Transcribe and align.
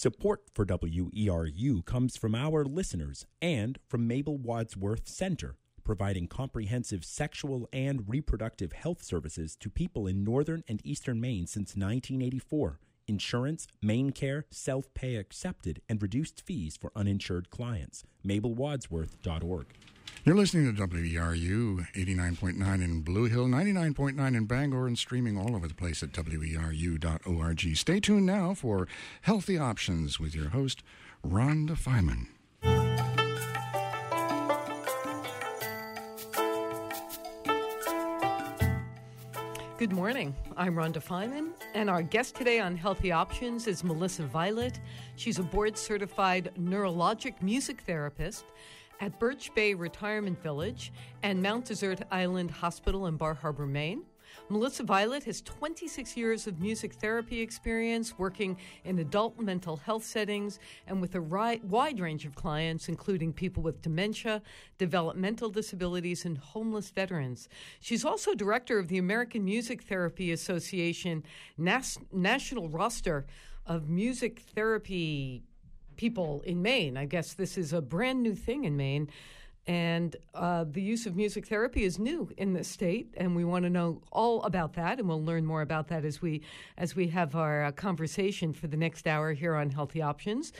Support 0.00 0.44
for 0.54 0.64
WERU 0.64 1.84
comes 1.84 2.16
from 2.16 2.34
our 2.34 2.64
listeners 2.64 3.26
and 3.42 3.78
from 3.86 4.08
Mabel 4.08 4.38
Wadsworth 4.38 5.06
Center, 5.06 5.56
providing 5.84 6.26
comprehensive 6.26 7.04
sexual 7.04 7.68
and 7.70 8.08
reproductive 8.08 8.72
health 8.72 9.02
services 9.02 9.56
to 9.56 9.68
people 9.68 10.06
in 10.06 10.24
northern 10.24 10.64
and 10.66 10.80
eastern 10.84 11.20
Maine 11.20 11.46
since 11.46 11.76
1984. 11.76 12.80
Insurance, 13.08 13.66
MaineCare, 13.84 14.44
self 14.48 14.86
pay 14.94 15.16
accepted, 15.16 15.82
and 15.86 16.00
reduced 16.00 16.40
fees 16.40 16.78
for 16.78 16.92
uninsured 16.96 17.50
clients. 17.50 18.02
MabelWadsworth.org. 18.26 19.66
You're 20.22 20.36
listening 20.36 20.76
to 20.76 20.86
WERU 20.86 21.86
89.9 21.94 22.84
in 22.84 23.00
Blue 23.00 23.24
Hill, 23.24 23.46
99.9 23.46 24.36
in 24.36 24.44
Bangor, 24.44 24.86
and 24.86 24.98
streaming 24.98 25.38
all 25.38 25.56
over 25.56 25.66
the 25.66 25.72
place 25.72 26.02
at 26.02 26.12
WERU.org. 26.12 27.76
Stay 27.76 28.00
tuned 28.00 28.26
now 28.26 28.52
for 28.52 28.86
Healthy 29.22 29.56
Options 29.56 30.20
with 30.20 30.34
your 30.34 30.50
host, 30.50 30.82
Rhonda 31.26 31.70
Feiman. 31.70 32.26
Good 39.78 39.92
morning. 39.92 40.34
I'm 40.58 40.74
Rhonda 40.74 41.02
Feiman, 41.02 41.52
and 41.72 41.88
our 41.88 42.02
guest 42.02 42.36
today 42.36 42.60
on 42.60 42.76
Healthy 42.76 43.12
Options 43.12 43.66
is 43.66 43.82
Melissa 43.82 44.24
Violet. 44.24 44.78
She's 45.16 45.38
a 45.38 45.42
board 45.42 45.78
certified 45.78 46.50
neurologic 46.60 47.40
music 47.40 47.80
therapist 47.86 48.44
at 49.00 49.18
Birch 49.18 49.52
Bay 49.54 49.74
Retirement 49.74 50.40
Village 50.42 50.92
and 51.22 51.42
Mount 51.42 51.64
Desert 51.66 52.02
Island 52.10 52.50
Hospital 52.50 53.06
in 53.06 53.16
Bar 53.16 53.34
Harbor, 53.34 53.66
Maine. 53.66 54.04
Melissa 54.48 54.82
Violet 54.82 55.24
has 55.24 55.40
26 55.42 56.16
years 56.16 56.46
of 56.46 56.60
music 56.60 56.94
therapy 56.94 57.40
experience 57.40 58.18
working 58.18 58.56
in 58.84 58.98
adult 58.98 59.38
mental 59.40 59.76
health 59.76 60.04
settings 60.04 60.58
and 60.86 61.00
with 61.00 61.14
a 61.14 61.20
ri- 61.20 61.60
wide 61.64 61.98
range 61.98 62.26
of 62.26 62.34
clients, 62.34 62.88
including 62.88 63.32
people 63.32 63.62
with 63.62 63.82
dementia, 63.82 64.42
developmental 64.78 65.50
disabilities, 65.50 66.24
and 66.24 66.38
homeless 66.38 66.90
veterans. 66.90 67.48
She's 67.80 68.04
also 68.04 68.34
director 68.34 68.78
of 68.78 68.88
the 68.88 68.98
American 68.98 69.44
Music 69.44 69.82
Therapy 69.82 70.32
Association 70.32 71.24
Nas- 71.56 71.98
national 72.12 72.68
roster 72.68 73.26
of 73.66 73.88
music 73.88 74.40
therapy 74.54 75.44
people 76.00 76.40
in 76.46 76.62
Maine. 76.62 76.96
I 76.96 77.04
guess 77.04 77.34
this 77.34 77.58
is 77.58 77.74
a 77.74 77.82
brand 77.82 78.22
new 78.22 78.34
thing 78.34 78.64
in 78.64 78.74
Maine. 78.74 79.10
And 79.66 80.16
uh, 80.34 80.64
the 80.66 80.80
use 80.80 81.04
of 81.04 81.14
music 81.14 81.46
therapy 81.46 81.84
is 81.84 81.98
new 81.98 82.30
in 82.38 82.54
the 82.54 82.64
state, 82.64 83.12
and 83.18 83.36
we 83.36 83.44
want 83.44 83.64
to 83.64 83.70
know 83.70 84.00
all 84.10 84.42
about 84.44 84.72
that, 84.72 84.98
and 84.98 85.06
we'll 85.06 85.22
learn 85.22 85.44
more 85.44 85.60
about 85.60 85.88
that 85.88 86.06
as 86.06 86.22
we 86.22 86.40
as 86.78 86.96
we 86.96 87.08
have 87.08 87.36
our 87.36 87.64
uh, 87.64 87.72
conversation 87.72 88.54
for 88.54 88.66
the 88.66 88.78
next 88.78 89.06
hour 89.06 89.34
here 89.34 89.54
on 89.54 89.68
Healthy 89.68 90.00
Options. 90.00 90.54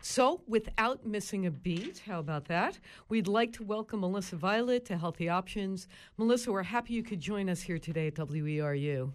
So, 0.00 0.40
without 0.48 1.04
missing 1.04 1.44
a 1.44 1.50
beat, 1.50 2.02
how 2.06 2.18
about 2.18 2.46
that? 2.46 2.78
We'd 3.10 3.28
like 3.28 3.52
to 3.58 3.62
welcome 3.62 4.00
Melissa 4.00 4.36
Violet 4.36 4.86
to 4.86 4.96
Healthy 4.96 5.28
Options. 5.28 5.88
Melissa, 6.16 6.50
we're 6.50 6.62
happy 6.62 6.94
you 6.94 7.02
could 7.02 7.20
join 7.20 7.50
us 7.50 7.60
here 7.60 7.78
today 7.78 8.06
at 8.06 8.14
WERU. 8.14 9.12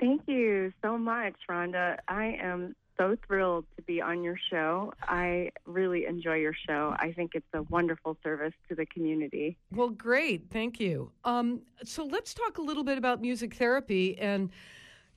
Thank 0.00 0.22
you 0.26 0.72
so 0.82 0.96
much, 0.96 1.34
Rhonda. 1.50 1.98
I 2.08 2.38
am 2.40 2.74
so 2.98 3.16
thrilled 3.26 3.64
to 3.76 3.82
be 3.82 4.00
on 4.00 4.22
your 4.22 4.36
show. 4.50 4.92
I 5.02 5.50
really 5.64 6.06
enjoy 6.06 6.36
your 6.36 6.54
show. 6.54 6.94
I 6.98 7.12
think 7.12 7.32
it's 7.34 7.46
a 7.52 7.62
wonderful 7.62 8.16
service 8.22 8.54
to 8.68 8.74
the 8.74 8.86
community. 8.86 9.56
Well, 9.70 9.90
great. 9.90 10.50
Thank 10.50 10.80
you. 10.80 11.12
Um, 11.24 11.62
so 11.84 12.04
let's 12.04 12.34
talk 12.34 12.58
a 12.58 12.62
little 12.62 12.84
bit 12.84 12.98
about 12.98 13.20
music 13.20 13.54
therapy. 13.54 14.18
And, 14.18 14.50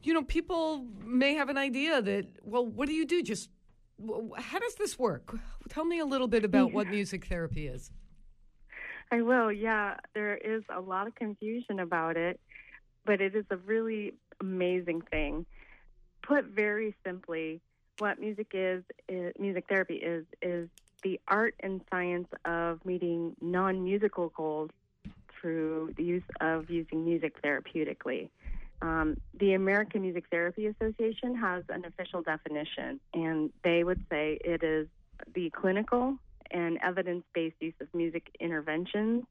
you 0.02 0.14
know, 0.14 0.24
people 0.24 0.86
may 1.04 1.34
have 1.36 1.50
an 1.50 1.58
idea 1.58 2.02
that, 2.02 2.28
well, 2.44 2.66
what 2.66 2.88
do 2.88 2.94
you 2.94 3.06
do? 3.06 3.22
Just 3.24 3.50
how 4.38 4.60
does 4.60 4.76
this 4.76 4.98
work? 4.98 5.36
Tell 5.70 5.86
me 5.86 6.00
a 6.00 6.06
little 6.06 6.28
bit 6.28 6.46
about 6.46 6.72
what 6.72 6.88
music 6.92 7.26
therapy 7.26 7.68
is. 7.68 7.92
I 9.12 9.22
will, 9.22 9.52
yeah. 9.52 9.96
There 10.14 10.38
is 10.38 10.64
a 10.74 10.80
lot 10.80 11.08
of 11.08 11.16
confusion 11.16 11.80
about 11.80 12.16
it, 12.16 12.40
but 13.06 13.22
it 13.22 13.36
is 13.36 13.46
a 13.50 13.58
really 13.58 14.14
amazing 14.40 15.02
thing. 15.02 15.46
Put 16.22 16.46
very 16.46 16.96
simply, 17.06 17.62
what 18.00 18.20
music 18.20 18.52
is, 18.54 18.84
is 19.08 19.34
music 19.40 19.66
therapy 19.68 19.96
is 19.96 20.26
is 20.42 20.70
the 21.04 21.20
art 21.28 21.56
and 21.62 21.82
science 21.90 22.28
of 22.46 22.84
meeting 22.86 23.36
non-musical 23.42 24.30
goals 24.30 24.70
through 25.40 25.94
the 25.96 26.04
use 26.04 26.24
of 26.42 26.70
using 26.70 27.06
music 27.06 27.42
therapeutically. 27.42 28.30
Um, 28.82 29.18
the 29.40 29.54
American 29.54 30.02
Music 30.02 30.26
Therapy 30.32 30.68
Association 30.68 31.36
has 31.36 31.64
an 31.70 31.86
official 31.86 32.22
definition, 32.22 33.00
and 33.14 33.50
they 33.64 33.84
would 33.84 34.04
say 34.10 34.40
it 34.44 34.64
is 34.64 34.88
the 35.34 35.50
clinical 35.50 36.18
and 36.52 36.80
evidence 36.82 37.24
based 37.34 37.56
use 37.60 37.74
of 37.82 37.88
music 37.94 38.36
interventions 38.40 39.24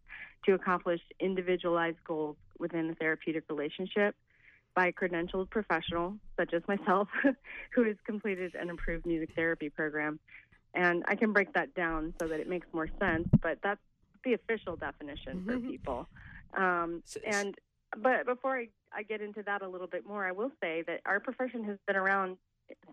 to 0.45 0.55
accomplish 0.55 1.01
individualized 1.19 2.03
goals 2.05 2.37
within 2.59 2.91
a 2.91 2.95
therapeutic 2.95 3.45
relationship 3.49 4.15
by 4.79 4.87
a 4.87 4.93
credentialed 4.93 5.51
professional, 5.51 6.15
such 6.37 6.55
as 6.55 6.63
myself, 6.69 7.09
who 7.75 7.83
has 7.83 7.97
completed 8.07 8.55
an 8.55 8.71
approved 8.71 9.05
music 9.07 9.31
therapy 9.35 9.69
program. 9.69 10.21
And 10.73 11.03
I 11.09 11.17
can 11.17 11.33
break 11.33 11.53
that 11.55 11.75
down 11.75 12.15
so 12.21 12.29
that 12.29 12.39
it 12.39 12.49
makes 12.49 12.69
more 12.73 12.89
sense, 13.01 13.27
but 13.43 13.59
that's 13.61 13.81
the 14.25 14.35
official 14.35 14.77
definition 14.77 15.43
for 15.45 15.55
mm-hmm. 15.55 15.69
people. 15.69 16.07
Um, 16.57 17.03
and 17.27 17.57
but 18.01 18.25
before 18.25 18.57
I, 18.57 18.69
I 18.93 19.03
get 19.03 19.21
into 19.21 19.43
that 19.43 19.63
a 19.63 19.69
little 19.69 19.89
bit 19.89 20.07
more, 20.07 20.25
I 20.25 20.31
will 20.31 20.53
say 20.63 20.85
that 20.87 21.01
our 21.07 21.19
profession 21.19 21.65
has 21.65 21.79
been 21.89 21.97
around 21.97 22.37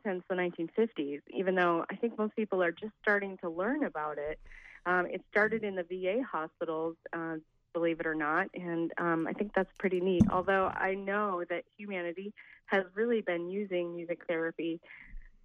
since 0.04 0.24
the 0.28 0.36
1950s, 0.36 1.22
even 1.38 1.54
though 1.54 1.86
I 1.92 1.98
think 1.98 2.18
most 2.18 2.36
people 2.36 2.64
are 2.64 2.72
just 2.72 2.94
starting 3.00 3.38
to 3.44 3.50
learn 3.52 3.84
about 3.84 4.18
it. 4.18 4.40
Um, 4.88 5.06
it 5.06 5.22
started 5.30 5.64
in 5.64 5.76
the 5.76 5.84
VA 5.84 6.24
hospitals 6.24 6.96
uh, 7.14 7.36
believe 7.76 8.00
it 8.00 8.08
or 8.08 8.16
not. 8.16 8.48
And 8.56 8.92
um, 8.98 9.28
I 9.28 9.34
think 9.34 9.54
that's 9.54 9.72
pretty 9.78 10.00
neat. 10.00 10.24
Although 10.32 10.68
I 10.68 10.96
know 10.96 11.44
that 11.50 11.66
humanity 11.78 12.34
has 12.68 12.86
really 12.96 13.22
been 13.22 13.50
using 13.50 13.94
music 13.94 14.22
therapy 14.28 14.80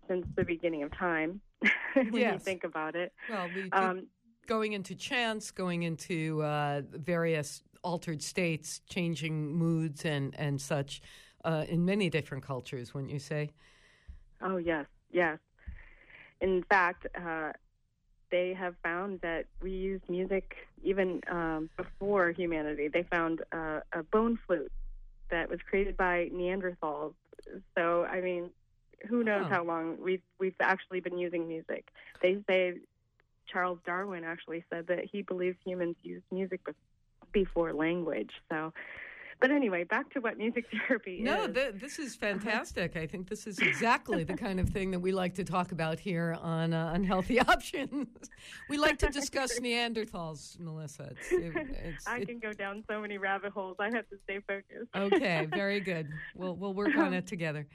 since 0.08 0.24
the 0.36 0.44
beginning 0.44 0.84
of 0.84 0.96
time, 0.96 1.40
when 1.94 2.14
yes. 2.14 2.32
you 2.34 2.38
think 2.38 2.64
about 2.64 2.94
it. 2.94 3.12
Well, 3.28 3.48
we, 3.54 3.68
um, 3.72 4.06
going 4.46 4.72
into 4.72 4.94
chants, 4.94 5.50
going 5.50 5.82
into 5.82 6.42
uh, 6.42 6.82
various 6.92 7.62
altered 7.82 8.22
states, 8.22 8.80
changing 8.88 9.54
moods 9.54 10.04
and, 10.04 10.34
and 10.38 10.60
such 10.60 11.02
uh, 11.44 11.64
in 11.68 11.84
many 11.84 12.08
different 12.08 12.44
cultures, 12.44 12.94
wouldn't 12.94 13.12
you 13.12 13.18
say? 13.18 13.50
Oh, 14.40 14.56
yes, 14.56 14.86
yes. 15.12 15.38
In 16.40 16.62
fact, 16.70 17.06
uh, 17.14 17.52
they 18.30 18.54
have 18.54 18.74
found 18.82 19.20
that 19.20 19.46
we 19.60 19.72
use 19.72 20.00
music 20.08 20.56
even 20.90 21.20
um, 21.30 21.70
before 21.76 22.30
humanity. 22.32 22.88
They 22.88 23.04
found 23.04 23.42
uh, 23.52 23.80
a 23.92 24.02
bone 24.02 24.38
flute 24.46 24.72
that 25.30 25.48
was 25.48 25.60
created 25.68 25.96
by 25.96 26.28
Neanderthals. 26.34 27.14
So, 27.76 28.04
I 28.04 28.20
mean, 28.20 28.50
who 29.08 29.24
knows 29.24 29.46
how 29.48 29.64
long 29.64 29.96
we've 30.02 30.22
we've 30.38 30.54
actually 30.60 31.00
been 31.00 31.18
using 31.18 31.48
music? 31.48 31.88
They 32.22 32.38
say 32.46 32.74
Charles 33.50 33.78
Darwin 33.86 34.24
actually 34.24 34.64
said 34.70 34.86
that 34.88 35.04
he 35.10 35.22
believes 35.22 35.56
humans 35.64 35.96
used 36.02 36.24
music 36.30 36.60
before 37.32 37.72
language. 37.72 38.30
So 38.50 38.72
but 39.40 39.50
anyway, 39.50 39.84
back 39.84 40.10
to 40.12 40.20
what 40.20 40.36
music 40.36 40.66
therapy 40.88 41.20
no, 41.22 41.44
is. 41.44 41.48
No, 41.48 41.52
th- 41.52 41.74
this 41.76 41.98
is 41.98 42.14
fantastic. 42.14 42.96
I 42.96 43.06
think 43.06 43.28
this 43.28 43.46
is 43.46 43.58
exactly 43.58 44.22
the 44.24 44.34
kind 44.34 44.60
of 44.60 44.68
thing 44.68 44.90
that 44.90 45.00
we 45.00 45.12
like 45.12 45.34
to 45.34 45.44
talk 45.44 45.72
about 45.72 45.98
here 45.98 46.36
on 46.40 46.72
uh, 46.72 46.92
Unhealthy 46.94 47.40
Options. 47.48 48.08
we 48.68 48.76
like 48.76 48.98
to 48.98 49.08
discuss 49.08 49.58
Neanderthals, 49.60 50.58
Melissa. 50.60 51.12
It's, 51.12 51.32
it, 51.32 51.52
it's, 51.84 52.06
I 52.06 52.18
it, 52.18 52.28
can 52.28 52.38
go 52.38 52.52
down 52.52 52.84
so 52.88 53.00
many 53.00 53.18
rabbit 53.18 53.52
holes. 53.52 53.76
I 53.80 53.86
have 53.86 54.08
to 54.10 54.16
stay 54.24 54.40
focused. 54.46 54.90
okay, 54.94 55.46
very 55.50 55.80
good. 55.80 56.08
We'll 56.34 56.56
we'll 56.56 56.74
work 56.74 56.96
on 56.96 57.14
it 57.14 57.26
together. 57.26 57.66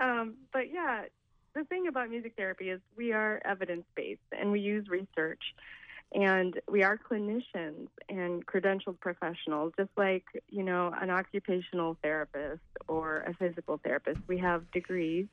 um, 0.00 0.36
but 0.52 0.72
yeah, 0.72 1.04
the 1.54 1.64
thing 1.64 1.88
about 1.88 2.10
music 2.10 2.34
therapy 2.36 2.70
is 2.70 2.80
we 2.96 3.12
are 3.12 3.40
evidence 3.44 3.84
based 3.96 4.20
and 4.32 4.50
we 4.50 4.60
use 4.60 4.88
research. 4.88 5.42
And 6.14 6.58
we 6.70 6.82
are 6.82 6.98
clinicians 6.98 7.88
and 8.08 8.46
credentialed 8.46 8.98
professionals, 9.00 9.74
just 9.76 9.90
like, 9.96 10.24
you 10.48 10.62
know, 10.62 10.92
an 10.98 11.10
occupational 11.10 11.98
therapist 12.02 12.62
or 12.86 13.18
a 13.26 13.34
physical 13.34 13.78
therapist. 13.84 14.20
We 14.26 14.38
have 14.38 14.70
degrees 14.70 15.26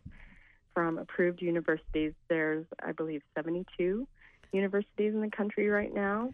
from 0.73 0.97
approved 0.97 1.41
universities. 1.41 2.13
There's, 2.27 2.65
I 2.83 2.91
believe, 2.91 3.21
72 3.35 4.05
universities 4.51 5.13
in 5.13 5.21
the 5.21 5.29
country 5.29 5.69
right 5.69 5.93
now. 5.93 6.33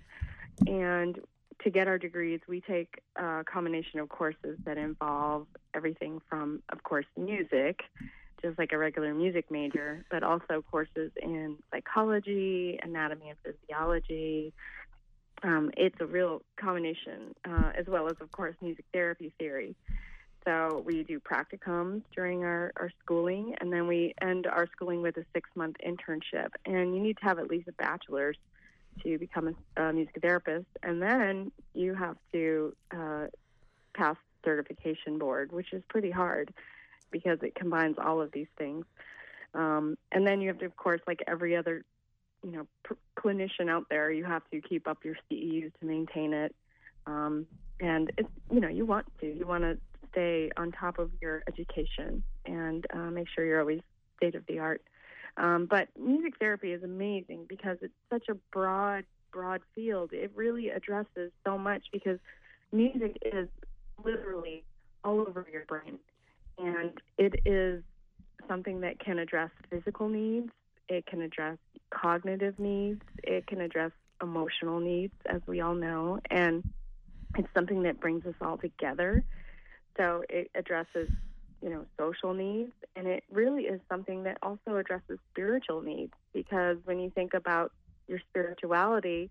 And 0.65 1.19
to 1.63 1.69
get 1.69 1.87
our 1.87 1.99
degrees, 1.99 2.39
we 2.47 2.61
take 2.61 3.01
a 3.15 3.43
combination 3.43 3.99
of 3.99 4.09
courses 4.09 4.57
that 4.65 4.77
involve 4.77 5.45
everything 5.75 6.19
from, 6.27 6.63
of 6.69 6.81
course, 6.81 7.05
music 7.15 7.81
just 8.41 8.57
like 8.57 8.71
a 8.71 8.77
regular 8.77 9.13
music 9.13 9.49
major, 9.49 10.05
but 10.09 10.23
also 10.23 10.63
courses 10.69 11.11
in 11.21 11.57
psychology, 11.71 12.79
anatomy 12.81 13.29
and 13.29 13.37
physiology. 13.43 14.53
Um, 15.43 15.71
it's 15.75 15.95
a 15.99 16.05
real 16.05 16.41
combination, 16.59 17.35
uh, 17.45 17.71
as 17.77 17.87
well 17.87 18.07
as, 18.07 18.15
of 18.21 18.31
course, 18.31 18.55
music 18.61 18.85
therapy 18.93 19.31
theory. 19.39 19.75
So 20.45 20.83
we 20.85 21.03
do 21.03 21.19
practicums 21.19 22.01
during 22.15 22.43
our, 22.43 22.71
our 22.77 22.91
schooling, 23.03 23.55
and 23.59 23.71
then 23.71 23.87
we 23.87 24.13
end 24.21 24.47
our 24.47 24.67
schooling 24.71 25.01
with 25.01 25.17
a 25.17 25.25
six 25.33 25.49
month 25.55 25.75
internship. 25.85 26.49
And 26.65 26.95
you 26.95 27.01
need 27.01 27.17
to 27.17 27.25
have 27.25 27.39
at 27.39 27.47
least 27.47 27.67
a 27.67 27.73
bachelor's 27.73 28.37
to 29.03 29.17
become 29.17 29.55
a, 29.77 29.81
a 29.81 29.93
music 29.93 30.17
therapist, 30.21 30.67
and 30.83 31.01
then 31.01 31.51
you 31.73 31.93
have 31.93 32.17
to 32.33 32.75
uh, 32.95 33.27
pass 33.93 34.17
certification 34.43 35.17
board, 35.17 35.51
which 35.51 35.73
is 35.73 35.81
pretty 35.87 36.11
hard 36.11 36.53
because 37.11 37.39
it 37.41 37.55
combines 37.55 37.97
all 38.03 38.21
of 38.21 38.31
these 38.31 38.47
things. 38.57 38.85
Um, 39.53 39.97
and 40.11 40.25
then 40.25 40.41
you 40.41 40.47
have 40.47 40.59
to, 40.59 40.65
of 40.65 40.77
course, 40.77 41.01
like 41.07 41.21
every 41.27 41.55
other, 41.55 41.83
you 42.43 42.51
know, 42.51 42.67
pr- 42.83 42.93
clinician 43.17 43.69
out 43.69 43.87
there, 43.89 44.11
you 44.11 44.23
have 44.23 44.43
to 44.51 44.61
keep 44.61 44.87
up 44.87 45.03
your 45.03 45.15
CEUs 45.29 45.71
to 45.79 45.85
maintain 45.85 46.33
it. 46.33 46.55
Um, 47.05 47.45
and 47.79 48.11
it's, 48.17 48.29
you 48.51 48.59
know, 48.59 48.69
you 48.69 48.85
want 48.85 49.07
to, 49.19 49.27
you 49.27 49.45
want 49.45 49.63
to 49.63 49.77
stay 50.11 50.51
on 50.57 50.71
top 50.71 50.99
of 50.99 51.11
your 51.21 51.43
education 51.47 52.23
and 52.45 52.85
uh, 52.93 53.09
make 53.11 53.27
sure 53.33 53.45
you're 53.45 53.59
always 53.59 53.81
state 54.17 54.35
of 54.35 54.45
the 54.47 54.59
art. 54.59 54.81
Um, 55.37 55.65
but 55.69 55.87
music 55.99 56.33
therapy 56.39 56.73
is 56.73 56.83
amazing 56.83 57.45
because 57.47 57.77
it's 57.81 57.93
such 58.09 58.27
a 58.29 58.35
broad, 58.51 59.05
broad 59.31 59.61
field. 59.73 60.11
It 60.13 60.31
really 60.35 60.69
addresses 60.69 61.31
so 61.45 61.57
much 61.57 61.83
because 61.91 62.19
music 62.71 63.17
is 63.25 63.47
literally 64.03 64.63
all 65.03 65.21
over 65.21 65.45
your 65.51 65.65
brain. 65.65 65.99
And 66.67 66.91
it 67.17 67.41
is 67.45 67.83
something 68.47 68.81
that 68.81 68.99
can 68.99 69.19
address 69.19 69.51
physical 69.69 70.09
needs, 70.09 70.49
it 70.89 71.05
can 71.05 71.21
address 71.21 71.57
cognitive 71.89 72.59
needs, 72.59 73.01
it 73.23 73.47
can 73.47 73.61
address 73.61 73.91
emotional 74.21 74.79
needs, 74.79 75.13
as 75.25 75.41
we 75.47 75.61
all 75.61 75.75
know. 75.75 76.19
And 76.29 76.63
it's 77.37 77.47
something 77.53 77.83
that 77.83 77.99
brings 77.99 78.25
us 78.25 78.35
all 78.41 78.57
together. 78.57 79.23
So 79.97 80.23
it 80.29 80.51
addresses 80.55 81.09
you 81.61 81.69
know, 81.69 81.85
social 81.97 82.33
needs, 82.33 82.71
and 82.95 83.07
it 83.07 83.23
really 83.31 83.63
is 83.63 83.79
something 83.87 84.23
that 84.23 84.37
also 84.41 84.77
addresses 84.77 85.19
spiritual 85.31 85.81
needs 85.81 86.13
because 86.33 86.77
when 86.85 86.99
you 86.99 87.11
think 87.11 87.33
about 87.33 87.71
your 88.07 88.19
spirituality, 88.29 89.29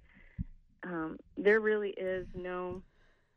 um, 0.85 1.19
there 1.37 1.61
really 1.61 1.91
is 1.91 2.27
no 2.35 2.83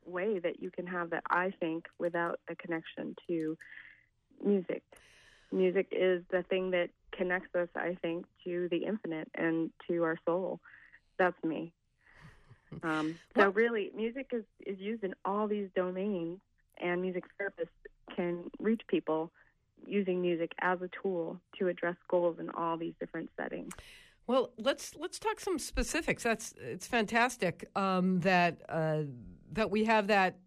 way 0.05 0.39
that 0.39 0.61
you 0.61 0.71
can 0.71 0.87
have 0.87 1.11
that, 1.11 1.23
I 1.29 1.51
think, 1.59 1.85
without 1.99 2.39
a 2.49 2.55
connection 2.55 3.15
to 3.27 3.57
music. 4.43 4.83
Music 5.51 5.87
is 5.91 6.23
the 6.31 6.43
thing 6.43 6.71
that 6.71 6.89
connects 7.11 7.55
us, 7.55 7.69
I 7.75 7.97
think, 8.01 8.25
to 8.43 8.67
the 8.69 8.85
infinite 8.85 9.29
and 9.35 9.71
to 9.87 10.03
our 10.03 10.17
soul. 10.25 10.59
That's 11.17 11.41
me. 11.43 11.71
Um, 12.81 13.19
so, 13.37 13.49
really, 13.49 13.91
music 13.95 14.31
is, 14.33 14.43
is 14.65 14.79
used 14.79 15.03
in 15.03 15.13
all 15.23 15.47
these 15.47 15.69
domains, 15.75 16.39
and 16.81 17.03
music 17.03 17.23
therapists 17.39 18.15
can 18.15 18.49
reach 18.59 18.81
people 18.87 19.31
using 19.85 20.21
music 20.21 20.51
as 20.59 20.81
a 20.81 20.89
tool 21.01 21.39
to 21.59 21.67
address 21.67 21.95
goals 22.09 22.37
in 22.39 22.49
all 22.49 22.75
these 22.75 22.93
different 22.99 23.29
settings. 23.37 23.71
Well, 24.25 24.51
let's 24.57 24.95
let's 24.95 25.19
talk 25.19 25.39
some 25.39 25.59
specifics. 25.59 26.23
That's 26.23 26.53
it's 26.57 26.87
fantastic 26.87 27.69
um, 27.75 28.21
that 28.21 28.61
uh, 28.69 29.03
that 29.53 29.71
we 29.71 29.85
have 29.85 30.07
that 30.07 30.37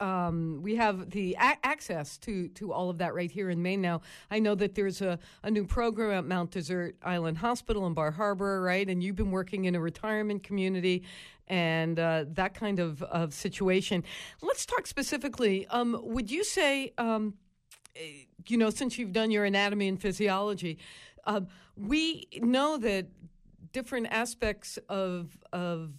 um, 0.00 0.58
we 0.62 0.74
have 0.76 1.10
the 1.10 1.34
a- 1.34 1.58
access 1.64 2.18
to 2.18 2.48
to 2.48 2.72
all 2.72 2.90
of 2.90 2.98
that 2.98 3.14
right 3.14 3.30
here 3.30 3.50
in 3.50 3.62
Maine 3.62 3.80
now. 3.80 4.00
I 4.30 4.40
know 4.40 4.56
that 4.56 4.74
there's 4.74 5.00
a, 5.00 5.18
a 5.44 5.50
new 5.50 5.64
program 5.64 6.10
at 6.10 6.24
Mount 6.24 6.50
Desert 6.50 6.96
Island 7.02 7.38
Hospital 7.38 7.86
in 7.86 7.94
Bar 7.94 8.10
Harbor, 8.10 8.60
right? 8.60 8.88
And 8.88 9.02
you've 9.02 9.14
been 9.16 9.30
working 9.30 9.66
in 9.66 9.76
a 9.76 9.80
retirement 9.80 10.42
community 10.42 11.04
and 11.46 11.98
uh, 11.98 12.24
that 12.32 12.54
kind 12.54 12.80
of, 12.80 13.02
of 13.04 13.32
situation. 13.32 14.02
Let's 14.40 14.66
talk 14.66 14.86
specifically. 14.86 15.66
Um, 15.68 15.98
would 16.02 16.30
you 16.30 16.44
say, 16.44 16.92
um, 16.98 17.34
you 18.48 18.56
know, 18.56 18.70
since 18.70 18.98
you've 18.98 19.12
done 19.12 19.30
your 19.30 19.44
anatomy 19.44 19.86
and 19.86 20.00
physiology, 20.00 20.78
uh, 21.26 21.42
we 21.76 22.26
know 22.40 22.76
that 22.78 23.06
different 23.72 24.08
aspects 24.10 24.78
of 24.88 25.38
of 25.52 25.92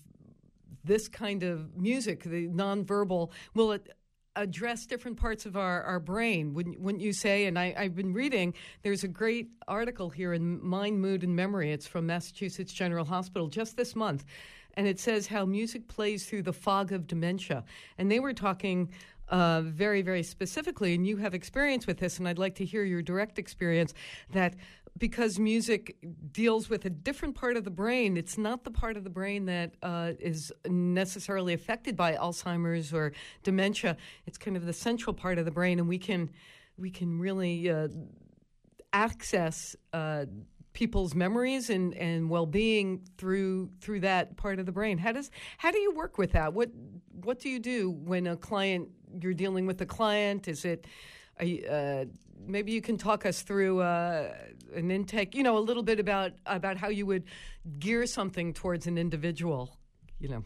this 0.83 1.07
kind 1.07 1.43
of 1.43 1.75
music, 1.75 2.23
the 2.23 2.47
nonverbal, 2.47 3.31
will 3.53 3.71
it 3.71 3.89
address 4.35 4.85
different 4.87 5.17
parts 5.17 5.45
of 5.45 5.55
our, 5.55 5.83
our 5.83 5.99
brain, 5.99 6.53
wouldn't, 6.53 6.79
wouldn't 6.79 7.03
you 7.03 7.13
say? 7.13 7.45
And 7.45 7.57
I, 7.57 7.73
I've 7.77 7.95
been 7.95 8.13
reading, 8.13 8.53
there's 8.81 9.03
a 9.03 9.07
great 9.07 9.49
article 9.67 10.09
here 10.09 10.33
in 10.33 10.63
Mind, 10.65 10.99
Mood, 10.99 11.23
and 11.23 11.35
Memory. 11.35 11.71
It's 11.71 11.85
from 11.85 12.07
Massachusetts 12.07 12.73
General 12.73 13.05
Hospital 13.05 13.47
just 13.47 13.77
this 13.77 13.95
month 13.95 14.25
and 14.75 14.87
it 14.87 14.99
says 14.99 15.27
how 15.27 15.45
music 15.45 15.87
plays 15.87 16.25
through 16.25 16.43
the 16.43 16.53
fog 16.53 16.91
of 16.91 17.07
dementia. 17.07 17.63
And 17.97 18.11
they 18.11 18.19
were 18.19 18.33
talking 18.33 18.89
uh, 19.33 19.61
very, 19.61 20.03
very 20.03 20.21
specifically, 20.21 20.93
and 20.93 21.07
you 21.07 21.17
have 21.17 21.33
experience 21.33 21.87
with 21.87 21.97
this, 21.97 22.19
and 22.19 22.27
I'd 22.27 22.37
like 22.37 22.53
to 22.55 22.65
hear 22.65 22.83
your 22.83 23.01
direct 23.01 23.39
experience 23.39 23.91
that 24.31 24.53
because 24.99 25.39
music 25.39 25.97
deals 26.31 26.69
with 26.69 26.85
a 26.85 26.89
different 26.91 27.33
part 27.33 27.57
of 27.57 27.63
the 27.63 27.71
brain, 27.71 28.15
it's 28.15 28.37
not 28.37 28.63
the 28.63 28.69
part 28.69 28.95
of 28.95 29.03
the 29.03 29.09
brain 29.09 29.45
that 29.45 29.73
uh, 29.81 30.11
is 30.19 30.53
necessarily 30.67 31.55
affected 31.55 31.97
by 31.97 32.13
Alzheimer's 32.13 32.93
or 32.93 33.11
dementia. 33.41 33.97
It's 34.27 34.37
kind 34.37 34.55
of 34.55 34.67
the 34.67 34.73
central 34.73 35.15
part 35.15 35.39
of 35.39 35.45
the 35.45 35.51
brain, 35.51 35.79
and 35.79 35.89
we 35.89 35.97
can 35.97 36.29
we 36.77 36.91
can 36.91 37.17
really 37.17 37.71
uh, 37.71 37.87
access 38.93 39.75
uh, 39.93 40.25
people's 40.73 41.15
memories 41.15 41.69
and, 41.69 41.95
and 41.95 42.29
well 42.29 42.45
being 42.45 43.01
through 43.17 43.69
through 43.79 44.01
that 44.01 44.37
part 44.37 44.59
of 44.59 44.67
the 44.67 44.71
brain. 44.71 44.99
How 44.99 45.11
does 45.11 45.31
how 45.57 45.71
do 45.71 45.79
you 45.79 45.91
work 45.91 46.19
with 46.19 46.33
that? 46.33 46.53
What 46.53 46.69
what 47.23 47.39
do 47.39 47.49
you 47.49 47.59
do 47.59 47.89
when 47.89 48.27
a 48.27 48.35
client 48.35 48.89
you're 49.21 49.33
dealing 49.33 49.65
with 49.65 49.81
a 49.81 49.85
client? 49.85 50.47
Is 50.47 50.65
it 50.65 50.85
uh, 51.39 52.05
maybe 52.45 52.71
you 52.71 52.81
can 52.81 52.97
talk 52.97 53.25
us 53.25 53.41
through 53.41 53.81
uh, 53.81 54.33
an 54.75 54.91
intake? 54.91 55.35
You 55.35 55.43
know, 55.43 55.57
a 55.57 55.59
little 55.59 55.83
bit 55.83 55.99
about 55.99 56.33
about 56.45 56.77
how 56.77 56.89
you 56.89 57.05
would 57.05 57.25
gear 57.79 58.05
something 58.05 58.53
towards 58.53 58.87
an 58.87 58.97
individual. 58.97 59.77
You 60.19 60.29
know. 60.29 60.43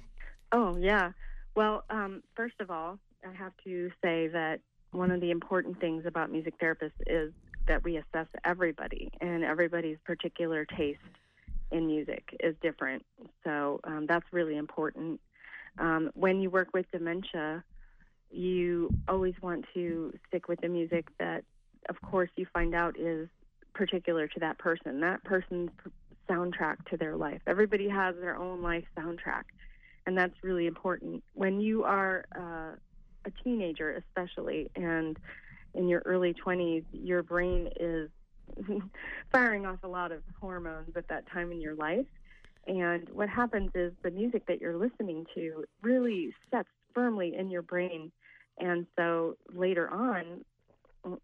Oh 0.51 0.77
yeah. 0.77 1.11
Well, 1.55 1.83
um, 1.89 2.23
first 2.35 2.55
of 2.59 2.69
all, 2.69 2.99
I 3.27 3.33
have 3.33 3.53
to 3.63 3.89
say 4.03 4.27
that 4.27 4.59
one 4.91 5.11
of 5.11 5.21
the 5.21 5.31
important 5.31 5.79
things 5.79 6.05
about 6.05 6.31
music 6.31 6.59
therapists 6.59 6.91
is 7.07 7.33
that 7.67 7.83
we 7.83 7.97
assess 7.97 8.27
everybody, 8.45 9.11
and 9.19 9.43
everybody's 9.43 9.97
particular 10.05 10.65
taste 10.65 10.99
in 11.71 11.87
music 11.87 12.23
is 12.39 12.55
different. 12.61 13.03
So 13.43 13.79
um, 13.83 14.05
that's 14.07 14.25
really 14.31 14.55
important. 14.55 15.19
Um, 15.79 16.11
when 16.13 16.39
you 16.39 16.49
work 16.49 16.69
with 16.73 16.85
dementia, 16.91 17.63
you 18.31 18.89
always 19.07 19.33
want 19.41 19.65
to 19.73 20.13
stick 20.27 20.47
with 20.47 20.59
the 20.61 20.67
music 20.67 21.07
that, 21.19 21.43
of 21.89 22.01
course, 22.01 22.29
you 22.35 22.45
find 22.53 22.75
out 22.75 22.99
is 22.99 23.29
particular 23.73 24.27
to 24.27 24.39
that 24.39 24.57
person, 24.57 24.99
that 25.01 25.23
person's 25.23 25.69
soundtrack 26.29 26.83
to 26.89 26.97
their 26.97 27.15
life. 27.15 27.41
Everybody 27.47 27.87
has 27.87 28.15
their 28.19 28.37
own 28.37 28.61
life 28.61 28.83
soundtrack, 28.97 29.43
and 30.05 30.17
that's 30.17 30.33
really 30.43 30.67
important. 30.67 31.23
When 31.33 31.61
you 31.61 31.83
are 31.83 32.25
uh, 32.35 32.75
a 33.25 33.43
teenager, 33.43 33.91
especially, 33.91 34.69
and 34.75 35.17
in 35.73 35.87
your 35.87 36.01
early 36.05 36.33
20s, 36.33 36.83
your 36.91 37.23
brain 37.23 37.69
is 37.79 38.09
firing 39.31 39.65
off 39.65 39.79
a 39.83 39.87
lot 39.87 40.11
of 40.11 40.21
hormones 40.39 40.95
at 40.95 41.07
that 41.09 41.29
time 41.31 41.51
in 41.51 41.61
your 41.61 41.75
life. 41.75 42.05
And 42.65 43.07
what 43.09 43.29
happens 43.29 43.71
is 43.75 43.93
the 44.03 44.11
music 44.11 44.45
that 44.47 44.59
you're 44.59 44.75
listening 44.75 45.25
to 45.35 45.63
really 45.81 46.33
sets 46.51 46.67
firmly 46.93 47.35
in 47.37 47.49
your 47.49 47.61
brain. 47.61 48.11
And 48.59 48.87
so 48.95 49.37
later 49.53 49.89
on, 49.89 50.43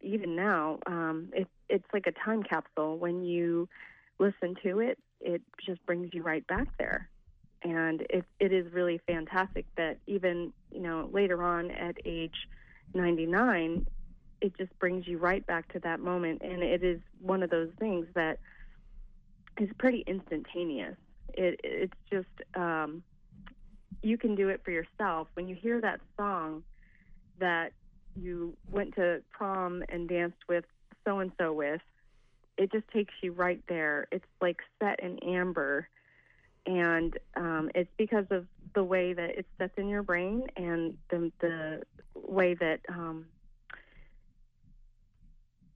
even 0.02 0.36
now, 0.36 0.80
um, 0.86 1.30
it, 1.34 1.48
it's 1.70 1.86
like 1.94 2.08
a 2.08 2.12
time 2.12 2.44
capsule. 2.44 2.98
When 2.98 3.24
you 3.24 3.68
listen 4.20 4.56
to 4.64 4.80
it, 4.80 5.00
it 5.20 5.42
just 5.66 5.84
brings 5.86 6.14
you 6.14 6.22
right 6.24 6.46
back 6.48 6.68
there. 6.78 7.10
And 7.64 8.02
it, 8.10 8.26
it 8.40 8.52
is 8.52 8.72
really 8.74 9.00
fantastic 9.08 9.66
that 9.78 9.98
even, 10.06 10.54
you 10.72 10.82
know, 10.82 11.10
later 11.12 11.42
on 11.44 11.72
at 11.72 11.96
age 12.06 12.36
99, 12.94 13.88
it 14.42 14.58
just 14.58 14.78
brings 14.80 15.08
you 15.08 15.18
right 15.18 15.46
back 15.48 15.72
to 15.74 15.80
that 15.80 16.00
moment. 16.00 16.42
And 16.44 16.62
it 16.62 16.84
is 16.84 17.00
one 17.22 17.42
of 17.42 17.50
those 17.50 17.70
things 17.80 18.06
that 18.16 18.40
is 19.60 19.70
pretty 19.78 20.04
instantaneous. 20.06 20.98
It, 21.34 21.60
it's 21.64 21.94
just, 22.12 22.28
um, 22.56 23.02
you 24.04 24.18
can 24.18 24.36
do 24.36 24.50
it 24.50 24.62
for 24.64 24.72
yourself. 24.72 25.28
When 25.34 25.48
you 25.48 25.56
hear 25.56 25.82
that 25.82 26.00
song 26.18 26.64
that 27.40 27.72
you 28.16 28.56
went 28.72 28.94
to 28.96 29.22
prom 29.32 29.84
and 29.90 30.08
danced 30.08 30.38
with 30.48 30.66
so 31.06 31.20
and 31.20 31.32
so 31.40 31.52
with, 31.54 31.82
it 32.58 32.72
just 32.72 32.88
takes 32.90 33.14
you 33.22 33.32
right 33.32 33.62
there. 33.68 34.08
It's 34.12 34.26
like 34.42 34.58
set 34.82 35.00
in 35.00 35.18
amber. 35.20 35.88
And 36.66 37.18
um, 37.36 37.72
it's 37.74 37.90
because 37.98 38.26
of 38.30 38.46
the 38.76 38.84
way 38.84 39.14
that 39.14 39.32
it 39.32 39.46
sets 39.58 39.74
in 39.78 39.90
your 39.90 40.04
brain 40.04 40.48
and 40.56 40.96
the, 41.10 41.32
the 41.40 41.82
way 42.16 42.54
that 42.54 42.80
um, 42.90 43.26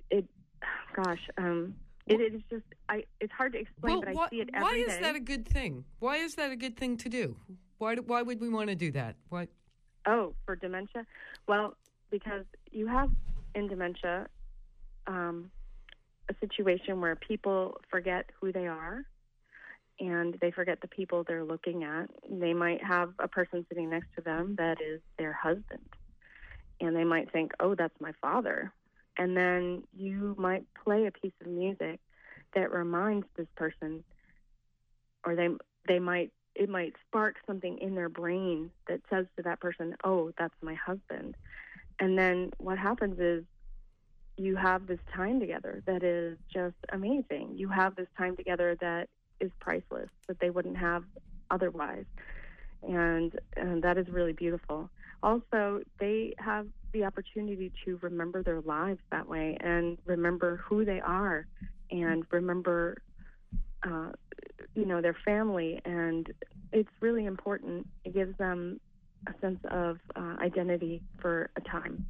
it, 0.10 0.26
gosh, 0.96 1.28
um, 1.38 1.76
it 2.06 2.22
is 2.22 2.42
just 2.50 2.64
I. 2.88 3.04
It's 3.20 3.34
hard 3.34 3.52
to 3.52 3.60
explain, 3.60 3.96
well, 3.96 4.02
but 4.02 4.18
I 4.18 4.30
see 4.30 4.38
it 4.38 4.50
every 4.54 4.64
Why 4.64 4.76
is 4.78 4.96
day. 4.96 5.02
that 5.02 5.16
a 5.18 5.20
good 5.20 5.46
thing? 5.46 5.84
Why 6.00 6.18
is 6.18 6.36
that 6.36 6.52
a 6.54 6.56
good 6.56 6.78
thing 6.78 6.96
to 6.98 7.10
do? 7.10 7.36
Why? 7.78 7.96
Why 7.96 8.22
would 8.22 8.40
we 8.40 8.50
want 8.50 8.70
to 8.70 8.76
do 8.76 8.92
that? 8.92 9.16
Why? 9.30 9.48
Oh, 10.06 10.34
for 10.46 10.56
dementia? 10.56 11.06
Well, 11.48 11.76
because 12.10 12.46
you 12.72 12.88
have 12.88 13.10
in 13.56 13.68
dementia 13.68 14.28
um, 15.06 15.52
a 16.30 16.36
situation 16.40 17.02
where 17.02 17.16
people 17.16 17.80
forget 17.90 18.30
who 18.40 18.52
they 18.52 18.68
are 18.68 19.06
and 20.00 20.38
they 20.42 20.52
forget 20.52 20.82
the 20.82 20.88
people 20.88 21.24
they're 21.24 21.44
looking 21.44 21.84
at. 21.84 22.10
They 22.30 22.54
might 22.54 22.84
have 22.84 23.14
a 23.20 23.28
person 23.28 23.66
sitting 23.68 23.90
next 23.90 24.08
to 24.16 24.22
them 24.22 24.56
that 24.58 24.78
is 24.82 25.02
their 25.18 25.34
husband, 25.34 25.90
and 26.80 26.96
they 26.96 27.04
might 27.04 27.32
think, 27.32 27.52
oh, 27.60 27.76
that's 27.76 28.00
my 28.00 28.12
father. 28.22 28.72
And 29.18 29.36
then 29.36 29.84
you 29.98 30.36
might 30.38 30.66
play 30.84 31.08
a 31.08 31.12
piece 31.12 31.34
of 31.42 31.48
music 31.48 32.00
that 32.54 32.72
reminds 32.72 33.26
this 33.36 33.48
person, 33.56 34.04
or 35.26 35.36
they 35.36 35.50
they 35.88 36.00
might 36.00 36.32
it 36.58 36.70
might 36.70 36.94
spark 37.08 37.36
something 37.46 37.78
in 37.80 37.96
their 37.96 38.10
brain 38.10 38.72
that 38.88 39.02
says 39.10 39.26
to 39.38 39.44
that 39.44 39.62
person, 39.62 39.96
"Oh, 40.04 40.32
that's 40.38 40.56
my 40.62 40.74
husband." 40.74 41.36
And 42.00 42.18
then 42.18 42.52
what 42.58 42.78
happens 42.78 43.20
is 43.20 43.44
you 44.38 44.56
have 44.56 44.88
this 44.88 45.00
time 45.16 45.40
together 45.40 45.82
that 45.88 46.04
is 46.04 46.38
just 46.54 46.76
amazing. 46.92 47.54
You 47.56 47.70
have 47.70 47.96
this 47.96 48.08
time 48.18 48.36
together 48.36 48.78
that 48.82 49.10
is 49.40 49.52
priceless 49.60 50.10
that 50.28 50.40
they 50.40 50.50
wouldn't 50.50 50.78
have 50.78 51.04
otherwise. 51.52 52.06
And, 52.84 53.34
and 53.56 53.84
that 53.84 53.98
is 53.98 54.08
really 54.10 54.34
beautiful. 54.34 54.90
Also, 55.24 55.82
they 56.00 56.34
have 56.38 56.68
the 56.94 57.04
opportunity 57.04 57.72
to 57.86 57.98
remember 58.02 58.44
their 58.44 58.62
lives 58.62 59.00
that 59.12 59.28
way 59.28 59.58
and 59.60 59.98
remember 60.06 60.58
who 60.58 60.86
they 60.86 61.02
are 61.02 61.48
and 61.90 62.24
remember, 62.32 62.98
uh, 63.84 64.12
you 64.76 64.86
know, 64.86 65.02
their 65.02 65.16
family. 65.26 65.82
And 65.86 66.32
it's 66.72 66.90
really 67.00 67.26
important. 67.26 67.88
It 68.06 68.14
gives 68.14 68.38
them 68.38 68.80
a 69.28 69.34
sense 69.42 69.60
of 69.70 69.98
uh, 70.16 70.36
identity 70.40 71.02
for 71.20 71.50
a 71.56 71.62
time. 71.62 72.06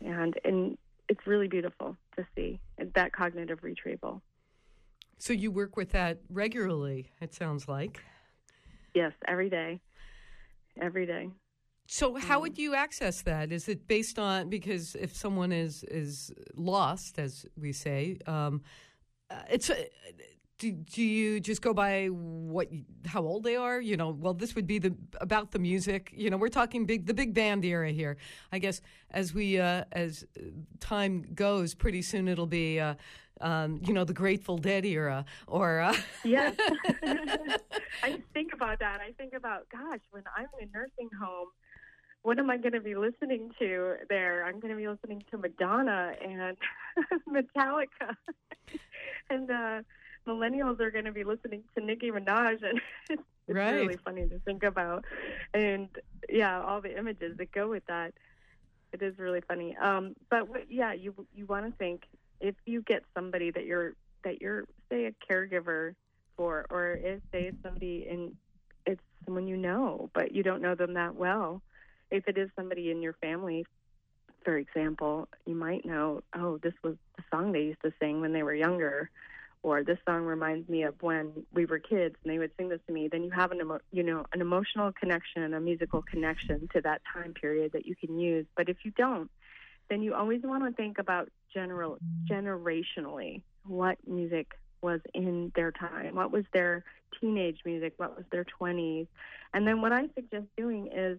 And, 0.00 0.38
and 0.44 0.78
it's 1.08 1.26
really 1.26 1.48
beautiful 1.48 1.96
to 2.16 2.26
see 2.34 2.60
that 2.94 3.12
cognitive 3.12 3.62
retrieval. 3.62 4.22
So 5.18 5.32
you 5.32 5.50
work 5.50 5.76
with 5.76 5.92
that 5.92 6.18
regularly, 6.28 7.10
it 7.20 7.34
sounds 7.34 7.68
like. 7.68 8.02
Yes, 8.94 9.12
every 9.26 9.48
day. 9.48 9.80
Every 10.80 11.06
day. 11.06 11.30
So 11.88 12.16
how 12.16 12.40
would 12.40 12.58
you 12.58 12.74
access 12.74 13.22
that? 13.22 13.52
Is 13.52 13.68
it 13.68 13.86
based 13.86 14.18
on 14.18 14.50
because 14.50 14.96
if 14.96 15.14
someone 15.16 15.52
is 15.52 15.84
is 15.84 16.32
lost, 16.54 17.18
as 17.18 17.46
we 17.56 17.72
say, 17.72 18.18
um, 18.26 18.62
uh, 19.30 19.42
it's 19.48 19.70
uh, 19.70 19.76
do, 20.58 20.72
do 20.72 21.02
you 21.02 21.40
just 21.40 21.60
go 21.62 21.74
by 21.74 22.06
what 22.06 22.68
how 23.06 23.22
old 23.22 23.44
they 23.44 23.56
are? 23.56 23.80
You 23.80 23.96
know 23.96 24.10
well 24.10 24.34
this 24.34 24.54
would 24.54 24.66
be 24.66 24.78
the 24.78 24.94
about 25.20 25.50
the 25.50 25.58
music. 25.58 26.12
You 26.14 26.30
know 26.30 26.36
we're 26.36 26.48
talking 26.48 26.86
big 26.86 27.06
the 27.06 27.14
big 27.14 27.34
band 27.34 27.64
era 27.64 27.90
here. 27.90 28.16
I 28.52 28.58
guess 28.58 28.80
as 29.10 29.34
we 29.34 29.58
uh, 29.58 29.84
as 29.92 30.24
time 30.80 31.26
goes 31.34 31.74
pretty 31.74 32.02
soon 32.02 32.28
it'll 32.28 32.46
be 32.46 32.80
uh, 32.80 32.94
um, 33.40 33.80
you 33.84 33.92
know 33.92 34.04
the 34.04 34.14
grateful 34.14 34.58
dead 34.58 34.84
era 34.84 35.24
or 35.46 35.80
uh... 35.80 35.96
yes. 36.24 36.56
I 38.02 38.22
think 38.32 38.52
about 38.52 38.78
that. 38.80 39.00
I 39.00 39.12
think 39.12 39.34
about 39.34 39.68
gosh 39.70 40.00
when 40.10 40.22
i'm 40.36 40.46
in 40.60 40.68
a 40.68 40.72
nursing 40.72 41.10
home 41.20 41.48
what 42.26 42.40
am 42.40 42.50
I 42.50 42.56
going 42.56 42.72
to 42.72 42.80
be 42.80 42.96
listening 42.96 43.52
to 43.60 43.94
there? 44.08 44.44
I'm 44.44 44.58
going 44.58 44.72
to 44.72 44.76
be 44.76 44.88
listening 44.88 45.22
to 45.30 45.38
Madonna 45.38 46.12
and 46.20 46.56
Metallica. 47.28 48.16
And 49.28 49.50
uh, 49.50 49.82
millennials 50.26 50.80
are 50.80 50.90
going 50.90 51.04
to 51.04 51.12
be 51.12 51.24
listening 51.24 51.62
to 51.76 51.84
Nicki 51.84 52.10
Minaj, 52.10 52.62
and 52.62 52.80
it's 53.10 53.22
right. 53.48 53.72
really 53.72 53.96
funny 54.04 54.26
to 54.28 54.38
think 54.40 54.62
about. 54.62 55.04
And 55.54 55.88
yeah, 56.28 56.60
all 56.60 56.80
the 56.80 56.96
images 56.96 57.36
that 57.38 57.52
go 57.52 57.68
with 57.68 57.86
that. 57.86 58.12
It 58.92 59.02
is 59.02 59.18
really 59.18 59.40
funny. 59.40 59.76
Um, 59.76 60.14
but 60.30 60.48
what, 60.48 60.70
yeah, 60.70 60.92
you 60.92 61.14
you 61.34 61.44
want 61.46 61.66
to 61.66 61.72
think 61.76 62.04
if 62.40 62.54
you 62.64 62.82
get 62.82 63.02
somebody 63.14 63.50
that 63.50 63.64
you're 63.64 63.94
that 64.24 64.40
you're 64.40 64.64
say 64.90 65.06
a 65.06 65.32
caregiver 65.32 65.94
for, 66.36 66.66
or 66.70 66.92
if 66.92 67.20
say 67.32 67.44
it's 67.46 67.56
somebody 67.62 68.06
in 68.08 68.36
it's 68.86 69.02
someone 69.24 69.48
you 69.48 69.56
know, 69.56 70.10
but 70.14 70.32
you 70.32 70.42
don't 70.42 70.62
know 70.62 70.74
them 70.74 70.94
that 70.94 71.16
well. 71.16 71.62
If 72.10 72.28
it 72.28 72.38
is 72.38 72.48
somebody 72.54 72.90
in 72.90 73.02
your 73.02 73.14
family, 73.14 73.66
for 74.44 74.56
example, 74.56 75.28
you 75.44 75.56
might 75.56 75.84
know, 75.84 76.22
oh, 76.34 76.58
this 76.58 76.74
was 76.84 76.94
the 77.16 77.24
song 77.32 77.50
they 77.50 77.62
used 77.62 77.82
to 77.82 77.92
sing 78.00 78.20
when 78.20 78.32
they 78.32 78.44
were 78.44 78.54
younger 78.54 79.10
or 79.66 79.82
this 79.82 79.98
song 80.06 80.22
reminds 80.22 80.68
me 80.68 80.84
of 80.84 80.94
when 81.02 81.32
we 81.52 81.66
were 81.66 81.80
kids 81.80 82.14
and 82.22 82.32
they 82.32 82.38
would 82.38 82.52
sing 82.56 82.68
this 82.68 82.78
to 82.86 82.92
me 82.92 83.08
then 83.08 83.24
you 83.24 83.30
have 83.32 83.50
an 83.50 83.60
emo- 83.60 83.80
you 83.90 84.04
know 84.04 84.24
an 84.32 84.40
emotional 84.40 84.92
connection 84.92 85.42
and 85.42 85.54
a 85.56 85.60
musical 85.60 86.02
connection 86.02 86.68
to 86.72 86.80
that 86.80 87.02
time 87.12 87.34
period 87.34 87.72
that 87.72 87.84
you 87.84 87.96
can 87.96 88.16
use. 88.18 88.46
But 88.56 88.68
if 88.68 88.78
you 88.84 88.92
don't 88.92 89.28
then 89.90 90.02
you 90.02 90.14
always 90.14 90.42
want 90.42 90.64
to 90.64 90.70
think 90.72 90.98
about 90.98 91.28
general 91.52 91.98
generationally 92.30 93.42
what 93.64 93.98
music 94.06 94.52
was 94.82 95.00
in 95.14 95.50
their 95.56 95.72
time. 95.72 96.14
What 96.14 96.30
was 96.30 96.44
their 96.52 96.84
teenage 97.20 97.58
music? 97.64 97.94
What 97.96 98.16
was 98.16 98.24
their 98.30 98.46
20s 98.60 99.08
and 99.52 99.66
then 99.66 99.80
what 99.80 99.92
i 99.92 100.08
suggest 100.14 100.46
doing 100.56 100.88
is 100.94 101.18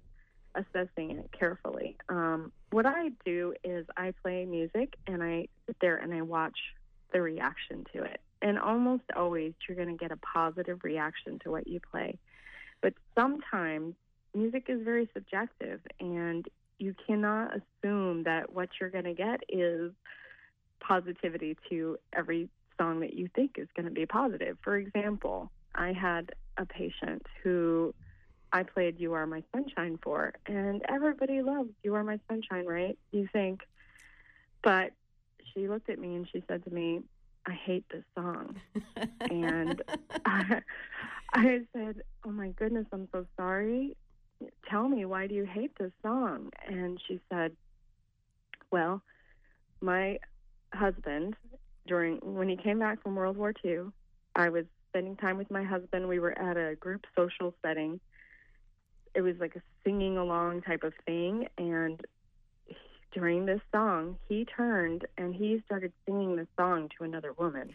assessing 0.55 1.11
it 1.11 1.29
carefully. 1.37 1.97
Um, 2.07 2.53
what 2.71 2.85
i 2.85 3.11
do 3.25 3.53
is 3.65 3.85
i 3.97 4.13
play 4.23 4.45
music 4.45 4.95
and 5.05 5.21
i 5.21 5.49
sit 5.65 5.75
there 5.81 5.97
and 5.97 6.13
i 6.13 6.21
watch 6.21 6.57
the 7.11 7.21
reaction 7.21 7.85
to 7.93 8.03
it 8.03 8.21
and 8.41 8.59
almost 8.59 9.03
always 9.15 9.53
you're 9.67 9.75
going 9.75 9.95
to 9.95 10.01
get 10.01 10.11
a 10.11 10.17
positive 10.17 10.83
reaction 10.83 11.39
to 11.39 11.51
what 11.51 11.67
you 11.67 11.79
play. 11.79 12.17
But 12.81 12.93
sometimes 13.15 13.95
music 14.35 14.65
is 14.67 14.81
very 14.83 15.09
subjective, 15.13 15.81
and 15.99 16.45
you 16.79 16.95
cannot 17.05 17.51
assume 17.55 18.23
that 18.23 18.53
what 18.53 18.69
you're 18.79 18.89
going 18.89 19.05
to 19.05 19.13
get 19.13 19.41
is 19.49 19.91
positivity 20.79 21.57
to 21.69 21.97
every 22.13 22.49
song 22.79 22.99
that 22.99 23.13
you 23.13 23.29
think 23.35 23.57
is 23.57 23.67
going 23.75 23.85
to 23.85 23.91
be 23.91 24.05
positive. 24.05 24.57
For 24.61 24.77
example, 24.77 25.51
I 25.73 25.93
had 25.93 26.31
a 26.57 26.65
patient 26.65 27.25
who 27.43 27.93
I 28.53 28.63
played 28.63 28.99
You 28.99 29.13
Are 29.13 29.25
My 29.25 29.43
Sunshine 29.53 29.99
for, 30.01 30.33
and 30.45 30.81
everybody 30.87 31.41
loves 31.41 31.69
You 31.83 31.95
Are 31.95 32.03
My 32.03 32.19
Sunshine, 32.29 32.65
right? 32.65 32.97
You 33.11 33.27
think. 33.33 33.61
But 34.63 34.91
she 35.53 35.67
looked 35.67 35.89
at 35.89 35.99
me 35.99 36.15
and 36.15 36.27
she 36.31 36.43
said 36.47 36.63
to 36.65 36.69
me, 36.69 37.01
I 37.47 37.53
hate 37.53 37.85
this 37.91 38.03
song. 38.15 38.55
and 39.21 39.81
I, 40.25 40.61
I 41.33 41.61
said, 41.73 42.01
Oh 42.25 42.31
my 42.31 42.49
goodness, 42.49 42.85
I'm 42.91 43.07
so 43.11 43.25
sorry. 43.37 43.95
Tell 44.69 44.87
me, 44.87 45.05
why 45.05 45.27
do 45.27 45.33
you 45.33 45.45
hate 45.45 45.71
this 45.79 45.91
song? 46.03 46.49
And 46.67 46.99
she 47.07 47.19
said, 47.31 47.53
Well, 48.71 49.01
my 49.81 50.19
husband, 50.73 51.35
during 51.87 52.17
when 52.21 52.49
he 52.49 52.57
came 52.57 52.79
back 52.79 53.01
from 53.01 53.15
World 53.15 53.37
War 53.37 53.53
II, 53.63 53.85
I 54.35 54.49
was 54.49 54.65
spending 54.89 55.15
time 55.15 55.37
with 55.37 55.49
my 55.49 55.63
husband. 55.63 56.07
We 56.07 56.19
were 56.19 56.37
at 56.37 56.57
a 56.57 56.75
group 56.75 57.05
social 57.15 57.53
setting. 57.65 57.99
It 59.15 59.21
was 59.21 59.35
like 59.39 59.55
a 59.55 59.61
singing 59.83 60.17
along 60.17 60.61
type 60.61 60.83
of 60.83 60.93
thing. 61.05 61.47
And 61.57 61.99
during 63.11 63.45
this 63.45 63.61
song, 63.73 64.17
he 64.27 64.45
turned 64.45 65.05
and 65.17 65.33
he 65.33 65.61
started 65.65 65.91
singing 66.05 66.35
the 66.35 66.47
song 66.57 66.89
to 66.97 67.03
another 67.03 67.33
woman. 67.33 67.71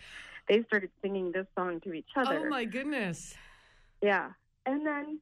They 0.49 0.63
started 0.65 0.91
singing 1.03 1.33
this 1.33 1.47
song 1.57 1.81
to 1.81 1.93
each 1.93 2.11
other. 2.17 2.47
Oh 2.47 2.49
my 2.49 2.65
goodness. 2.65 3.35
Yeah. 4.03 4.31
And 4.67 4.87
then 4.87 5.21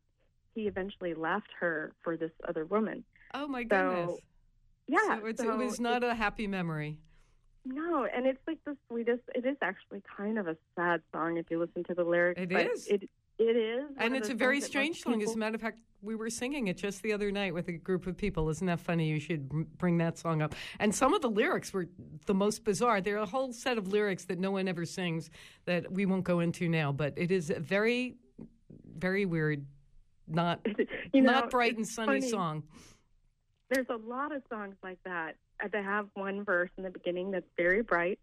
he 0.55 0.67
eventually 0.67 1.14
left 1.14 1.49
her 1.61 1.93
for 2.02 2.17
this 2.17 2.33
other 2.49 2.64
woman. 2.64 3.05
Oh 3.35 3.47
my 3.47 3.62
goodness. 3.62 4.11
So, 4.11 4.19
yeah. 4.88 5.21
So, 5.21 5.45
so 5.45 5.52
it 5.52 5.64
was 5.64 5.81
not 5.81 6.02
a 6.02 6.14
happy 6.14 6.47
memory. 6.47 6.99
No, 7.64 8.07
and 8.07 8.26
it's 8.26 8.40
like 8.47 8.59
the 8.64 8.76
sweetest. 8.88 9.23
It 9.35 9.45
is 9.45 9.57
actually 9.61 10.02
kind 10.17 10.38
of 10.38 10.49
a 10.49 10.57
sad 10.76 11.02
song 11.12 11.37
if 11.37 11.50
you 11.50 11.59
listen 11.61 11.85
to 11.85 11.95
the 11.95 12.05
lyrics. 12.05 12.40
It 12.40 12.52
is. 12.52 12.87
It 12.87 13.11
it 13.40 13.56
is. 13.56 13.85
And 13.97 14.14
it's 14.14 14.28
a 14.28 14.35
very 14.35 14.61
strange 14.61 15.00
song. 15.00 15.23
As 15.23 15.35
a 15.35 15.38
matter 15.38 15.54
of 15.54 15.62
fact, 15.62 15.78
we 16.02 16.14
were 16.14 16.28
singing 16.28 16.68
it 16.68 16.76
just 16.76 17.02
the 17.02 17.12
other 17.12 17.32
night 17.32 17.54
with 17.54 17.68
a 17.68 17.73
group 17.73 18.06
of 18.06 18.16
people. 18.16 18.50
Isn't 18.50 18.66
that 18.66 18.80
funny? 18.80 19.09
You 19.09 19.18
should 19.18 19.49
bring 19.78 19.97
that 19.99 20.18
song 20.18 20.42
up. 20.42 20.54
And 20.78 20.94
some 20.94 21.14
of 21.14 21.23
the 21.23 21.30
lyrics 21.30 21.73
were 21.73 21.87
the 22.26 22.35
most 22.35 22.64
bizarre. 22.64 23.00
There 23.00 23.16
are 23.16 23.23
a 23.23 23.26
whole 23.26 23.52
set 23.52 23.78
of 23.78 23.88
lyrics 23.88 24.26
that 24.26 24.38
no 24.38 24.50
one 24.50 24.68
ever 24.68 24.85
sings 24.85 25.30
that 25.64 25.90
we 25.90 26.04
won't 26.04 26.25
go 26.25 26.40
into 26.40 26.68
now. 26.68 26.92
But 26.92 27.14
it 27.16 27.30
is 27.30 27.49
a 27.49 27.61
very, 27.61 28.16
very 28.94 29.25
weird, 29.25 29.64
not 30.28 30.61
you 31.12 31.23
know, 31.23 31.32
not 31.32 31.50
bright 31.50 31.76
and 31.76 31.87
sunny 31.87 32.20
funny. 32.20 32.30
song. 32.30 32.62
There's 33.70 33.88
a 33.88 33.97
lot 33.97 34.32
of 34.32 34.42
songs 34.50 34.75
like 34.82 34.99
that. 35.04 35.37
They 35.73 35.82
have 35.82 36.09
one 36.14 36.44
verse 36.44 36.70
in 36.76 36.85
the 36.85 36.90
beginning 36.90 37.30
that's 37.30 37.49
very 37.56 37.82
bright 37.82 38.18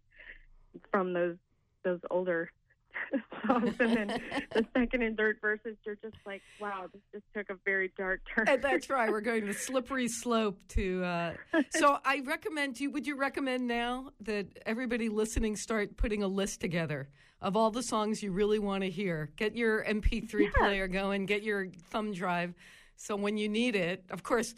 from 0.92 1.12
those 1.12 1.36
those 1.84 2.00
older 2.10 2.50
songs, 3.46 3.74
and 3.80 3.96
then 3.96 4.20
the 4.52 4.66
second 4.76 5.02
and 5.02 5.16
third 5.16 5.38
verses, 5.40 5.76
you're 5.84 5.96
just 5.96 6.16
like, 6.26 6.42
wow, 6.60 6.86
this 6.92 7.02
just 7.12 7.24
took 7.34 7.48
a 7.50 7.58
very 7.64 7.92
dark 7.96 8.20
turn. 8.34 8.48
And 8.48 8.62
that's 8.62 8.90
right. 8.90 9.10
We're 9.10 9.20
going 9.20 9.46
to 9.46 9.54
slippery 9.54 10.08
slope 10.08 10.58
to. 10.70 11.04
Uh, 11.04 11.34
so 11.70 11.98
I 12.04 12.20
recommend 12.26 12.78
you. 12.80 12.90
Would 12.90 13.06
you 13.06 13.16
recommend 13.16 13.66
now 13.66 14.10
that 14.20 14.46
everybody 14.66 15.08
listening 15.08 15.56
start 15.56 15.96
putting 15.96 16.22
a 16.22 16.28
list 16.28 16.60
together 16.60 17.08
of 17.40 17.56
all 17.56 17.70
the 17.70 17.82
songs 17.82 18.22
you 18.22 18.32
really 18.32 18.58
want 18.58 18.82
to 18.84 18.90
hear? 18.90 19.30
Get 19.36 19.56
your 19.56 19.84
MP3 19.84 20.40
Yeah. 20.42 20.48
player 20.58 20.88
going. 20.88 21.26
Get 21.26 21.42
your 21.42 21.68
thumb 21.90 22.12
drive. 22.12 22.54
So 22.96 23.16
when 23.16 23.36
you 23.38 23.48
need 23.48 23.76
it, 23.76 24.04
of 24.10 24.22
course. 24.22 24.54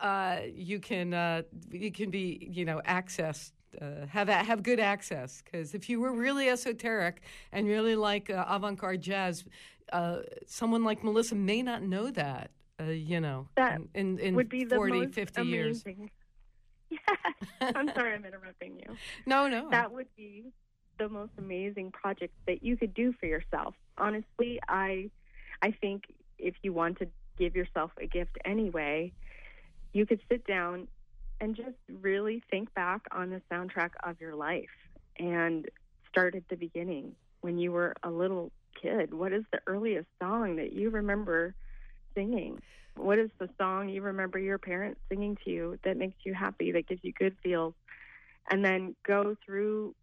uh, 0.00 0.38
you 0.52 0.80
can 0.80 1.14
uh, 1.14 1.42
you 1.70 1.92
can 1.92 2.10
be 2.10 2.48
you 2.50 2.64
know 2.64 2.80
accessed 2.84 3.52
uh, 3.80 4.06
have 4.06 4.28
have 4.28 4.62
good 4.62 4.80
access 4.80 5.42
because 5.42 5.74
if 5.74 5.88
you 5.88 6.00
were 6.00 6.12
really 6.12 6.48
esoteric 6.48 7.22
and 7.52 7.66
really 7.66 7.96
like 7.96 8.30
uh, 8.30 8.44
avant-garde 8.48 9.00
jazz, 9.00 9.44
uh, 9.92 10.18
someone 10.46 10.84
like 10.84 11.02
Melissa 11.04 11.34
may 11.34 11.62
not 11.62 11.82
know 11.82 12.10
that. 12.10 12.50
Uh, 12.80 12.86
you 12.86 13.20
know, 13.20 13.46
That 13.56 13.76
in, 13.76 13.88
in, 13.94 14.18
in 14.18 14.34
would 14.34 14.48
be 14.48 14.64
the 14.64 14.74
40, 14.74 14.92
most 14.92 15.14
50 15.14 15.42
years. 15.42 15.82
amazing. 15.84 16.10
Yes. 16.90 17.72
I'm 17.74 17.88
sorry 17.94 18.14
I'm 18.14 18.24
interrupting 18.24 18.78
you. 18.78 18.96
No, 19.26 19.48
no. 19.48 19.68
That 19.70 19.90
would 19.90 20.06
be 20.16 20.44
the 20.98 21.08
most 21.08 21.32
amazing 21.38 21.90
project 21.90 22.32
that 22.46 22.62
you 22.62 22.76
could 22.76 22.94
do 22.94 23.12
for 23.18 23.26
yourself. 23.26 23.74
Honestly, 23.98 24.60
I 24.68 25.10
I 25.62 25.70
think 25.72 26.04
if 26.38 26.54
you 26.62 26.72
want 26.72 26.98
to 26.98 27.08
give 27.38 27.56
yourself 27.56 27.90
a 28.00 28.06
gift 28.06 28.36
anyway, 28.44 29.12
you 29.92 30.06
could 30.06 30.20
sit 30.28 30.46
down 30.46 30.86
and 31.40 31.56
just 31.56 31.76
really 32.00 32.42
think 32.50 32.72
back 32.74 33.02
on 33.12 33.30
the 33.30 33.42
soundtrack 33.50 33.90
of 34.02 34.20
your 34.20 34.34
life 34.34 34.70
and 35.18 35.68
start 36.08 36.34
at 36.34 36.48
the 36.48 36.56
beginning 36.56 37.14
when 37.40 37.58
you 37.58 37.72
were 37.72 37.94
a 38.02 38.10
little 38.10 38.50
kid. 38.80 39.12
What 39.12 39.32
is 39.32 39.44
the 39.52 39.60
earliest 39.66 40.08
song 40.20 40.56
that 40.56 40.72
you 40.72 40.90
remember 40.90 41.54
singing? 42.14 42.60
What 42.96 43.18
is 43.18 43.30
the 43.38 43.48
song 43.58 43.88
you 43.88 44.02
remember 44.02 44.38
your 44.38 44.58
parents 44.58 45.00
singing 45.08 45.36
to 45.44 45.50
you 45.50 45.78
that 45.84 45.96
makes 45.96 46.16
you 46.24 46.34
happy, 46.34 46.72
that 46.72 46.86
gives 46.86 47.02
you 47.02 47.12
good 47.12 47.36
feels? 47.42 47.74
And 48.50 48.64
then 48.64 48.94
go 49.04 49.36
through, 49.44 49.94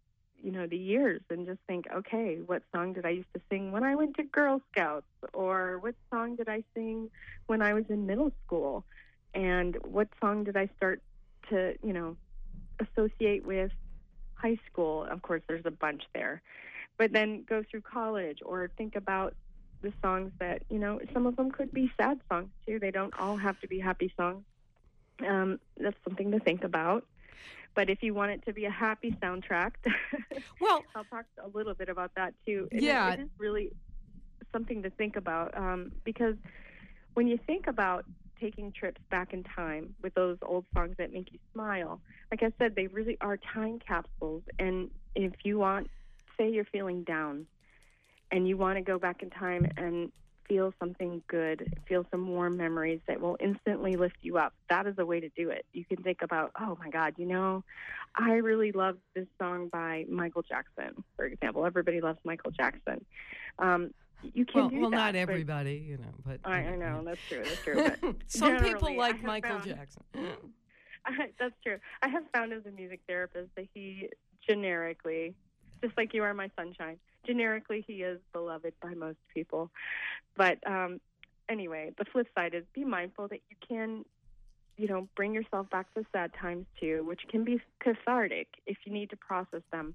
you 0.42 0.50
know, 0.50 0.66
the 0.66 0.76
years 0.76 1.22
and 1.30 1.46
just 1.46 1.60
think, 1.66 1.86
okay, 1.94 2.38
what 2.44 2.62
song 2.74 2.92
did 2.92 3.06
I 3.06 3.10
used 3.10 3.32
to 3.34 3.40
sing 3.48 3.72
when 3.72 3.84
I 3.84 3.94
went 3.94 4.16
to 4.16 4.24
Girl 4.24 4.60
Scouts? 4.72 5.06
Or 5.32 5.78
what 5.78 5.94
song 6.10 6.36
did 6.36 6.48
I 6.48 6.64
sing 6.74 7.10
when 7.46 7.62
I 7.62 7.72
was 7.72 7.84
in 7.88 8.06
middle 8.06 8.32
school? 8.44 8.84
And 9.34 9.76
what 9.84 10.08
song 10.20 10.44
did 10.44 10.56
I 10.56 10.68
start 10.76 11.00
to, 11.52 11.74
you 11.86 11.92
know, 11.92 12.16
associate 12.80 13.46
with 13.46 13.70
high 14.34 14.58
school? 14.70 15.04
Of 15.04 15.22
course, 15.22 15.42
there's 15.48 15.66
a 15.66 15.70
bunch 15.70 16.02
there. 16.14 16.42
But 16.98 17.12
then 17.12 17.44
go 17.48 17.62
through 17.68 17.82
college 17.82 18.38
or 18.44 18.70
think 18.76 18.96
about 18.96 19.34
the 19.82 19.92
songs 20.02 20.30
that, 20.38 20.62
you 20.70 20.78
know, 20.78 21.00
some 21.12 21.26
of 21.26 21.36
them 21.36 21.50
could 21.50 21.72
be 21.72 21.90
sad 22.00 22.20
songs 22.30 22.50
too. 22.66 22.78
They 22.78 22.90
don't 22.90 23.14
all 23.18 23.36
have 23.36 23.60
to 23.60 23.68
be 23.68 23.78
happy 23.80 24.12
songs. 24.16 24.44
Um, 25.26 25.58
that's 25.76 25.96
something 26.04 26.30
to 26.32 26.40
think 26.40 26.64
about. 26.64 27.04
But 27.74 27.88
if 27.88 28.02
you 28.02 28.12
want 28.14 28.32
it 28.32 28.44
to 28.46 28.52
be 28.52 28.66
a 28.66 28.70
happy 28.70 29.16
soundtrack, 29.22 29.72
well, 30.60 30.82
I'll 30.94 31.04
talk 31.04 31.24
a 31.42 31.48
little 31.56 31.74
bit 31.74 31.88
about 31.88 32.10
that 32.16 32.34
too. 32.46 32.68
It- 32.70 32.82
Yeah. 32.82 33.14
it 33.14 33.20
is 33.20 33.28
really 33.38 33.70
something 34.52 34.82
to 34.82 34.90
think 34.90 35.16
about 35.16 35.56
um, 35.56 35.92
because 36.04 36.36
when 37.14 37.26
you 37.26 37.38
think 37.46 37.66
about 37.66 38.04
taking 38.42 38.72
trips 38.72 39.00
back 39.10 39.32
in 39.32 39.44
time 39.44 39.94
with 40.02 40.12
those 40.14 40.36
old 40.42 40.64
songs 40.74 40.96
that 40.98 41.12
make 41.12 41.32
you 41.32 41.38
smile, 41.52 42.00
like 42.30 42.42
I 42.42 42.52
said, 42.58 42.74
they 42.74 42.88
really 42.88 43.16
are 43.20 43.36
time 43.36 43.78
capsules. 43.78 44.42
And 44.58 44.90
if 45.14 45.32
you 45.44 45.58
want, 45.58 45.88
say 46.36 46.50
you're 46.50 46.64
feeling 46.64 47.04
down 47.04 47.46
and 48.30 48.48
you 48.48 48.56
want 48.56 48.76
to 48.76 48.82
go 48.82 48.98
back 48.98 49.22
in 49.22 49.30
time 49.30 49.70
and 49.76 50.10
feel 50.48 50.74
something 50.80 51.22
good, 51.28 51.78
feel 51.86 52.04
some 52.10 52.28
warm 52.28 52.56
memories 52.56 53.00
that 53.06 53.20
will 53.20 53.36
instantly 53.40 53.96
lift 53.96 54.16
you 54.22 54.38
up, 54.38 54.52
that 54.68 54.86
is 54.86 54.94
a 54.98 55.06
way 55.06 55.20
to 55.20 55.28
do 55.30 55.50
it. 55.50 55.64
You 55.72 55.84
can 55.84 56.02
think 56.02 56.20
about, 56.20 56.50
oh 56.58 56.76
my 56.80 56.90
God, 56.90 57.14
you 57.16 57.26
know, 57.26 57.62
I 58.16 58.32
really 58.32 58.72
love 58.72 58.96
this 59.14 59.28
song 59.40 59.68
by 59.68 60.04
Michael 60.08 60.42
Jackson, 60.42 61.04
for 61.16 61.24
example. 61.26 61.64
Everybody 61.64 62.00
loves 62.00 62.18
Michael 62.24 62.50
Jackson. 62.50 63.04
Um, 63.58 63.92
you 64.34 64.44
can 64.44 64.60
well, 64.60 64.68
do 64.68 64.80
well, 64.80 64.90
that. 64.90 64.96
not 64.96 65.14
everybody, 65.16 65.84
you 65.86 65.98
know, 65.98 66.12
but 66.24 66.40
I, 66.44 66.58
I 66.58 66.76
know 66.76 67.02
that's 67.04 67.20
true. 67.28 67.42
That's 67.44 67.62
true. 67.62 67.90
But 68.00 68.14
Some 68.26 68.58
people 68.58 68.96
like 68.96 69.22
Michael 69.22 69.58
found- 69.58 69.64
Jackson. 69.64 70.02
I, 71.04 71.28
that's 71.38 71.54
true. 71.64 71.78
I 72.02 72.08
have 72.08 72.24
found 72.32 72.52
as 72.52 72.64
a 72.66 72.70
music 72.70 73.00
therapist 73.06 73.50
that 73.56 73.66
he 73.74 74.08
generically, 74.46 75.34
just 75.82 75.96
like 75.96 76.14
you 76.14 76.22
are 76.22 76.34
my 76.34 76.50
sunshine, 76.56 76.98
generically 77.26 77.84
he 77.86 78.02
is 78.02 78.20
beloved 78.32 78.74
by 78.80 78.94
most 78.94 79.18
people. 79.34 79.70
But 80.36 80.58
um, 80.66 81.00
anyway, 81.48 81.92
the 81.98 82.04
flip 82.04 82.28
side 82.34 82.54
is 82.54 82.64
be 82.74 82.84
mindful 82.84 83.28
that 83.28 83.40
you 83.50 83.56
can, 83.66 84.04
you 84.76 84.88
know, 84.88 85.08
bring 85.16 85.34
yourself 85.34 85.68
back 85.70 85.92
to 85.94 86.04
sad 86.12 86.32
times 86.40 86.66
too, 86.80 87.04
which 87.06 87.22
can 87.28 87.44
be 87.44 87.60
cathartic 87.80 88.48
if 88.66 88.78
you 88.84 88.92
need 88.92 89.10
to 89.10 89.16
process 89.16 89.62
them. 89.70 89.94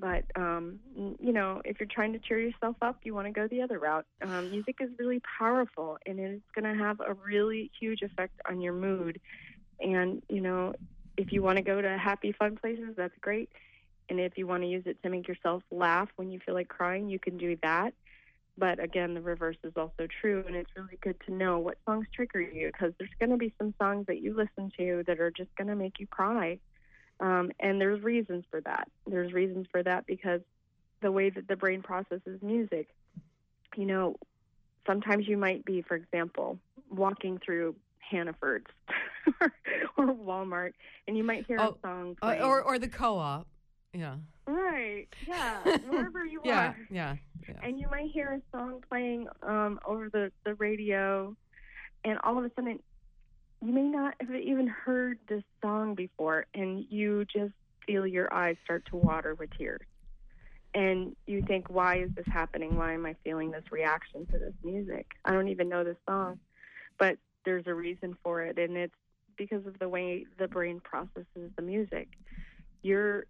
But 0.00 0.24
um, 0.36 0.78
you 0.96 1.32
know, 1.32 1.60
if 1.64 1.80
you're 1.80 1.88
trying 1.88 2.12
to 2.12 2.18
cheer 2.18 2.38
yourself 2.38 2.76
up, 2.82 3.00
you 3.02 3.14
want 3.14 3.26
to 3.26 3.32
go 3.32 3.48
the 3.48 3.62
other 3.62 3.78
route. 3.78 4.06
Um, 4.22 4.50
music 4.50 4.76
is 4.80 4.90
really 4.98 5.20
powerful, 5.38 5.98
and 6.06 6.20
it's 6.20 6.42
going 6.54 6.72
to 6.72 6.82
have 6.82 7.00
a 7.00 7.14
really 7.14 7.70
huge 7.78 8.02
effect 8.02 8.40
on 8.48 8.60
your 8.60 8.74
mood. 8.74 9.20
And, 9.80 10.22
you 10.28 10.40
know, 10.40 10.74
if 11.16 11.32
you 11.32 11.42
want 11.42 11.56
to 11.56 11.62
go 11.62 11.80
to 11.80 11.98
happy, 11.98 12.32
fun 12.32 12.56
places, 12.56 12.94
that's 12.96 13.16
great. 13.20 13.50
And 14.08 14.18
if 14.20 14.38
you 14.38 14.46
want 14.46 14.62
to 14.62 14.68
use 14.68 14.84
it 14.86 15.02
to 15.02 15.10
make 15.10 15.28
yourself 15.28 15.62
laugh 15.70 16.08
when 16.16 16.30
you 16.30 16.40
feel 16.44 16.54
like 16.54 16.68
crying, 16.68 17.08
you 17.08 17.18
can 17.18 17.36
do 17.36 17.56
that. 17.62 17.92
But 18.56 18.82
again, 18.82 19.14
the 19.14 19.20
reverse 19.20 19.58
is 19.62 19.72
also 19.76 20.08
true. 20.20 20.42
And 20.46 20.56
it's 20.56 20.70
really 20.76 20.98
good 21.00 21.16
to 21.26 21.32
know 21.32 21.58
what 21.58 21.78
songs 21.86 22.06
trigger 22.14 22.40
you 22.40 22.68
because 22.72 22.92
there's 22.98 23.10
going 23.18 23.30
to 23.30 23.36
be 23.36 23.52
some 23.58 23.74
songs 23.80 24.06
that 24.06 24.20
you 24.20 24.34
listen 24.34 24.72
to 24.78 25.04
that 25.06 25.20
are 25.20 25.30
just 25.30 25.54
going 25.56 25.68
to 25.68 25.76
make 25.76 26.00
you 26.00 26.06
cry. 26.06 26.58
Um, 27.20 27.50
and 27.58 27.80
there's 27.80 28.02
reasons 28.02 28.44
for 28.50 28.60
that. 28.62 28.88
There's 29.06 29.32
reasons 29.32 29.66
for 29.72 29.82
that 29.82 30.06
because 30.06 30.40
the 31.02 31.10
way 31.12 31.30
that 31.30 31.48
the 31.48 31.56
brain 31.56 31.82
processes 31.82 32.40
music, 32.42 32.88
you 33.76 33.86
know, 33.86 34.16
sometimes 34.86 35.26
you 35.28 35.36
might 35.36 35.64
be, 35.64 35.82
for 35.82 35.94
example, 35.96 36.58
walking 36.90 37.38
through 37.44 37.74
Hannaford's 37.98 38.66
or, 39.40 39.52
or 39.96 40.06
Walmart, 40.14 40.72
and 41.06 41.16
you 41.16 41.24
might 41.24 41.44
hear 41.46 41.58
Oh, 41.60 41.76
a 41.82 41.86
song 41.86 42.16
playing. 42.20 42.42
or 42.42 42.62
or 42.62 42.78
the 42.78 42.88
co-op. 42.88 43.46
Yeah. 43.92 44.16
right, 44.46 45.06
yeah, 45.26 45.62
wherever 45.88 46.24
you 46.24 46.40
Yeah, 46.44 46.68
are, 46.68 46.76
yeah, 46.90 47.16
yeah. 47.48 47.54
and 47.62 47.80
you 47.80 47.88
might 47.90 48.10
hear 48.12 48.32
a 48.34 48.56
song 48.56 48.80
playing 48.88 49.26
um, 49.42 49.78
over 49.86 50.08
the 50.10 50.30
the 50.44 50.54
radio, 50.54 51.34
and 52.04 52.18
all 52.22 52.38
of 52.38 52.44
a 52.44 52.50
sudden, 52.54 52.78
you 53.60 53.72
may 53.72 53.82
not 53.82 54.14
have 54.20 54.34
even 54.34 54.68
heard 54.68 55.18
this 55.28 55.42
song 55.62 55.94
before, 55.94 56.46
and 56.54 56.84
you 56.90 57.24
just 57.24 57.52
feel 57.86 58.06
your 58.06 58.32
eyes 58.32 58.56
start 58.64 58.84
to 58.90 58.96
water 58.96 59.34
with 59.34 59.50
tears. 59.56 59.86
And 60.74 61.16
you 61.26 61.42
think, 61.42 61.70
why 61.70 61.98
is 62.00 62.10
this 62.14 62.26
happening? 62.26 62.76
Why 62.76 62.92
am 62.92 63.06
I 63.06 63.16
feeling 63.24 63.50
this 63.50 63.64
reaction 63.72 64.26
to 64.26 64.38
this 64.38 64.52
music? 64.62 65.06
I 65.24 65.32
don't 65.32 65.48
even 65.48 65.68
know 65.68 65.82
this 65.82 65.96
song. 66.06 66.38
But 66.98 67.16
there's 67.44 67.66
a 67.66 67.74
reason 67.74 68.16
for 68.22 68.42
it, 68.42 68.58
and 68.58 68.76
it's 68.76 68.94
because 69.36 69.66
of 69.66 69.78
the 69.78 69.88
way 69.88 70.26
the 70.38 70.46
brain 70.46 70.80
processes 70.80 71.50
the 71.56 71.62
music. 71.62 72.08
Your 72.82 73.26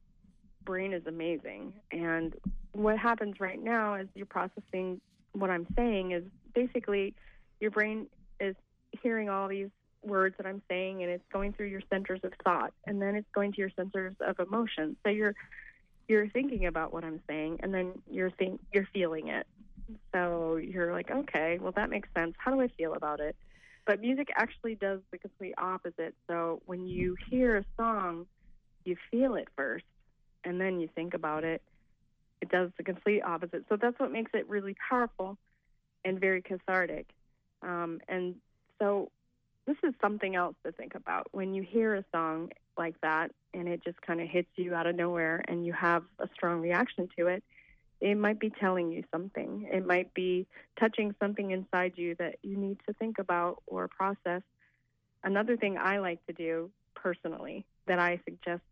brain 0.64 0.92
is 0.92 1.06
amazing. 1.06 1.72
And 1.92 2.34
what 2.72 2.98
happens 2.98 3.40
right 3.40 3.62
now 3.62 3.94
as 3.94 4.06
you're 4.14 4.26
processing 4.26 5.00
what 5.32 5.50
I'm 5.50 5.66
saying 5.76 6.12
is 6.12 6.24
basically 6.54 7.14
your 7.60 7.70
brain 7.70 8.06
is 8.40 8.56
hearing 9.02 9.28
all 9.28 9.48
these 9.48 9.68
words 10.08 10.36
that 10.38 10.46
I'm 10.46 10.62
saying 10.68 11.02
and 11.02 11.10
it's 11.10 11.24
going 11.32 11.52
through 11.52 11.66
your 11.66 11.82
centers 11.90 12.20
of 12.24 12.32
thought 12.44 12.72
and 12.86 13.00
then 13.00 13.14
it's 13.14 13.28
going 13.34 13.52
to 13.52 13.58
your 13.58 13.70
centers 13.76 14.14
of 14.20 14.38
emotion. 14.40 14.96
So 15.04 15.10
you're 15.10 15.34
you're 16.08 16.28
thinking 16.28 16.66
about 16.66 16.92
what 16.92 17.04
I'm 17.04 17.20
saying 17.28 17.60
and 17.62 17.72
then 17.72 17.92
you're 18.10 18.30
think 18.30 18.60
you're 18.72 18.88
feeling 18.92 19.28
it. 19.28 19.46
So 20.12 20.56
you're 20.56 20.92
like, 20.92 21.10
okay, 21.10 21.58
well 21.60 21.72
that 21.72 21.90
makes 21.90 22.08
sense. 22.16 22.34
How 22.38 22.52
do 22.52 22.60
I 22.60 22.68
feel 22.68 22.94
about 22.94 23.20
it? 23.20 23.36
But 23.86 24.00
music 24.00 24.28
actually 24.34 24.74
does 24.74 25.00
the 25.10 25.18
complete 25.18 25.54
opposite. 25.56 26.14
So 26.28 26.60
when 26.66 26.86
you 26.86 27.16
hear 27.30 27.56
a 27.56 27.64
song, 27.76 28.26
you 28.84 28.96
feel 29.10 29.34
it 29.34 29.48
first 29.56 29.84
and 30.44 30.60
then 30.60 30.80
you 30.80 30.88
think 30.94 31.14
about 31.14 31.44
it. 31.44 31.62
It 32.40 32.50
does 32.50 32.70
the 32.76 32.84
complete 32.84 33.22
opposite. 33.22 33.64
So 33.68 33.76
that's 33.76 33.98
what 33.98 34.12
makes 34.12 34.30
it 34.34 34.48
really 34.48 34.76
powerful 34.88 35.36
and 36.04 36.20
very 36.20 36.42
cathartic. 36.42 37.06
Um, 37.62 38.00
and 38.08 38.36
so 38.78 39.10
this 39.68 39.76
is 39.84 39.94
something 40.00 40.34
else 40.34 40.56
to 40.64 40.72
think 40.72 40.94
about 40.94 41.26
when 41.32 41.52
you 41.52 41.62
hear 41.62 41.94
a 41.94 42.04
song 42.10 42.50
like 42.78 42.98
that 43.02 43.30
and 43.52 43.68
it 43.68 43.84
just 43.84 44.00
kind 44.00 44.18
of 44.18 44.26
hits 44.26 44.48
you 44.56 44.74
out 44.74 44.86
of 44.86 44.96
nowhere 44.96 45.44
and 45.46 45.66
you 45.66 45.74
have 45.74 46.04
a 46.20 46.28
strong 46.32 46.62
reaction 46.62 47.06
to 47.18 47.26
it. 47.26 47.44
It 48.00 48.16
might 48.16 48.40
be 48.40 48.48
telling 48.48 48.90
you 48.90 49.04
something. 49.12 49.68
It 49.70 49.86
might 49.86 50.14
be 50.14 50.46
touching 50.80 51.14
something 51.20 51.50
inside 51.50 51.92
you 51.96 52.14
that 52.14 52.36
you 52.42 52.56
need 52.56 52.78
to 52.86 52.94
think 52.94 53.18
about 53.18 53.62
or 53.66 53.88
process. 53.88 54.40
Another 55.22 55.58
thing 55.58 55.76
I 55.76 55.98
like 55.98 56.24
to 56.28 56.32
do 56.32 56.70
personally 56.94 57.66
that 57.86 57.98
I 57.98 58.20
suggest 58.24 58.62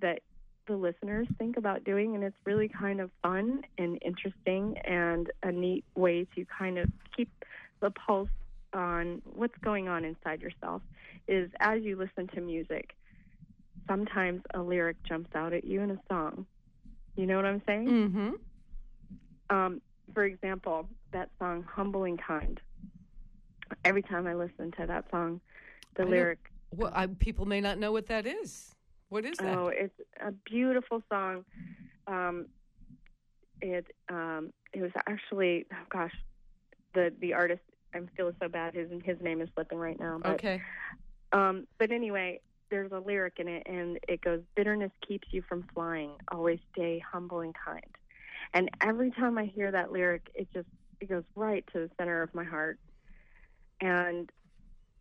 that 0.00 0.18
the 0.66 0.74
listeners 0.74 1.28
think 1.38 1.58
about 1.58 1.84
doing, 1.84 2.16
and 2.16 2.24
it's 2.24 2.36
really 2.44 2.68
kind 2.68 3.00
of 3.00 3.10
fun 3.22 3.62
and 3.78 3.98
interesting 4.02 4.78
and 4.78 5.30
a 5.44 5.52
neat 5.52 5.84
way 5.94 6.26
to 6.34 6.44
kind 6.46 6.78
of 6.78 6.88
keep 7.16 7.28
the 7.80 7.90
pulse 7.90 8.28
on 8.72 9.22
what's 9.24 9.56
going 9.62 9.88
on 9.88 10.04
inside 10.04 10.40
yourself, 10.40 10.82
is 11.28 11.50
as 11.60 11.82
you 11.82 11.96
listen 11.96 12.28
to 12.34 12.40
music, 12.40 12.94
sometimes 13.88 14.42
a 14.54 14.60
lyric 14.60 14.96
jumps 15.04 15.34
out 15.34 15.52
at 15.52 15.64
you 15.64 15.80
in 15.80 15.90
a 15.90 15.98
song. 16.08 16.46
You 17.16 17.26
know 17.26 17.36
what 17.36 17.44
I'm 17.44 17.62
saying? 17.66 17.88
Mm-hmm. 17.88 18.30
Um, 19.56 19.80
for 20.14 20.24
example, 20.24 20.88
that 21.12 21.28
song 21.38 21.64
"Humble 21.68 22.04
and 22.04 22.20
Kind." 22.20 22.60
Every 23.84 24.02
time 24.02 24.26
I 24.26 24.34
listen 24.34 24.72
to 24.80 24.86
that 24.86 25.04
song, 25.10 25.40
The 25.96 26.02
I 26.02 26.06
lyric. 26.06 26.38
Well, 26.74 26.92
I, 26.94 27.06
people 27.06 27.46
may 27.46 27.60
not 27.60 27.78
know 27.78 27.92
what 27.92 28.06
that 28.06 28.26
is. 28.26 28.74
What 29.08 29.24
is 29.24 29.38
that? 29.38 29.56
Oh, 29.56 29.68
it's 29.68 29.94
a 30.24 30.32
beautiful 30.32 31.02
song. 31.08 31.44
Um, 32.06 32.46
it 33.60 33.86
um, 34.08 34.52
it 34.72 34.82
was 34.82 34.92
actually, 35.06 35.66
oh 35.72 35.76
gosh, 35.88 36.14
the 36.94 37.12
the 37.20 37.34
artist. 37.34 37.62
I'm 37.94 38.08
feeling 38.16 38.36
so 38.40 38.48
bad. 38.48 38.74
His 38.74 38.90
his 39.04 39.20
name 39.20 39.40
is 39.40 39.48
slipping 39.54 39.78
right 39.78 39.98
now. 39.98 40.18
But, 40.22 40.32
okay. 40.32 40.62
Um, 41.32 41.66
but 41.78 41.90
anyway, 41.90 42.40
there's 42.70 42.92
a 42.92 42.98
lyric 42.98 43.34
in 43.38 43.48
it, 43.48 43.62
and 43.66 43.98
it 44.08 44.20
goes, 44.20 44.40
"Bitterness 44.56 44.92
keeps 45.06 45.28
you 45.30 45.42
from 45.42 45.64
flying. 45.74 46.12
Always 46.28 46.60
stay 46.72 46.98
humble 47.00 47.40
and 47.40 47.54
kind." 47.54 47.96
And 48.52 48.70
every 48.80 49.10
time 49.10 49.38
I 49.38 49.44
hear 49.44 49.70
that 49.70 49.92
lyric, 49.92 50.30
it 50.34 50.48
just 50.52 50.68
it 51.00 51.08
goes 51.08 51.24
right 51.34 51.64
to 51.72 51.80
the 51.80 51.90
center 51.98 52.22
of 52.22 52.34
my 52.34 52.44
heart. 52.44 52.78
And 53.80 54.30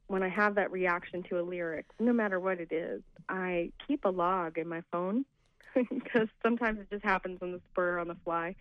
when 0.08 0.24
I 0.24 0.30
have 0.30 0.56
that 0.56 0.72
reaction 0.72 1.24
to 1.30 1.40
a 1.40 1.44
lyric, 1.44 1.86
no 2.00 2.14
matter 2.14 2.40
what 2.40 2.60
it 2.60 2.72
is, 2.72 3.02
I 3.28 3.72
keep 3.88 4.06
a 4.06 4.10
log 4.10 4.58
in 4.58 4.68
my 4.68 4.82
phone 4.92 5.26
because 5.76 6.28
sometimes 6.42 6.80
it 6.80 6.90
just 6.90 7.04
happens 7.06 7.40
on 7.42 7.52
the 7.52 7.62
spur 7.72 8.00
on 8.00 8.08
the 8.08 8.18
fly, 8.24 8.56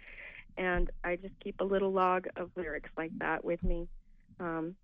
and 0.57 0.91
I 1.05 1.17
just 1.17 1.35
keep 1.41 1.61
a 1.61 1.65
little 1.65 1.93
log 1.93 2.27
of 2.37 2.51
lyrics 2.57 2.91
like 2.97 3.13
that 3.19 3.45
with 3.45 3.63
me. 3.63 3.89
Um, 4.41 4.77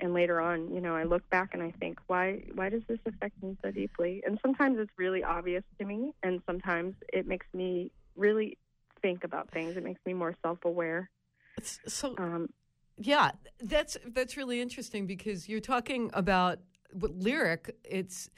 and 0.00 0.14
later 0.14 0.40
on, 0.40 0.72
you 0.72 0.80
know, 0.80 0.94
I 0.94 1.04
look 1.04 1.28
back 1.30 1.50
and 1.54 1.62
I 1.62 1.72
think, 1.80 1.98
why 2.06 2.44
why 2.54 2.68
does 2.68 2.82
this 2.88 2.98
affect 3.06 3.42
me 3.42 3.56
so 3.64 3.70
deeply? 3.70 4.22
And 4.24 4.38
sometimes 4.42 4.78
it's 4.78 4.92
really 4.96 5.24
obvious 5.24 5.64
to 5.78 5.84
me, 5.84 6.12
and 6.22 6.40
sometimes 6.46 6.94
it 7.12 7.26
makes 7.26 7.46
me 7.52 7.90
really 8.16 8.58
think 9.02 9.24
about 9.24 9.50
things. 9.50 9.76
It 9.76 9.82
makes 9.84 10.00
me 10.06 10.14
more 10.14 10.34
self 10.42 10.64
aware. 10.64 11.10
It's- 11.56 11.80
So 11.86 12.14
Um, 12.18 12.52
yeah, 12.96 13.32
that's 13.58 13.96
that's 14.06 14.36
really 14.36 14.60
interesting 14.60 15.06
because 15.06 15.48
you're 15.48 15.60
talking 15.60 16.10
about 16.14 16.60
what 16.92 17.12
lyric. 17.16 17.76
It's 17.84 18.30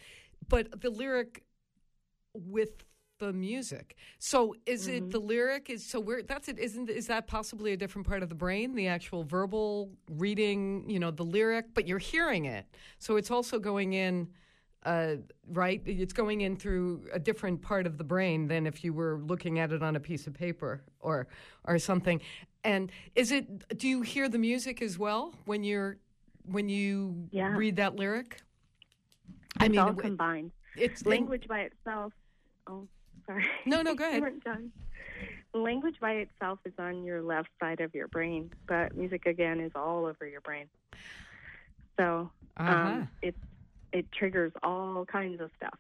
but 0.48 0.80
the 0.80 0.90
lyric 0.90 1.44
with 2.34 2.84
the 3.20 3.33
music. 3.33 3.96
So 4.18 4.54
is 4.66 4.88
it 4.88 5.11
the 5.11 5.20
lyric? 5.20 5.70
Is 5.70 5.87
so 5.87 6.00
where 6.00 6.22
that's 6.22 6.48
it? 6.48 6.59
Isn't 6.59 6.90
is 6.90 7.06
that 7.06 7.26
possibly 7.26 7.72
a 7.72 7.76
different 7.76 8.09
part 8.09 8.22
of 8.22 8.28
the 8.28 8.35
brain? 8.35 8.74
The 8.74 8.88
actual 8.88 9.22
verbal 9.22 9.90
reading, 10.11 10.88
you 10.88 10.98
know, 10.98 11.11
the 11.12 11.22
lyric, 11.22 11.66
but 11.74 11.87
you're 11.87 11.98
hearing 11.98 12.46
it. 12.46 12.64
So 12.98 13.16
it's 13.16 13.30
also 13.30 13.59
going 13.61 13.92
in. 13.92 14.28
Uh, 14.83 15.16
right, 15.52 15.83
it's 15.85 16.14
going 16.14 16.40
in 16.40 16.56
through 16.56 17.04
a 17.12 17.18
different 17.18 17.61
part 17.61 17.87
of 17.87 17.98
the 17.98 18.04
brain 18.04 18.48
than 18.48 18.66
if 18.66 18.83
you 18.83 18.94
were 18.94 19.18
looking 19.18 19.59
at 19.59 19.72
it 19.72 19.83
on 19.83 19.94
a 19.94 20.00
piece 20.00 20.26
of 20.26 20.33
paper 20.33 20.83
or 21.00 21.28
or 21.64 21.78
something. 21.78 22.18
And 22.64 22.90
is 23.14 23.30
it? 23.30 23.78
Do 23.78 23.87
you 23.87 24.00
hear 24.00 24.26
the 24.30 24.38
music 24.38 24.80
as 24.80 24.98
well 24.98 25.35
when 25.44 25.62
you're 25.64 25.98
when 26.46 26.70
you 26.70 27.28
Yeah. 27.30 27.54
read 27.54 27.76
that 27.76 27.96
lyric? 27.96 28.40
I 29.59 29.68
mean, 29.68 29.78
it's 29.80 29.87
all 29.87 29.94
combined. 29.94 30.52
it's 30.76 31.04
Language 31.04 31.46
by 31.46 31.61
itself. 31.61 32.14
Oh, 32.66 32.88
sorry. 33.30 33.46
No, 33.66 33.82
no, 33.82 33.94
go 33.96 34.04
ahead. 34.08 34.22
Weren't 34.22 34.44
done. 34.44 34.72
Language 35.54 35.96
by 36.00 36.12
itself 36.12 36.60
is 36.64 36.72
on 36.78 37.04
your 37.04 37.22
left 37.22 37.48
side 37.60 37.80
of 37.80 37.94
your 37.94 38.08
brain, 38.08 38.50
but 38.68 38.96
music 38.96 39.26
again 39.26 39.60
is 39.60 39.72
all 39.74 40.06
over 40.06 40.26
your 40.26 40.40
brain. 40.40 40.66
So 41.98 42.30
Uh-huh. 42.56 42.72
um, 42.72 43.08
it 43.22 43.34
it 43.92 44.06
triggers 44.12 44.52
all 44.62 45.04
kinds 45.04 45.40
of 45.40 45.50
stuff, 45.56 45.78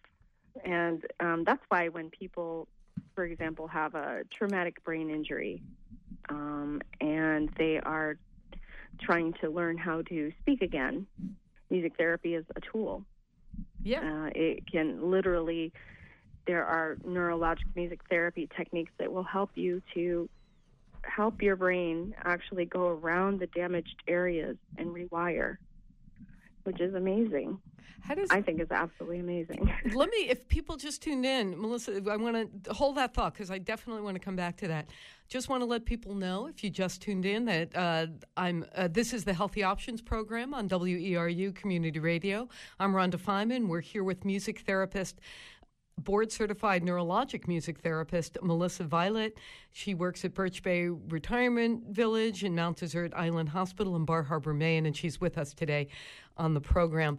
and 0.64 1.04
um, 1.20 1.44
that's 1.46 1.62
why 1.68 1.88
when 1.88 2.10
people, 2.10 2.66
for 3.14 3.24
example, 3.24 3.68
have 3.68 3.94
a 3.94 4.22
traumatic 4.36 4.82
brain 4.84 5.08
injury, 5.10 5.62
um, 6.28 6.80
and 7.00 7.48
they 7.56 7.78
are 7.78 8.16
trying 9.00 9.32
to 9.40 9.48
learn 9.48 9.78
how 9.78 10.02
to 10.02 10.32
speak 10.40 10.60
again, 10.62 11.06
music 11.70 11.92
therapy 11.96 12.34
is 12.34 12.44
a 12.56 12.60
tool. 12.60 13.04
yeah. 13.84 14.00
Uh, 14.00 14.30
it 14.34 14.64
can 14.70 15.10
literally, 15.10 15.72
there 16.46 16.64
are 16.64 16.96
neurologic 17.06 17.74
music 17.74 18.00
therapy 18.08 18.48
techniques 18.56 18.92
that 18.98 19.12
will 19.12 19.22
help 19.22 19.50
you 19.54 19.82
to 19.94 20.28
help 21.02 21.42
your 21.42 21.56
brain 21.56 22.14
actually 22.24 22.64
go 22.64 22.88
around 22.88 23.40
the 23.40 23.46
damaged 23.48 24.02
areas 24.06 24.56
and 24.78 24.88
rewire, 24.88 25.56
which 26.64 26.80
is 26.80 26.94
amazing. 26.94 27.58
How 28.02 28.14
does 28.14 28.30
I 28.30 28.40
think 28.40 28.60
is 28.60 28.70
absolutely 28.70 29.20
amazing. 29.20 29.72
let 29.94 30.08
me 30.10 30.28
if 30.28 30.48
people 30.48 30.76
just 30.76 31.02
tuned 31.02 31.26
in 31.26 31.60
melissa 31.60 32.02
i 32.10 32.16
want 32.16 32.64
to 32.64 32.72
hold 32.72 32.96
that 32.96 33.14
thought 33.14 33.32
because 33.32 33.50
i 33.50 33.58
definitely 33.58 34.02
want 34.02 34.14
to 34.14 34.20
come 34.20 34.36
back 34.36 34.56
to 34.56 34.68
that 34.68 34.88
just 35.28 35.48
want 35.48 35.60
to 35.60 35.66
let 35.66 35.84
people 35.84 36.14
know 36.14 36.46
if 36.46 36.64
you 36.64 36.70
just 36.70 37.02
tuned 37.02 37.24
in 37.24 37.44
that 37.44 37.76
uh, 37.76 38.06
i'm 38.36 38.64
uh, 38.74 38.88
this 38.88 39.12
is 39.12 39.24
the 39.24 39.32
healthy 39.32 39.62
options 39.62 40.00
program 40.00 40.54
on 40.54 40.68
weru 40.68 41.54
community 41.54 41.98
radio 41.98 42.48
i'm 42.78 42.92
rhonda 42.92 43.16
feiman 43.16 43.68
we're 43.68 43.80
here 43.80 44.04
with 44.04 44.24
music 44.24 44.60
therapist 44.60 45.20
board 46.04 46.32
certified 46.32 46.82
neurologic 46.82 47.46
music 47.46 47.80
therapist 47.80 48.38
Melissa 48.42 48.84
Violet. 48.84 49.36
She 49.70 49.94
works 49.94 50.24
at 50.24 50.34
Birch 50.34 50.62
Bay 50.62 50.88
Retirement 50.88 51.88
Village 51.88 52.44
in 52.44 52.54
Mount 52.54 52.78
Desert 52.78 53.12
Island 53.14 53.50
Hospital 53.50 53.96
in 53.96 54.04
Bar 54.04 54.24
Harbor, 54.24 54.54
Maine, 54.54 54.86
and 54.86 54.96
she's 54.96 55.20
with 55.20 55.38
us 55.38 55.52
today 55.52 55.88
on 56.36 56.54
the 56.54 56.60
program. 56.60 57.18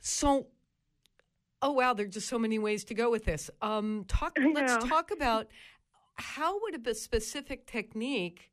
So, 0.00 0.46
oh 1.62 1.72
wow, 1.72 1.94
there's 1.94 2.14
just 2.14 2.28
so 2.28 2.38
many 2.38 2.58
ways 2.58 2.84
to 2.84 2.94
go 2.94 3.10
with 3.10 3.24
this. 3.24 3.50
Um, 3.62 4.04
talk. 4.08 4.36
Let's 4.54 4.84
talk 4.84 5.10
about 5.12 5.48
how 6.14 6.60
would 6.62 6.86
a 6.86 6.94
specific 6.94 7.66
technique 7.66 8.50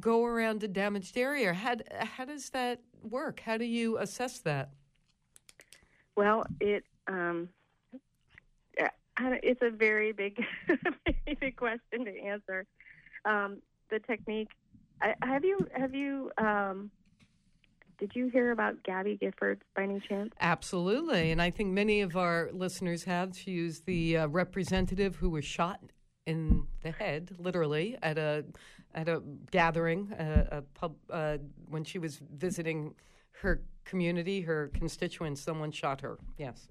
go 0.00 0.24
around 0.24 0.62
a 0.62 0.68
damaged 0.68 1.16
area? 1.16 1.52
How 1.54 1.76
how 2.00 2.24
does 2.24 2.50
that 2.50 2.80
work? 3.02 3.40
How 3.40 3.56
do 3.56 3.64
you 3.64 3.98
assess 3.98 4.38
that? 4.40 4.70
well, 6.16 6.46
it 6.60 6.84
um, 7.08 7.08
yeah, 7.08 7.22
I 7.22 7.32
don't- 7.32 7.48
it's 9.18 9.62
a 9.62 9.70
very 9.70 10.12
big, 10.12 10.38
big 11.40 11.56
question 11.56 12.04
to 12.04 12.20
answer. 12.20 12.66
Um, 13.24 13.62
the 13.90 13.98
technique. 14.00 14.48
I, 15.00 15.14
have 15.22 15.44
you 15.44 15.58
have 15.76 15.94
you 15.94 16.30
um, 16.38 16.90
did 17.98 18.12
you 18.14 18.28
hear 18.28 18.50
about 18.50 18.82
Gabby 18.82 19.18
Giffords 19.20 19.60
by 19.76 19.84
any 19.84 20.00
chance? 20.08 20.30
Absolutely, 20.40 21.30
and 21.30 21.40
I 21.40 21.50
think 21.50 21.72
many 21.72 22.00
of 22.00 22.16
our 22.16 22.50
listeners 22.52 23.04
have. 23.04 23.36
She 23.36 23.62
was 23.62 23.80
the 23.80 24.18
uh, 24.18 24.26
representative 24.28 25.16
who 25.16 25.30
was 25.30 25.44
shot 25.44 25.80
in 26.26 26.66
the 26.82 26.90
head, 26.90 27.30
literally 27.38 27.96
at 28.02 28.18
a 28.18 28.44
at 28.94 29.08
a 29.08 29.22
gathering, 29.50 30.12
a, 30.18 30.58
a 30.58 30.62
pub 30.62 30.96
uh, 31.10 31.38
when 31.68 31.84
she 31.84 31.98
was 31.98 32.20
visiting 32.36 32.94
her 33.42 33.62
community, 33.84 34.40
her 34.42 34.70
constituents. 34.74 35.40
Someone 35.40 35.72
shot 35.72 36.00
her. 36.00 36.18
Yes. 36.38 36.68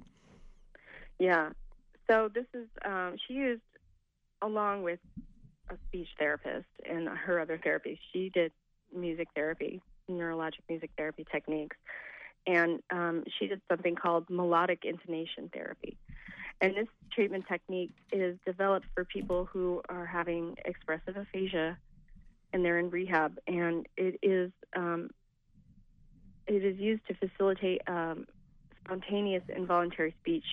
Yeah. 1.20 1.50
So 2.10 2.30
this 2.34 2.46
is 2.54 2.68
um, 2.86 3.16
she 3.28 3.34
used 3.34 3.62
along 4.42 4.84
with 4.84 5.00
a 5.70 5.76
speech 5.88 6.10
therapist 6.20 6.68
and 6.88 7.08
her 7.08 7.40
other 7.40 7.60
therapy. 7.64 8.00
She 8.12 8.30
did 8.34 8.52
music 8.96 9.30
therapy, 9.36 9.82
neurologic 10.10 10.62
music 10.68 10.92
therapy 10.98 11.26
techniques, 11.32 11.78
and 12.46 12.82
um, 12.92 13.24
she 13.40 13.48
did 13.48 13.62
something 13.70 13.96
called 13.96 14.30
melodic 14.30 14.84
intonation 14.84 15.50
therapy. 15.54 15.98
And 16.62 16.76
this 16.76 16.88
treatment 17.12 17.46
technique 17.48 17.92
is 18.12 18.38
developed 18.46 18.86
for 18.94 19.06
people 19.06 19.46
who 19.46 19.82
are 19.90 20.06
having 20.06 20.56
expressive 20.66 21.18
aphasia, 21.18 21.78
and 22.52 22.64
they're 22.64 22.80
in 22.80 22.90
rehab. 22.90 23.38
And 23.48 23.88
it 23.98 24.20
is 24.22 24.52
um, 24.76 25.10
it 26.48 26.64
is 26.64 26.78
used 26.78 27.02
to 27.08 27.14
facilitate 27.16 27.82
um, 27.88 28.26
spontaneous 28.86 29.44
involuntary 29.56 30.14
speech 30.22 30.46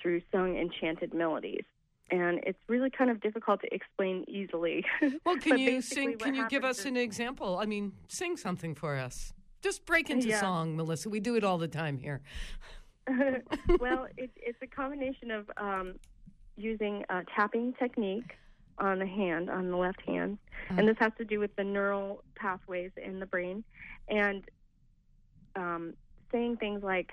through 0.00 0.22
sung 0.32 0.56
enchanted 0.56 1.12
melodies. 1.14 1.64
And 2.10 2.40
it's 2.44 2.58
really 2.68 2.88
kind 2.90 3.10
of 3.10 3.20
difficult 3.20 3.60
to 3.60 3.74
explain 3.74 4.24
easily. 4.28 4.84
Well, 5.26 5.36
can 5.36 5.58
you 5.58 5.82
sing? 5.82 6.16
Can 6.18 6.34
you 6.34 6.48
give 6.48 6.64
us 6.64 6.80
is- 6.80 6.86
an 6.86 6.96
example? 6.96 7.58
I 7.58 7.66
mean, 7.66 7.92
sing 8.08 8.36
something 8.36 8.74
for 8.74 8.96
us. 8.96 9.32
Just 9.60 9.84
break 9.84 10.08
into 10.08 10.28
Yeah. 10.28 10.40
song, 10.40 10.76
Melissa. 10.76 11.10
We 11.10 11.20
do 11.20 11.34
it 11.36 11.44
all 11.44 11.58
the 11.58 11.68
time 11.68 11.98
here. 11.98 12.22
well, 13.80 14.06
it, 14.16 14.30
it's 14.36 14.58
a 14.62 14.66
combination 14.66 15.30
of 15.30 15.50
um, 15.56 15.94
using 16.56 17.04
a 17.10 17.22
tapping 17.34 17.74
technique 17.74 18.36
on 18.78 19.00
the 19.00 19.06
hand, 19.06 19.50
on 19.50 19.70
the 19.70 19.76
left 19.76 20.00
hand, 20.02 20.38
Uh-huh. 20.70 20.76
and 20.78 20.88
this 20.88 20.96
has 21.00 21.12
to 21.18 21.24
do 21.24 21.40
with 21.40 21.54
the 21.56 21.64
neural 21.64 22.22
pathways 22.36 22.92
in 22.96 23.18
the 23.18 23.26
brain, 23.26 23.64
and 24.08 24.44
um, 25.56 25.94
saying 26.30 26.56
things 26.58 26.82
like 26.82 27.12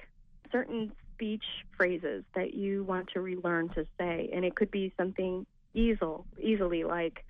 certain 0.52 0.91
speech 1.15 1.43
phrases 1.78 2.23
that 2.36 2.54
you 2.54 2.84
want 2.84 3.10
to 3.13 3.21
relearn 3.21 3.69
to 3.69 3.86
say, 3.99 4.30
and 4.34 4.45
it 4.45 4.56
could 4.56 4.71
be 4.71 4.93
something 4.97 5.45
easel, 5.73 6.25
easily 6.41 6.84
like 6.84 7.23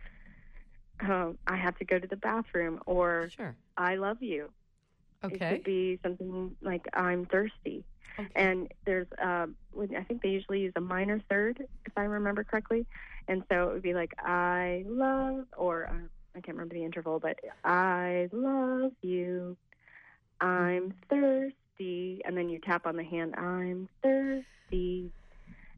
um, 1.01 1.37
"I 1.47 1.55
have 1.57 1.77
to 1.79 1.85
go 1.85 1.99
to 1.99 2.07
the 2.07 2.15
bathroom" 2.17 2.81
or 2.85 3.29
Sure. 3.35 3.55
"I 3.77 3.95
love 3.95 4.21
you." 4.21 4.51
Okay, 5.23 5.35
It 5.35 5.49
could 5.49 5.63
be 5.63 5.99
something 6.03 6.55
like 6.61 6.85
"I'm 6.93 7.25
thirsty." 7.25 7.83
okay. 8.19 8.29
and 8.35 8.67
there's 8.85 9.07
um 9.21 9.55
I 9.79 10.03
think 10.03 10.21
they 10.21 10.29
usually 10.29 10.61
use 10.61 10.73
a 10.75 10.81
minor 10.81 11.19
third 11.29 11.65
if 11.85 11.93
I 11.97 12.03
remember 12.03 12.43
correctly, 12.43 12.85
and 13.27 13.43
so 13.51 13.69
it 13.69 13.73
would 13.73 13.81
be 13.81 13.93
like 13.93 14.13
I 14.19 14.83
love 14.87 15.45
or 15.57 15.87
uh, 15.87 16.07
I 16.35 16.41
can't 16.41 16.57
remember 16.57 16.75
the 16.75 16.83
interval, 16.85 17.19
but 17.19 17.39
I 17.63 18.29
love 18.31 18.93
you, 19.01 19.57
I'm 20.41 20.93
thirsty, 21.09 21.55
thirsty, 21.77 22.21
and 22.25 22.37
then 22.37 22.49
you 22.49 22.59
tap 22.59 22.85
on 22.85 22.95
the 22.95 23.03
hand, 23.03 23.35
I'm 23.35 23.87
thirsty, 24.01 25.11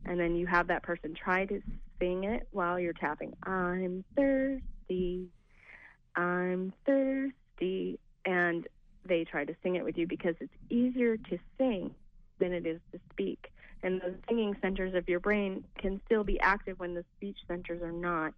and 0.05 0.19
then 0.19 0.35
you 0.35 0.47
have 0.47 0.67
that 0.67 0.83
person 0.83 1.13
try 1.13 1.45
to 1.45 1.61
sing 1.99 2.23
it 2.23 2.47
while 2.51 2.79
you're 2.79 2.93
tapping, 2.93 3.33
I'm 3.43 4.03
thirsty, 4.15 5.27
I'm 6.15 6.73
thirsty, 6.85 7.99
and 8.25 8.67
they 9.05 9.23
try 9.23 9.45
to 9.45 9.55
sing 9.63 9.75
it 9.75 9.83
with 9.83 9.97
you 9.97 10.07
because 10.07 10.35
it's 10.39 10.53
easier 10.69 11.17
to 11.17 11.37
sing 11.57 11.93
than 12.39 12.53
it 12.53 12.65
is 12.65 12.79
to 12.91 12.99
speak. 13.11 13.51
And 13.83 14.01
those 14.01 14.15
singing 14.27 14.55
centers 14.61 14.95
of 14.95 15.07
your 15.07 15.19
brain 15.19 15.63
can 15.77 16.01
still 16.05 16.23
be 16.23 16.39
active 16.39 16.79
when 16.79 16.93
the 16.93 17.05
speech 17.15 17.37
centers 17.47 17.81
are 17.81 17.91
not. 17.91 18.33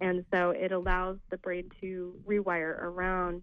And 0.00 0.24
so 0.32 0.50
it 0.50 0.72
allows 0.72 1.18
the 1.30 1.36
brain 1.36 1.70
to 1.82 2.14
rewire 2.26 2.82
around 2.82 3.42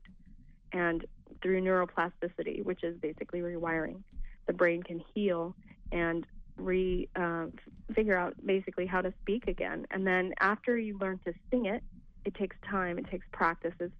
and 0.71 1.05
through 1.41 1.61
neuroplasticity, 1.61 2.63
which 2.63 2.83
is 2.83 2.97
basically 2.97 3.39
rewiring, 3.39 4.01
the 4.47 4.53
brain 4.53 4.83
can 4.83 5.01
heal 5.13 5.55
and 5.91 6.25
re 6.57 7.07
uh, 7.15 7.45
figure 7.93 8.17
out 8.17 8.33
basically 8.45 8.85
how 8.85 9.01
to 9.01 9.13
speak 9.21 9.47
again. 9.47 9.85
And 9.91 10.05
then 10.05 10.33
after 10.39 10.77
you 10.77 10.97
learn 10.97 11.19
to 11.25 11.33
sing 11.51 11.65
it, 11.65 11.83
it 12.25 12.33
takes 12.35 12.55
time, 12.69 12.97
it 12.97 13.09
takes 13.09 13.25
practice. 13.31 13.73
It's, 13.79 13.93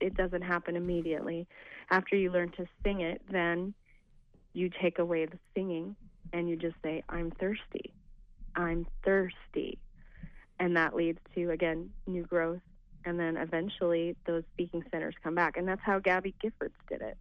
it 0.00 0.14
doesn't 0.16 0.42
happen 0.42 0.76
immediately. 0.76 1.46
After 1.90 2.16
you 2.16 2.30
learn 2.30 2.50
to 2.52 2.66
sing 2.84 3.00
it, 3.00 3.22
then 3.30 3.74
you 4.52 4.70
take 4.82 4.98
away 4.98 5.26
the 5.26 5.38
singing 5.54 5.96
and 6.32 6.48
you 6.48 6.56
just 6.56 6.76
say, 6.82 7.02
I'm 7.08 7.30
thirsty. 7.30 7.92
I'm 8.56 8.86
thirsty. 9.04 9.78
And 10.58 10.76
that 10.76 10.94
leads 10.94 11.18
to, 11.34 11.50
again, 11.50 11.90
new 12.06 12.22
growth. 12.24 12.60
And 13.04 13.18
then 13.18 13.36
eventually 13.36 14.16
those 14.26 14.42
speaking 14.52 14.84
centers 14.90 15.14
come 15.22 15.34
back. 15.34 15.56
And 15.56 15.66
that's 15.66 15.80
how 15.82 15.98
Gabby 15.98 16.34
Giffords 16.42 16.72
did 16.88 17.00
it. 17.00 17.16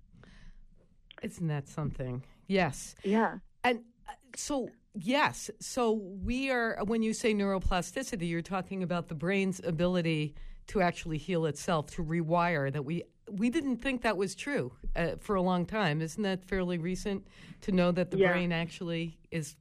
Isn't 1.21 1.47
that 1.47 1.67
something? 1.67 2.23
Yes. 2.47 2.95
Yeah. 3.03 3.39
And 3.63 3.79
uh, 4.07 4.13
so, 4.35 4.69
yes. 4.93 5.49
So, 5.59 5.91
we 5.91 6.49
are, 6.49 6.79
when 6.85 7.01
you 7.03 7.13
say 7.13 7.33
neuroplasticity, 7.33 8.27
you're 8.29 8.41
talking 8.41 8.83
about 8.83 9.07
the 9.07 9.15
brain's 9.15 9.59
ability 9.63 10.35
to 10.67 10.81
actually 10.81 11.17
heal 11.17 11.45
itself, 11.45 11.87
to 11.91 12.03
rewire 12.03 12.71
that 12.71 12.83
we 12.83 13.03
we 13.31 13.49
didn't 13.51 13.77
think 13.77 14.01
that 14.01 14.17
was 14.17 14.33
true 14.33 14.71
uh, 14.95 15.09
for 15.19 15.35
a 15.35 15.41
long 15.41 15.65
time. 15.65 16.01
Isn't 16.01 16.23
that 16.23 16.43
fairly 16.45 16.79
recent 16.79 17.27
to 17.61 17.71
know 17.71 17.91
that 17.91 18.09
the 18.09 18.17
Yeah. 18.17 18.31
brain 18.31 18.51
actually 18.51 19.19
is 19.29 19.55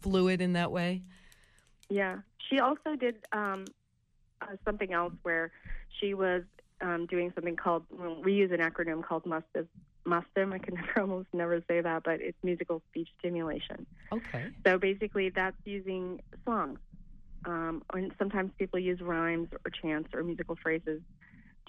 fluid 0.00 0.40
in 0.40 0.52
that 0.52 0.70
way? 0.70 1.02
Yeah. 1.88 2.18
She 2.48 2.60
also 2.60 2.94
did 2.94 3.16
um, 3.32 3.64
uh, 4.50 4.56
something 4.64 4.92
else 4.92 5.12
where 5.22 5.50
she 6.00 6.14
was 6.14 6.42
um, 6.80 7.06
doing 7.06 7.32
something 7.34 7.56
called, 7.56 7.84
well, 7.90 8.16
we 8.22 8.34
use 8.34 8.50
an 8.52 8.58
acronym 8.58 9.02
called 9.02 9.24
MUSTIM. 9.24 9.68
MUSTIM, 10.04 10.52
I 10.52 10.58
can 10.58 10.74
never, 10.96 11.00
almost 11.00 11.28
never 11.32 11.62
say 11.68 11.80
that, 11.80 12.02
but 12.04 12.20
it's 12.20 12.38
musical 12.42 12.82
speech 12.90 13.08
stimulation. 13.18 13.86
Okay. 14.12 14.46
So 14.66 14.78
basically, 14.78 15.30
that's 15.30 15.56
using 15.64 16.20
songs. 16.44 16.78
Um, 17.46 17.82
and 17.92 18.12
sometimes 18.18 18.52
people 18.58 18.78
use 18.78 19.00
rhymes 19.00 19.48
or 19.52 19.70
chants 19.70 20.10
or 20.14 20.22
musical 20.22 20.56
phrases 20.62 21.02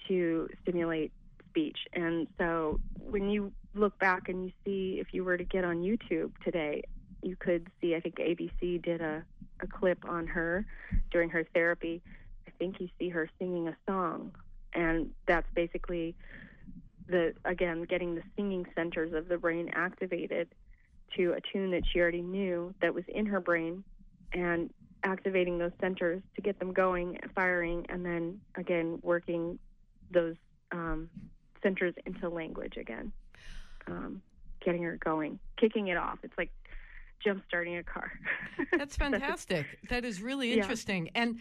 to 0.08 0.48
stimulate 0.62 1.12
speech. 1.50 1.78
And 1.92 2.26
so 2.38 2.80
when 2.94 3.28
you 3.28 3.52
look 3.74 3.98
back 3.98 4.28
and 4.28 4.46
you 4.46 4.52
see, 4.64 4.98
if 5.00 5.08
you 5.12 5.24
were 5.24 5.36
to 5.36 5.44
get 5.44 5.64
on 5.64 5.82
YouTube 5.82 6.32
today, 6.44 6.82
you 7.22 7.36
could 7.36 7.68
see, 7.80 7.94
I 7.94 8.00
think 8.00 8.16
ABC 8.16 8.82
did 8.82 9.00
a, 9.00 9.22
a 9.60 9.66
clip 9.66 9.98
on 10.08 10.26
her 10.26 10.64
during 11.10 11.30
her 11.30 11.44
therapy. 11.54 12.02
Think 12.58 12.80
you 12.80 12.88
see 12.98 13.08
her 13.10 13.28
singing 13.38 13.68
a 13.68 13.76
song. 13.86 14.32
And 14.74 15.10
that's 15.26 15.46
basically 15.54 16.14
the, 17.08 17.34
again, 17.44 17.84
getting 17.84 18.14
the 18.14 18.22
singing 18.36 18.66
centers 18.74 19.12
of 19.12 19.28
the 19.28 19.38
brain 19.38 19.70
activated 19.72 20.48
to 21.16 21.32
a 21.32 21.40
tune 21.52 21.70
that 21.70 21.82
she 21.90 22.00
already 22.00 22.20
knew 22.22 22.74
that 22.82 22.92
was 22.94 23.04
in 23.08 23.26
her 23.26 23.40
brain 23.40 23.84
and 24.32 24.70
activating 25.04 25.58
those 25.58 25.70
centers 25.80 26.20
to 26.34 26.42
get 26.42 26.58
them 26.58 26.72
going, 26.72 27.18
firing, 27.34 27.86
and 27.88 28.04
then 28.04 28.40
again 28.56 28.98
working 29.02 29.58
those 30.10 30.34
um, 30.72 31.08
centers 31.62 31.94
into 32.04 32.28
language 32.28 32.76
again, 32.76 33.12
um, 33.86 34.20
getting 34.64 34.82
her 34.82 34.98
going, 35.02 35.38
kicking 35.58 35.88
it 35.88 35.96
off. 35.96 36.18
It's 36.24 36.36
like 36.36 36.50
jump 37.24 37.42
starting 37.46 37.76
a 37.76 37.82
car. 37.84 38.10
That's 38.76 38.96
fantastic. 38.96 39.64
that 39.88 40.04
is 40.04 40.20
really 40.20 40.48
Yeah. 40.50 40.62
interesting. 40.62 41.10
And 41.14 41.38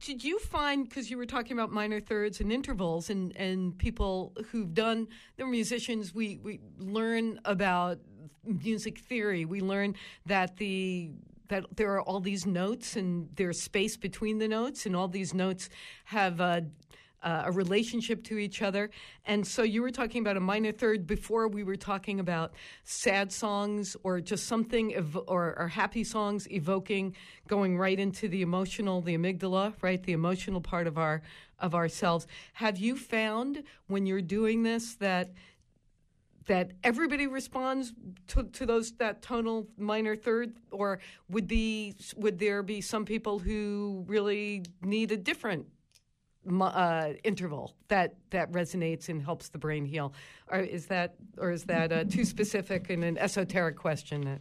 did 0.00 0.24
you 0.24 0.38
find 0.38 0.88
because 0.88 1.10
you 1.10 1.16
were 1.16 1.26
talking 1.26 1.52
about 1.52 1.70
minor 1.70 2.00
thirds 2.00 2.40
and 2.40 2.52
intervals 2.52 3.10
and, 3.10 3.36
and 3.36 3.76
people 3.78 4.32
who've 4.50 4.74
done 4.74 5.08
they're 5.36 5.46
musicians 5.46 6.14
we, 6.14 6.38
we 6.42 6.60
learn 6.78 7.40
about 7.44 7.98
music 8.46 8.98
theory. 8.98 9.44
We 9.44 9.60
learn 9.60 9.94
that 10.26 10.56
the 10.56 11.10
that 11.48 11.76
there 11.76 11.92
are 11.92 12.00
all 12.00 12.20
these 12.20 12.46
notes 12.46 12.96
and 12.96 13.28
there's 13.36 13.60
space 13.60 13.96
between 13.98 14.38
the 14.38 14.48
notes 14.48 14.86
and 14.86 14.96
all 14.96 15.08
these 15.08 15.34
notes 15.34 15.68
have 16.06 16.40
a, 17.24 17.44
a 17.46 17.52
relationship 17.52 18.22
to 18.24 18.38
each 18.38 18.62
other. 18.62 18.90
And 19.24 19.46
so 19.46 19.62
you 19.62 19.82
were 19.82 19.90
talking 19.90 20.20
about 20.20 20.36
a 20.36 20.40
minor 20.40 20.72
third 20.72 21.06
before 21.06 21.48
we 21.48 21.64
were 21.64 21.76
talking 21.76 22.20
about 22.20 22.52
sad 22.84 23.32
songs 23.32 23.96
or 24.04 24.20
just 24.20 24.46
something 24.46 24.94
ev- 24.94 25.18
or, 25.26 25.58
or 25.58 25.68
happy 25.68 26.04
songs 26.04 26.46
evoking 26.50 27.16
going 27.48 27.76
right 27.76 27.98
into 27.98 28.28
the 28.28 28.42
emotional 28.42 29.00
the 29.00 29.16
amygdala 29.16 29.74
right? 29.82 30.02
The 30.02 30.12
emotional 30.12 30.60
part 30.60 30.86
of 30.86 30.98
our 30.98 31.22
of 31.58 31.74
ourselves. 31.74 32.26
Have 32.54 32.78
you 32.78 32.96
found 32.96 33.62
when 33.86 34.06
you're 34.06 34.20
doing 34.20 34.62
this 34.62 34.94
that 34.96 35.32
that 36.46 36.72
everybody 36.82 37.26
responds 37.26 37.94
to, 38.26 38.44
to 38.44 38.66
those 38.66 38.92
that 38.92 39.22
tonal 39.22 39.66
minor 39.78 40.14
third? 40.14 40.54
Or 40.70 40.98
would 41.28 41.46
be 41.46 41.94
would 42.16 42.38
there 42.38 42.62
be 42.62 42.80
some 42.80 43.04
people 43.04 43.38
who 43.38 44.04
really 44.06 44.64
need 44.82 45.12
a 45.12 45.16
different 45.16 45.66
uh, 46.60 47.12
interval 47.24 47.74
that 47.88 48.14
that 48.30 48.50
resonates 48.52 49.08
and 49.08 49.22
helps 49.22 49.48
the 49.48 49.58
brain 49.58 49.84
heal 49.84 50.12
or 50.50 50.60
is 50.60 50.86
that 50.86 51.14
or 51.38 51.50
is 51.50 51.64
that 51.64 51.92
uh, 51.92 52.04
too 52.04 52.24
specific 52.24 52.90
and 52.90 53.02
an 53.04 53.16
esoteric 53.18 53.76
question 53.76 54.22
that 54.22 54.40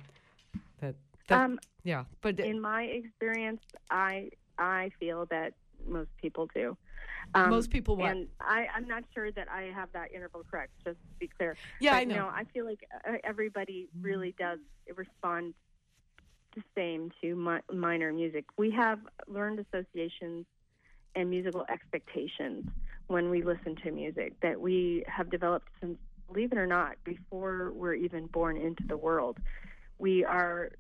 that, 0.81 0.95
that 1.27 1.39
um, 1.39 1.59
yeah 1.83 2.03
but 2.21 2.39
in 2.39 2.59
my 2.59 2.83
experience, 2.83 3.61
I 3.89 4.29
I 4.57 4.91
feel 4.99 5.25
that 5.31 5.53
most 5.87 6.09
people 6.21 6.47
do. 6.53 6.77
Um, 7.35 7.49
most 7.49 7.69
people 7.71 7.95
what 7.95 8.11
And 8.11 8.27
I, 8.41 8.67
I'm 8.75 8.87
not 8.87 9.03
sure 9.13 9.31
that 9.31 9.47
I 9.49 9.63
have 9.73 9.89
that 9.93 10.11
interval 10.13 10.43
correct, 10.49 10.71
just 10.85 10.97
to 10.97 11.19
be 11.19 11.27
clear. 11.27 11.55
yeah 11.79 11.93
but 11.93 12.01
I 12.01 12.03
know 12.03 12.15
No, 12.15 12.27
I 12.27 12.43
feel 12.53 12.65
like 12.65 12.85
uh, 13.07 13.13
everybody 13.23 13.87
really 14.01 14.35
does 14.37 14.59
respond 14.95 15.53
the 16.55 16.61
same 16.75 17.11
to 17.21 17.35
mi- 17.35 17.75
minor 17.75 18.13
music. 18.13 18.45
We 18.57 18.71
have 18.71 18.99
learned 19.27 19.59
associations 19.59 20.45
and 21.15 21.29
musical 21.29 21.65
expectations 21.69 22.65
when 23.07 23.29
we 23.29 23.43
listen 23.43 23.75
to 23.83 23.91
music 23.91 24.33
that 24.41 24.59
we 24.59 25.03
have 25.07 25.29
developed 25.29 25.67
since, 25.79 25.97
believe 26.31 26.51
it 26.51 26.57
or 26.57 26.67
not, 26.67 26.95
before 27.03 27.71
we're 27.73 27.93
even 27.93 28.27
born 28.27 28.57
into 28.57 28.83
the 28.87 28.97
world. 28.97 29.37
We 29.99 30.23
are 30.25 30.71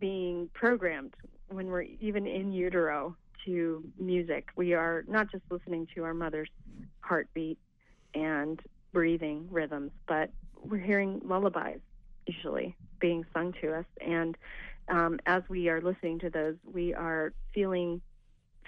being 0.00 0.50
programmed 0.52 1.14
when 1.48 1.68
we're 1.68 1.86
even 2.00 2.26
in 2.26 2.52
utero 2.52 3.16
to 3.44 3.84
music. 3.98 4.48
We 4.56 4.74
are 4.74 5.04
not 5.06 5.30
just 5.30 5.44
listening 5.50 5.86
to 5.94 6.04
our 6.04 6.14
mother's 6.14 6.50
heartbeat 7.00 7.58
and 8.14 8.60
breathing 8.92 9.48
rhythms, 9.50 9.92
but 10.06 10.30
we're 10.62 10.78
hearing 10.78 11.20
lullabies 11.24 11.80
usually 12.26 12.76
being 13.00 13.24
sung 13.32 13.52
to 13.60 13.74
us. 13.74 13.84
And 14.00 14.36
um, 14.88 15.18
as 15.26 15.42
we 15.48 15.68
are 15.68 15.80
listening 15.80 16.18
to 16.20 16.30
those, 16.30 16.56
we 16.72 16.94
are 16.94 17.32
feeling 17.54 18.00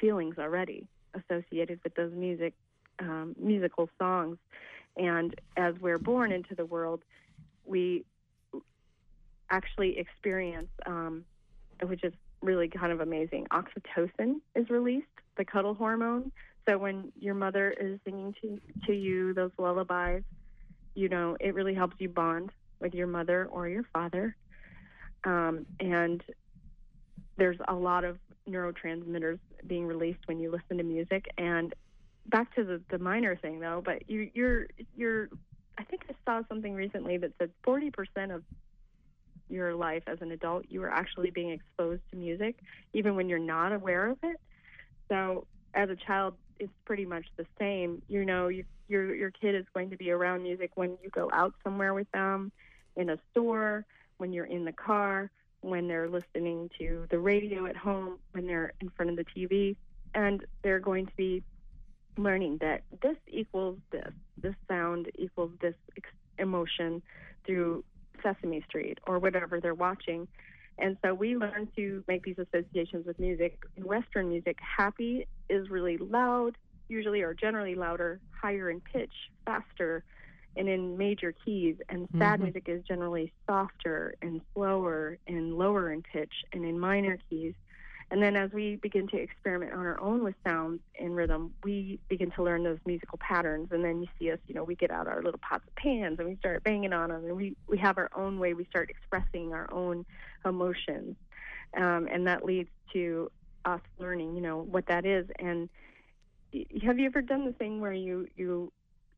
feelings 0.00 0.36
already 0.38 0.86
associated 1.14 1.80
with 1.84 1.94
those 1.94 2.12
music 2.12 2.54
um, 3.00 3.34
musical 3.38 3.88
songs. 3.98 4.38
And 4.96 5.34
as 5.56 5.74
we're 5.80 5.98
born 5.98 6.30
into 6.30 6.54
the 6.54 6.64
world, 6.64 7.02
we 7.64 8.04
actually 9.50 9.98
experience, 9.98 10.68
um, 10.86 11.24
which 11.82 12.04
is 12.04 12.12
really 12.42 12.68
kind 12.68 12.92
of 12.92 13.00
amazing. 13.00 13.46
Oxytocin 13.50 14.36
is 14.54 14.70
released, 14.70 15.06
the 15.36 15.44
cuddle 15.44 15.74
hormone. 15.74 16.30
So 16.68 16.78
when 16.78 17.12
your 17.18 17.34
mother 17.34 17.70
is 17.72 17.98
singing 18.04 18.34
to 18.42 18.60
to 18.86 18.92
you 18.92 19.34
those 19.34 19.50
lullabies, 19.58 20.22
you 20.94 21.08
know 21.08 21.36
it 21.40 21.54
really 21.54 21.74
helps 21.74 21.96
you 21.98 22.08
bond 22.08 22.50
with 22.80 22.94
your 22.94 23.06
mother 23.06 23.46
or 23.50 23.68
your 23.68 23.84
father. 23.92 24.36
Um, 25.24 25.66
and 25.80 26.22
there's 27.36 27.58
a 27.66 27.74
lot 27.74 28.04
of 28.04 28.18
neurotransmitters 28.48 29.38
being 29.66 29.86
released 29.86 30.20
when 30.26 30.38
you 30.38 30.50
listen 30.50 30.78
to 30.78 30.84
music. 30.84 31.26
And 31.38 31.74
back 32.26 32.54
to 32.56 32.64
the, 32.64 32.80
the 32.90 32.98
minor 32.98 33.36
thing 33.36 33.60
though, 33.60 33.82
but 33.84 34.08
you, 34.08 34.30
you're 34.34 34.66
you're. 34.96 35.28
I 35.76 35.82
think 35.82 36.02
I 36.08 36.14
saw 36.24 36.46
something 36.48 36.72
recently 36.72 37.16
that 37.16 37.32
said 37.38 37.50
40% 37.66 38.32
of 38.32 38.44
your 39.48 39.74
life 39.74 40.04
as 40.06 40.18
an 40.20 40.30
adult, 40.30 40.66
you 40.68 40.82
are 40.84 40.90
actually 40.90 41.30
being 41.30 41.50
exposed 41.50 42.02
to 42.10 42.16
music, 42.16 42.56
even 42.92 43.16
when 43.16 43.28
you're 43.28 43.38
not 43.38 43.72
aware 43.72 44.08
of 44.08 44.18
it. 44.22 44.36
So, 45.08 45.46
as 45.74 45.90
a 45.90 45.96
child, 45.96 46.34
it's 46.58 46.72
pretty 46.84 47.04
much 47.04 47.24
the 47.36 47.46
same. 47.58 48.02
You 48.08 48.24
know, 48.24 48.48
you 48.48 48.64
your 48.88 49.14
your 49.14 49.30
kid 49.30 49.54
is 49.54 49.64
going 49.74 49.90
to 49.90 49.96
be 49.96 50.10
around 50.10 50.42
music 50.42 50.72
when 50.74 50.96
you 51.02 51.10
go 51.10 51.30
out 51.32 51.54
somewhere 51.62 51.94
with 51.94 52.10
them, 52.12 52.52
in 52.96 53.10
a 53.10 53.18
store, 53.30 53.84
when 54.18 54.32
you're 54.32 54.44
in 54.44 54.64
the 54.64 54.72
car, 54.72 55.30
when 55.64 55.88
they're 55.88 56.08
listening 56.08 56.70
to 56.78 57.06
the 57.10 57.18
radio 57.18 57.66
at 57.66 57.76
home, 57.76 58.18
when 58.32 58.46
they're 58.46 58.72
in 58.80 58.90
front 58.90 59.10
of 59.10 59.16
the 59.16 59.24
TV, 59.24 59.76
and 60.14 60.44
they're 60.62 60.80
going 60.80 61.06
to 61.06 61.16
be 61.16 61.42
learning 62.16 62.58
that 62.60 62.82
this 63.02 63.16
equals 63.26 63.78
this, 63.90 64.12
this 64.40 64.54
sound 64.68 65.10
equals 65.18 65.50
this 65.60 65.74
emotion 66.38 67.02
through 67.46 67.82
Sesame 68.22 68.62
Street 68.68 68.98
or 69.06 69.18
whatever 69.18 69.60
they're 69.60 69.74
watching. 69.74 70.28
And 70.78 70.96
so 71.02 71.14
we 71.14 71.36
learn 71.36 71.68
to 71.76 72.04
make 72.08 72.24
these 72.24 72.38
associations 72.38 73.06
with 73.06 73.18
music. 73.18 73.58
In 73.76 73.84
Western 73.84 74.28
music, 74.28 74.58
happy 74.60 75.26
is 75.48 75.70
really 75.70 75.96
loud, 75.98 76.56
usually 76.88 77.22
or 77.22 77.32
generally 77.32 77.74
louder, 77.74 78.20
higher 78.40 78.70
in 78.70 78.80
pitch, 78.80 79.12
faster, 79.44 80.04
and 80.56 80.68
in 80.68 80.96
major 80.96 81.32
keys. 81.32 81.76
And 81.88 82.08
sad 82.18 82.40
Mhm. 82.40 82.44
music 82.44 82.68
is 82.68 82.82
generally 82.84 83.32
softer 83.46 84.14
and 84.22 84.40
slower 84.54 85.18
and 85.26 85.56
lower 85.56 85.90
in 85.92 86.02
pitch 86.02 86.44
and 86.52 86.64
in 86.64 86.78
minor 86.78 87.18
keys. 87.28 87.54
And 88.10 88.22
then 88.22 88.36
as 88.36 88.52
we 88.52 88.76
begin 88.76 89.08
to 89.08 89.16
experiment 89.16 89.72
on 89.72 89.80
our 89.80 89.98
own 90.00 90.22
with 90.22 90.34
sounds 90.44 90.80
and 91.00 91.16
rhythm, 91.16 91.54
we 91.64 91.98
begin 92.08 92.30
to 92.32 92.42
learn 92.42 92.62
those 92.62 92.78
musical 92.86 93.18
patterns. 93.18 93.72
And 93.72 93.82
then 93.84 94.02
you 94.02 94.08
see 94.18 94.30
us, 94.30 94.38
you 94.46 94.54
know, 94.54 94.62
we 94.62 94.76
get 94.76 94.90
out 94.90 95.08
our 95.08 95.22
little 95.22 95.40
pots 95.40 95.66
of 95.66 95.74
pans 95.74 96.18
and 96.18 96.28
we 96.28 96.36
start 96.36 96.62
banging 96.62 96.92
on 96.92 97.08
them, 97.08 97.24
and 97.24 97.36
we 97.36 97.56
we 97.66 97.78
have 97.78 97.98
our 97.98 98.10
own 98.14 98.38
way. 98.38 98.54
We 98.54 98.66
start 98.66 98.90
expressing 98.90 99.52
our 99.52 99.72
own 99.72 100.04
emotions, 100.44 101.16
um, 101.76 102.06
and 102.10 102.26
that 102.26 102.44
leads 102.44 102.68
to 102.92 103.30
us 103.64 103.80
learning, 103.98 104.36
you 104.36 104.42
know, 104.42 104.58
what 104.60 104.86
that 104.86 105.06
is. 105.06 105.26
And 105.38 105.70
have 106.82 106.98
you 106.98 107.06
ever 107.06 107.22
done 107.22 107.46
the 107.46 107.52
thing 107.52 107.80
where 107.80 107.92
you 107.92 108.28
you 108.36 108.70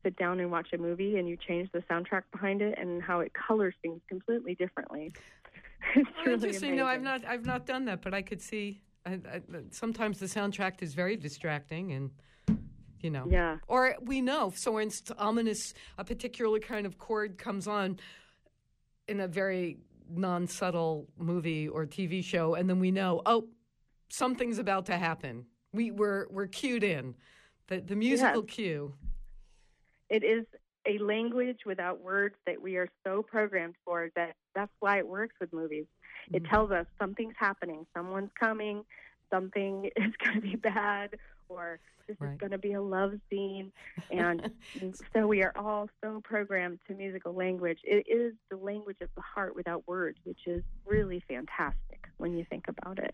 sit 0.07 0.15
down 0.15 0.39
and 0.39 0.49
watch 0.49 0.69
a 0.73 0.77
movie 0.77 1.17
and 1.17 1.27
you 1.27 1.35
change 1.35 1.69
the 1.73 1.79
soundtrack 1.79 2.23
behind 2.31 2.61
it 2.61 2.77
and 2.77 3.03
how 3.03 3.19
it 3.19 3.33
colors 3.33 3.73
things 3.81 3.99
completely 4.07 4.55
differently? 4.55 5.11
it's 5.95 6.09
Oh, 6.19 6.21
really 6.21 6.33
interesting. 6.35 6.75
No, 6.77 6.85
I've 6.85 7.01
not. 7.01 7.25
I've 7.25 7.45
not 7.45 7.65
done 7.65 7.85
that, 7.85 8.01
but 8.01 8.13
I 8.13 8.21
could 8.21 8.41
see. 8.41 8.81
I, 9.05 9.13
I, 9.13 9.41
sometimes 9.71 10.19
the 10.19 10.27
soundtrack 10.27 10.81
is 10.81 10.93
very 10.93 11.17
distracting, 11.17 11.91
and 11.91 12.11
you 13.01 13.09
know. 13.09 13.25
Yeah. 13.29 13.57
Or 13.67 13.95
we 14.01 14.21
know, 14.21 14.53
so 14.55 14.71
when 14.73 14.87
it's 14.87 15.03
ominous, 15.17 15.73
a 15.97 16.05
particular 16.05 16.59
kind 16.59 16.85
of 16.85 16.97
chord 16.97 17.37
comes 17.37 17.67
on 17.67 17.99
in 19.07 19.19
a 19.19 19.27
very 19.27 19.77
non-subtle 20.09 21.07
movie 21.17 21.67
or 21.67 21.85
TV 21.85 22.23
show, 22.23 22.55
and 22.55 22.69
then 22.69 22.79
we 22.79 22.91
know, 22.91 23.21
oh, 23.25 23.47
something's 24.09 24.57
about 24.57 24.85
to 24.85 24.97
happen. 24.97 25.45
We 25.73 25.91
we're 25.91 26.27
we're 26.29 26.47
cued 26.47 26.83
in, 26.83 27.15
the 27.67 27.81
the 27.81 27.95
musical 27.95 28.43
cue. 28.43 28.93
It 30.09 30.23
is 30.23 30.45
a 30.87 30.97
language 30.99 31.59
without 31.65 32.01
words 32.01 32.35
that 32.45 32.61
we 32.61 32.75
are 32.77 32.87
so 33.05 33.21
programmed 33.21 33.75
for 33.85 34.09
that 34.15 34.35
that's 34.55 34.71
why 34.79 34.97
it 34.97 35.07
works 35.07 35.35
with 35.39 35.53
movies. 35.53 35.85
It 36.33 36.43
Mm-hmm. 36.43 36.45
tells 36.45 36.71
us 36.71 36.85
something's 36.99 37.35
happening, 37.37 37.85
someone's 37.95 38.31
coming, 38.39 38.83
something 39.31 39.85
is 39.97 40.13
going 40.23 40.35
to 40.35 40.41
be 40.41 40.55
bad, 40.55 41.11
or 41.49 41.79
this 42.07 42.17
Right. 42.19 42.29
is 42.31 42.31
going 42.39 42.51
to 42.51 42.57
be 42.57 42.73
a 42.73 42.81
love 42.81 43.13
scene. 43.29 43.71
And 44.09 44.41
so 45.13 45.27
we 45.27 45.41
are 45.43 45.53
all 45.55 45.87
so 46.03 46.21
programmed 46.23 46.79
to 46.87 46.93
musical 46.95 47.33
language. 47.33 47.79
It 47.83 48.05
is 48.07 48.33
the 48.49 48.57
language 48.57 48.97
of 49.01 49.09
the 49.15 49.21
heart 49.21 49.55
without 49.55 49.87
words, 49.87 50.17
which 50.23 50.41
is 50.47 50.63
really 50.85 51.23
fantastic 51.27 51.99
when 52.17 52.33
you 52.33 52.45
think 52.49 52.65
about 52.67 52.99
it. 52.99 53.13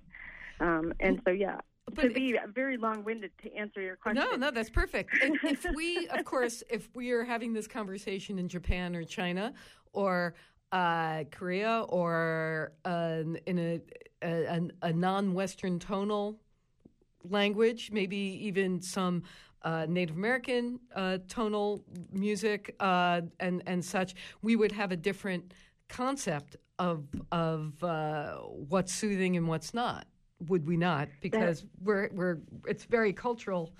Um, 0.60 0.94
and 1.00 1.20
so, 1.26 1.32
yeah, 1.32 1.60
But 1.86 2.02
to 2.02 2.08
if- 2.08 2.14
be 2.14 2.38
very 2.54 2.78
long-winded 2.78 3.32
to 3.44 3.54
answer 3.56 3.82
your 3.82 3.96
question. 3.96 4.24
No, 4.24 4.36
no, 4.36 4.52
that's 4.52 4.70
perfect. 4.70 5.12
And 5.22 5.38
if 5.44 5.66
we, 5.76 6.08
of 6.08 6.24
course, 6.26 6.64
if 6.70 6.90
we 6.96 7.12
are 7.12 7.24
having 7.24 7.54
this 7.54 7.68
conversation 7.68 8.40
in 8.40 8.48
Japan 8.48 8.96
or 8.96 9.04
China 9.04 9.54
or 9.92 10.36
uh, 10.72 11.24
Korea 11.32 11.86
or 11.90 12.74
uh, 12.86 13.24
in 13.46 13.60
a, 13.60 13.82
a, 14.22 14.62
a 14.82 14.94
non-Western 14.94 15.78
tonal 15.80 16.40
language, 17.30 17.92
maybe 17.92 18.18
even 18.18 18.82
some 18.82 19.24
uh, 19.62 19.86
Native 19.88 20.16
American 20.16 20.80
uh, 20.96 21.20
tonal 21.28 21.84
music 22.12 22.76
uh, 22.80 23.22
and 23.40 23.64
and 23.66 23.84
such, 23.84 24.14
we 24.42 24.56
would 24.56 24.72
have 24.72 24.92
a 24.92 24.98
different 24.98 25.54
concept 25.88 26.58
of 26.80 27.06
of 27.32 27.82
uh, 27.84 28.38
what's 28.38 28.94
soothing 28.94 29.38
and 29.38 29.48
what's 29.48 29.74
not. 29.74 30.06
Would 30.48 30.66
we 30.68 30.78
not? 30.78 31.10
Because 31.22 31.66
we're 31.82 32.10
we're 32.14 32.38
it's 32.68 32.84
very 32.86 33.14
cultural, 33.14 33.74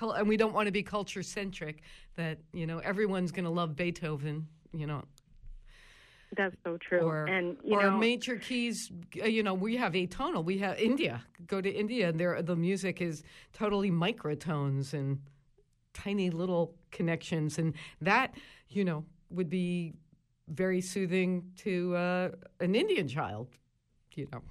and 0.00 0.28
we 0.28 0.36
don't 0.36 0.52
want 0.54 0.66
to 0.66 0.72
be 0.72 0.82
culture 0.82 1.22
centric. 1.22 1.82
That 2.16 2.38
you 2.52 2.66
know 2.66 2.78
everyone's 2.78 3.32
going 3.32 3.44
to 3.44 3.50
love 3.50 3.76
Beethoven. 3.76 4.46
You 4.72 4.86
know, 4.86 5.04
That's 6.36 6.56
so 6.64 6.76
true. 6.76 7.00
or 7.00 7.24
and 7.24 7.56
you 7.64 7.76
or 7.76 7.82
know, 7.90 7.98
major 7.98 8.36
keys. 8.36 8.90
uh, 9.22 9.26
You 9.26 9.42
know, 9.42 9.54
we 9.54 9.76
have 9.76 9.92
atonal. 9.94 10.44
We 10.44 10.58
have 10.58 10.78
India. 10.78 11.22
Go 11.46 11.60
to 11.60 11.70
India, 11.70 12.08
and 12.08 12.18
there 12.20 12.40
the 12.42 12.56
music 12.56 13.00
is 13.00 13.22
totally 13.52 13.90
microtones 13.90 14.92
and 14.92 15.20
tiny 15.94 16.30
little 16.30 16.74
connections, 16.90 17.58
and 17.58 17.74
that 18.00 18.34
you 18.68 18.84
know 18.84 19.04
would 19.30 19.48
be 19.48 19.94
very 20.48 20.80
soothing 20.80 21.50
to 21.56 21.96
uh, 21.96 22.28
an 22.60 22.74
Indian 22.74 23.08
child. 23.08 23.48
You 24.14 24.28
know, 24.32 24.42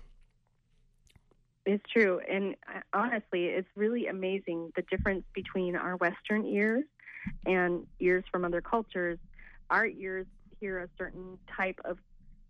It's 1.65 1.83
true. 1.91 2.19
And 2.29 2.55
uh, 2.73 2.81
honestly, 2.93 3.45
it's 3.45 3.67
really 3.75 4.07
amazing 4.07 4.71
the 4.75 4.83
difference 4.83 5.23
between 5.33 5.75
our 5.75 5.95
Western 5.97 6.45
ears 6.45 6.83
and 7.45 7.87
ears 7.99 8.23
from 8.31 8.45
other 8.45 8.61
cultures. 8.61 9.17
Our 9.69 9.87
ears 9.87 10.27
hear 10.59 10.79
a 10.79 10.89
certain 10.97 11.39
type 11.57 11.79
of 11.83 11.97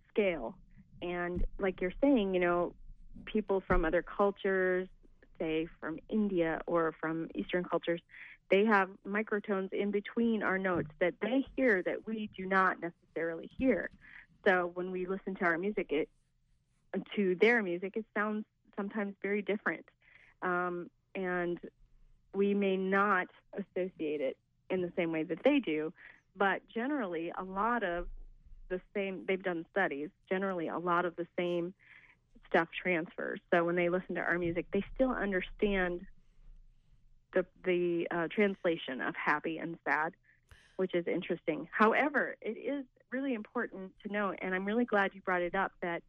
scale. 0.10 0.58
And 1.02 1.44
like 1.60 1.82
you're 1.82 1.94
saying, 2.02 2.34
you 2.34 2.42
know, 2.42 2.74
people 3.26 3.64
from 3.66 3.86
other 3.86 4.04
cultures, 4.04 4.88
say 5.40 5.68
from 5.80 6.00
India 6.10 6.62
or 6.68 6.94
from 7.00 7.30
Eastern 7.36 7.64
cultures, 7.64 8.02
they 8.52 8.66
have 8.66 8.90
microtones 9.08 9.74
in 9.74 9.92
between 9.92 10.44
our 10.44 10.58
notes 10.58 10.90
that 11.00 11.16
they 11.22 11.46
hear 11.56 11.82
that 11.84 12.06
we 12.06 12.30
do 12.38 12.46
not 12.46 12.78
necessarily 12.82 13.50
hear. 13.58 13.90
So 14.46 14.72
when 14.74 14.92
we 14.92 15.08
listen 15.08 15.36
to 15.36 15.46
our 15.46 15.58
music, 15.58 15.92
it 15.92 16.10
to 17.16 17.36
their 17.36 17.64
music, 17.64 17.94
it 17.96 18.06
sounds 18.16 18.46
sometimes 18.76 19.16
very 19.22 19.42
different. 19.42 19.86
Um, 20.42 20.90
and 21.14 21.60
we 22.34 22.54
may 22.54 22.78
not 22.78 23.28
associate 23.54 24.22
it 24.22 24.38
in 24.70 24.82
the 24.82 24.92
same 24.96 25.12
way 25.12 25.24
that 25.24 25.44
they 25.44 25.60
do, 25.60 25.94
but 26.36 26.62
generally, 26.74 27.32
a 27.38 27.44
lot 27.44 27.84
of 27.84 28.08
the 28.68 28.82
same, 28.94 29.24
they've 29.28 29.44
done 29.44 29.66
studies, 29.72 30.10
generally, 30.28 30.68
a 30.68 30.78
lot 30.78 31.06
of 31.06 31.16
the 31.16 31.28
same 31.38 31.74
stuff 32.50 32.68
transfers. 32.82 33.40
So 33.54 33.64
when 33.64 33.76
they 33.76 33.90
listen 33.90 34.16
to 34.16 34.22
our 34.22 34.38
music, 34.38 34.66
they 34.74 34.84
still 34.94 35.12
understand 35.12 36.02
the, 37.34 37.46
the 37.64 38.08
uh, 38.12 38.28
translation 38.28 39.02
of 39.02 39.16
happy 39.16 39.58
and 39.58 39.78
sad, 39.86 40.14
which 40.78 40.94
is 40.94 41.08
interesting. 41.08 41.68
However, 41.72 42.36
it 42.42 42.58
is 42.58 42.86
really 43.12 43.34
important 43.34 43.92
to 44.06 44.12
note, 44.12 44.40
and 44.42 44.54
I'm 44.54 44.66
really 44.66 44.86
glad 44.86 45.12
you 45.14 45.22
brought 45.22 45.42
it 45.42 45.56
up, 45.56 45.72
that 45.82 46.04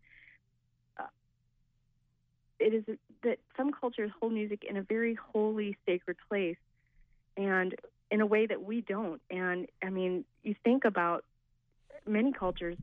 it 2.58 2.74
is 2.74 2.96
that 3.22 3.38
some 3.56 3.72
cultures 3.72 4.10
hold 4.20 4.32
music 4.32 4.64
in 4.68 4.76
a 4.76 4.82
very 4.82 5.14
holy, 5.32 5.76
sacred 5.86 6.16
place, 6.28 6.56
and 7.36 7.74
in 8.10 8.20
a 8.20 8.26
way 8.26 8.46
that 8.46 8.62
we 8.62 8.80
don't. 8.80 9.20
And 9.30 9.66
I 9.82 9.90
mean, 9.90 10.24
you 10.42 10.54
think 10.64 10.84
about 10.84 11.24
many 12.06 12.32
cultures, 12.32 12.78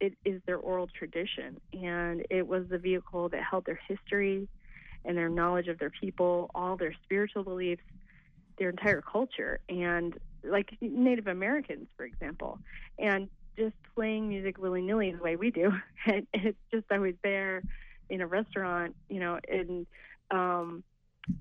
it 0.00 0.14
is 0.24 0.40
their 0.46 0.58
oral 0.58 0.86
tradition, 0.86 1.60
and 1.72 2.24
it 2.30 2.46
was 2.46 2.64
the 2.68 2.78
vehicle 2.78 3.28
that 3.30 3.42
held 3.42 3.66
their 3.66 3.80
history 3.88 4.48
and 5.04 5.16
their 5.16 5.28
knowledge 5.28 5.68
of 5.68 5.78
their 5.78 5.90
people, 5.90 6.50
all 6.54 6.76
their 6.76 6.94
spiritual 7.04 7.42
beliefs, 7.42 7.82
their 8.58 8.70
entire 8.70 9.00
culture, 9.00 9.58
and 9.68 10.14
like 10.44 10.76
Native 10.80 11.26
Americans, 11.26 11.88
for 11.96 12.04
example, 12.04 12.60
and 12.98 13.28
just 13.56 13.74
playing 13.94 14.28
music 14.28 14.58
willy 14.58 14.82
nilly 14.82 15.10
the 15.12 15.22
way 15.22 15.34
we 15.34 15.50
do, 15.50 15.72
and 16.06 16.26
it's 16.32 16.58
just 16.72 16.84
always 16.92 17.14
there 17.24 17.62
in 18.10 18.20
a 18.20 18.26
restaurant, 18.26 18.94
you 19.08 19.20
know, 19.20 19.38
in 19.48 19.86
um, 20.30 20.82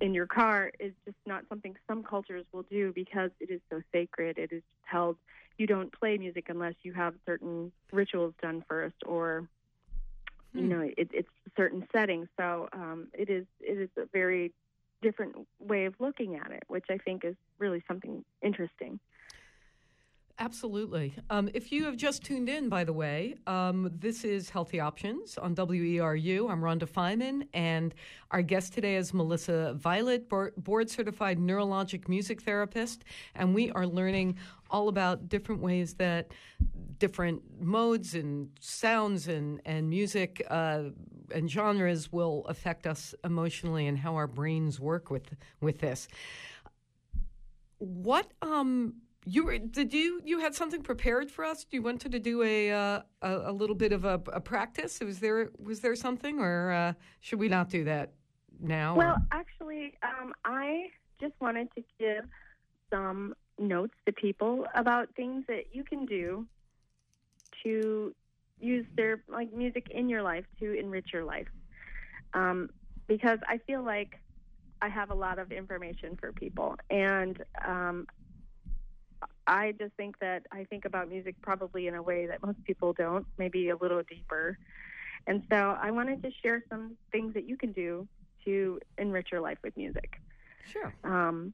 in 0.02 0.14
your 0.14 0.28
car 0.28 0.72
is 0.80 0.94
just 1.06 1.18
not 1.26 1.44
something 1.50 1.76
some 1.88 2.04
cultures 2.04 2.46
will 2.54 2.64
do 2.64 2.92
because 2.94 3.32
it 3.40 3.50
is 3.50 3.62
so 3.70 3.82
sacred. 3.92 4.38
It 4.38 4.52
is 4.52 4.64
held. 4.84 5.18
You 5.58 5.68
don't 5.68 5.92
play 5.92 6.18
music 6.18 6.46
unless 6.50 6.76
you 6.84 6.94
have 6.94 7.14
certain 7.26 7.72
rituals 7.92 8.34
done 8.42 8.64
first, 8.68 8.96
or 9.06 9.48
you 10.56 10.68
Hmm. 10.68 10.70
know, 10.70 10.82
it, 10.82 11.10
it's 11.14 11.30
certain 11.56 11.88
setting. 11.94 12.28
So 12.38 12.68
um, 12.74 13.08
it 13.14 13.30
is 13.30 13.46
it 13.60 13.78
is 13.80 13.90
a 13.98 14.08
very 14.14 14.54
different 15.02 15.36
way 15.60 15.86
of 15.86 15.94
looking 16.00 16.36
at 16.36 16.52
it, 16.52 16.64
which 16.68 16.86
I 16.90 16.98
think 16.98 17.24
is 17.24 17.36
really 17.60 17.84
something 17.88 18.24
interesting. 18.42 19.00
Absolutely. 20.40 21.16
Um, 21.32 21.50
if 21.56 21.72
you 21.72 21.86
have 21.86 21.98
just 21.98 22.24
tuned 22.24 22.48
in, 22.48 22.70
by 22.70 22.84
the 22.84 22.94
way, 22.94 23.34
um, 23.48 23.92
this 23.98 24.24
is 24.24 24.52
Healthy 24.52 24.80
Options 24.80 25.36
on 25.36 25.56
WERU. 25.56 26.52
I'm 26.52 26.62
Rhonda 26.62 26.88
Feiman, 26.88 27.48
and 27.56 27.96
our 28.30 28.44
guest 28.44 28.72
today 28.72 28.98
is 28.98 29.16
Melissa 29.16 29.74
Violet, 29.74 30.30
board 30.30 30.92
certified 30.92 31.40
neurologic 31.40 32.08
music 32.08 32.44
therapist, 32.44 33.04
and 33.34 33.56
we 33.56 33.72
are 33.72 33.88
learning 33.88 34.38
all 34.70 34.90
about 34.90 35.28
different 35.28 35.60
ways 35.60 35.96
that 35.96 36.32
different 37.00 37.42
modes 37.60 38.14
and 38.14 38.50
sounds 38.60 39.28
and, 39.28 39.60
and 39.66 39.90
music 39.90 40.46
uh, 40.52 40.84
and 41.34 41.50
genres 41.50 42.12
will 42.12 42.46
affect 42.46 42.86
us 42.86 43.16
emotionally 43.24 43.88
and 43.88 43.98
how 43.98 44.14
our 44.14 44.28
brains 44.28 44.80
work 44.80 45.10
with 45.10 45.36
with 45.62 45.80
this. 45.80 46.08
What 47.80 48.32
um 48.44 48.96
you 49.28 49.44
were 49.44 49.58
did 49.58 49.94
you 49.94 50.22
you 50.24 50.40
had 50.40 50.56
something 50.56 50.82
prepared 50.82 51.30
for 51.30 51.44
us? 51.44 51.66
Do 51.66 51.76
you 51.76 51.84
wanted 51.84 52.12
to 52.14 52.20
do 52.20 52.44
a 52.44 52.72
uh, 52.72 53.02
a, 53.22 53.32
a, 53.46 53.52
little 53.52 53.76
bit 53.76 53.92
of 53.92 54.06
a, 54.06 54.22
a, 54.32 54.40
practice. 54.40 55.00
Was 55.02 55.20
there 55.20 55.52
was 55.60 55.82
there 55.82 55.96
something, 55.96 56.40
or 56.40 56.72
uh, 56.72 56.94
should 57.20 57.40
we 57.40 57.50
not 57.50 57.70
do 57.70 57.84
that 57.84 58.14
now? 58.60 58.96
Well, 58.96 59.16
or? 59.16 59.28
actually, 59.32 59.94
um, 60.02 60.34
I 60.46 60.88
just 61.20 61.34
wanted 61.42 61.68
to 61.76 61.84
give 62.00 62.26
some 62.90 63.36
notes 63.60 63.96
to 64.06 64.14
people 64.14 64.66
about 64.76 65.10
things 65.16 65.44
that 65.48 65.66
you 65.74 65.84
can 65.84 66.06
do 66.06 66.48
to 67.64 68.16
use 68.60 68.86
their 68.96 69.24
like 69.28 69.52
music 69.52 69.88
in 69.92 70.08
your 70.08 70.22
life 70.22 70.46
to 70.60 70.74
enrich 70.80 71.10
your 71.12 71.26
life. 71.26 71.48
Um, 72.34 72.70
because 73.08 73.40
I 73.48 73.58
feel 73.60 73.84
like 73.84 74.22
I 74.82 74.90
have 74.90 75.12
a 75.12 75.16
lot 75.16 75.38
of 75.38 75.52
information 75.52 76.18
for 76.20 76.32
people, 76.32 76.78
and 76.90 77.44
um, 77.66 78.08
I 79.48 79.74
just 79.80 79.94
think 79.96 80.20
that 80.20 80.44
I 80.52 80.66
think 80.66 80.84
about 80.84 81.10
music 81.10 81.36
probably 81.42 81.88
in 81.88 81.96
a 81.96 82.02
way 82.02 82.28
that 82.28 82.46
most 82.46 82.62
people 82.66 82.92
don't, 82.92 83.26
maybe 83.38 83.70
a 83.70 83.78
little 83.78 84.04
deeper. 84.04 84.58
And 85.26 85.42
so 85.50 85.78
I 85.82 85.90
wanted 85.92 86.22
to 86.24 86.30
share 86.44 86.64
some 86.70 86.98
things 87.12 87.34
that 87.34 87.48
you 87.48 87.56
can 87.58 87.72
do 87.72 88.08
to 88.44 88.80
enrich 88.98 89.30
your 89.32 89.42
life 89.42 89.58
with 89.64 89.76
music. 89.78 90.20
Sure. 90.72 90.94
Um, 91.06 91.54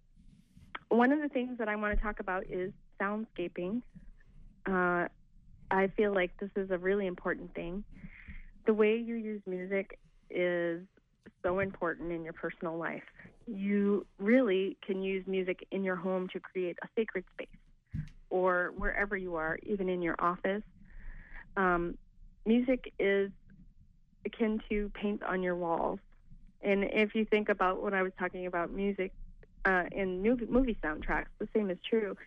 one 0.90 1.12
of 1.12 1.22
the 1.22 1.30
things 1.30 1.60
that 1.60 1.68
I 1.68 1.76
want 1.76 1.96
to 1.96 2.04
talk 2.04 2.20
about 2.20 2.46
is 2.50 2.72
soundscaping. 3.00 3.84
Uh, 4.66 5.08
I 5.70 5.88
feel 5.96 6.14
like 6.14 6.32
this 6.40 6.52
is 6.56 6.72
a 6.72 6.78
really 6.78 7.06
important 7.06 7.54
thing. 7.54 7.84
The 8.66 8.74
way 8.74 8.98
you 8.98 9.16
use 9.16 9.42
music 9.46 10.00
is 10.30 10.82
so 11.44 11.60
important 11.60 12.12
in 12.12 12.24
your 12.24 12.34
personal 12.34 12.78
life. 12.78 13.04
You 13.46 14.06
really 14.18 14.78
can 14.86 15.04
use 15.04 15.26
music 15.28 15.68
in 15.72 15.84
your 15.84 15.96
home 15.96 16.28
to 16.34 16.40
create 16.40 16.78
a 16.84 16.88
sacred 16.96 17.26
space 17.34 17.48
or 18.34 18.74
wherever 18.76 19.16
you 19.16 19.36
are, 19.36 19.60
even 19.62 19.88
in 19.88 20.02
your 20.02 20.16
office. 20.18 20.64
Um, 21.56 22.00
music 22.48 22.92
is 22.98 23.30
akin 24.26 24.60
to 24.70 24.92
paint 24.96 25.22
on 25.22 25.44
your 25.44 25.56
walls. 25.56 26.00
And 26.64 26.84
if 26.84 27.14
you 27.14 27.26
think 27.26 27.50
about 27.50 27.84
what 27.84 27.94
I 27.94 28.02
was 28.02 28.12
talking 28.18 28.48
about 28.48 28.72
music 28.72 29.12
uh, 29.66 29.84
in 29.92 30.24
movie, 30.24 30.48
movie 30.50 30.76
soundtracks, 30.84 31.28
the 31.38 31.48
same 31.56 31.70
is 31.70 31.78
true. 31.88 32.18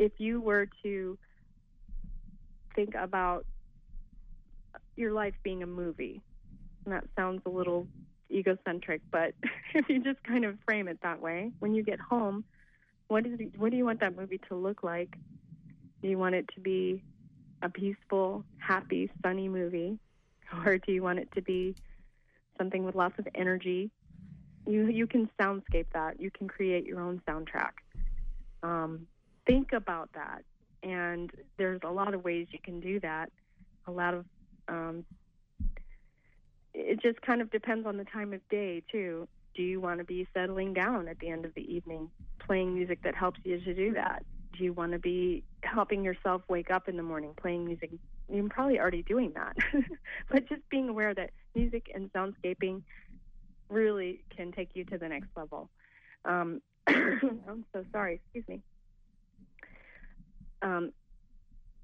If 0.00 0.10
you 0.18 0.40
were 0.40 0.66
to 0.82 1.16
think 2.74 2.96
about 2.96 3.46
your 4.96 5.12
life 5.12 5.34
being 5.44 5.62
a 5.62 5.66
movie, 5.66 6.20
and 6.84 6.92
that 6.92 7.04
sounds 7.16 7.40
a 7.46 7.50
little 7.50 7.86
egocentric, 8.32 9.00
but 9.12 9.32
if 9.74 9.88
you 9.88 10.02
just 10.02 10.24
kind 10.24 10.44
of 10.44 10.58
frame 10.64 10.88
it 10.88 10.98
that 11.04 11.20
way, 11.20 11.52
when 11.60 11.72
you 11.72 11.84
get 11.84 12.00
home, 12.00 12.44
what 13.06 13.26
is 13.26 13.38
what 13.58 13.70
do 13.70 13.76
you 13.76 13.84
want 13.84 14.00
that 14.00 14.16
movie 14.16 14.40
to 14.48 14.56
look 14.56 14.82
like? 14.82 15.16
Do 16.02 16.08
you 16.08 16.18
want 16.18 16.34
it 16.34 16.50
to 16.54 16.60
be 16.60 17.02
a 17.62 17.68
peaceful, 17.68 18.44
happy, 18.58 19.10
sunny 19.22 19.48
movie, 19.48 19.98
or 20.66 20.78
do 20.78 20.92
you 20.92 21.02
want 21.02 21.20
it 21.20 21.30
to 21.36 21.42
be 21.42 21.74
something 22.58 22.84
with 22.84 22.94
lots 22.94 23.18
of 23.18 23.26
energy 23.34 23.90
you 24.66 24.86
you 24.86 25.06
can 25.06 25.28
soundscape 25.40 25.86
that. 25.92 26.20
You 26.20 26.30
can 26.30 26.48
create 26.48 26.86
your 26.86 27.00
own 27.00 27.20
soundtrack. 27.28 27.72
Um, 28.62 29.06
think 29.46 29.72
about 29.72 30.10
that, 30.14 30.44
and 30.82 31.30
there's 31.58 31.80
a 31.84 31.90
lot 31.90 32.14
of 32.14 32.24
ways 32.24 32.46
you 32.50 32.58
can 32.62 32.80
do 32.80 33.00
that. 33.00 33.30
A 33.86 33.90
lot 33.90 34.14
of 34.14 34.24
um, 34.68 35.04
it 36.74 37.00
just 37.02 37.20
kind 37.22 37.42
of 37.42 37.50
depends 37.50 37.86
on 37.86 37.96
the 37.96 38.04
time 38.04 38.32
of 38.32 38.40
day 38.48 38.82
too. 38.90 39.26
Do 39.54 39.62
you 39.62 39.80
want 39.80 39.98
to 39.98 40.04
be 40.04 40.26
settling 40.32 40.72
down 40.72 41.08
at 41.08 41.18
the 41.18 41.28
end 41.28 41.44
of 41.44 41.54
the 41.54 41.74
evening, 41.74 42.10
playing 42.38 42.74
music 42.74 43.02
that 43.02 43.14
helps 43.14 43.40
you 43.44 43.60
to 43.60 43.74
do 43.74 43.92
that? 43.94 44.24
Do 44.56 44.64
you 44.64 44.72
want 44.72 44.92
to 44.92 44.98
be 44.98 45.44
helping 45.62 46.04
yourself 46.04 46.42
wake 46.48 46.70
up 46.70 46.88
in 46.88 46.96
the 46.96 47.02
morning, 47.02 47.32
playing 47.40 47.64
music? 47.64 47.90
You're 48.30 48.48
probably 48.48 48.78
already 48.78 49.02
doing 49.02 49.32
that, 49.34 49.56
but 50.30 50.48
just 50.48 50.62
being 50.70 50.88
aware 50.88 51.14
that 51.14 51.30
music 51.54 51.90
and 51.94 52.12
soundscaping 52.12 52.82
really 53.68 54.22
can 54.34 54.52
take 54.52 54.70
you 54.74 54.84
to 54.84 54.98
the 54.98 55.08
next 55.08 55.28
level. 55.36 55.70
Um, 56.24 56.60
I'm 56.86 57.64
so 57.72 57.84
sorry, 57.92 58.20
excuse 58.24 58.46
me. 58.48 58.62
Um, 60.60 60.92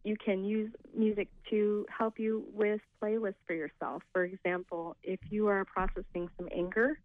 you 0.05 0.17
can 0.17 0.45
use 0.45 0.71
music 0.97 1.29
to 1.51 1.85
help 1.97 2.19
you 2.19 2.45
with 2.55 2.81
playlists 3.03 3.35
for 3.47 3.55
yourself. 3.55 4.03
For 4.13 4.25
example, 4.25 4.97
if 5.03 5.21
you 5.31 5.49
are 5.49 5.65
processing 5.65 6.31
some 6.37 6.49
anger 6.55 6.99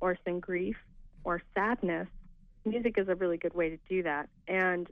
or 0.00 0.18
some 0.24 0.40
grief 0.40 0.76
or 1.24 1.42
sadness, 1.54 2.08
music 2.66 2.98
is 2.98 3.08
a 3.08 3.14
really 3.14 3.36
good 3.36 3.54
way 3.54 3.70
to 3.70 3.78
do 3.88 4.02
that. 4.02 4.28
And 4.48 4.88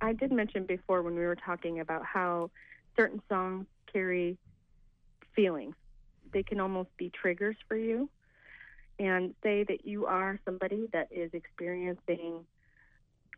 I 0.00 0.12
did 0.12 0.32
mention 0.32 0.64
before 0.64 1.02
when 1.02 1.14
we 1.14 1.24
were 1.24 1.36
talking 1.36 1.80
about 1.80 2.04
how 2.04 2.50
certain 2.96 3.20
songs 3.28 3.66
carry 3.92 4.38
feelings, 5.34 5.74
they 6.32 6.42
can 6.42 6.60
almost 6.60 6.88
be 6.96 7.10
triggers 7.10 7.56
for 7.68 7.76
you 7.76 8.08
and 8.98 9.34
say 9.42 9.64
that 9.64 9.86
you 9.86 10.06
are 10.06 10.38
somebody 10.44 10.88
that 10.92 11.08
is 11.10 11.30
experiencing 11.32 12.44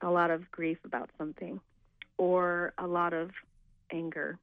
a 0.01 0.11
lot 0.11 0.30
of 0.30 0.51
grief 0.51 0.78
about 0.84 1.11
something 1.18 1.61
or 2.16 2.72
a 2.78 2.86
lot 2.86 3.12
of 3.12 3.30
anger. 3.92 4.38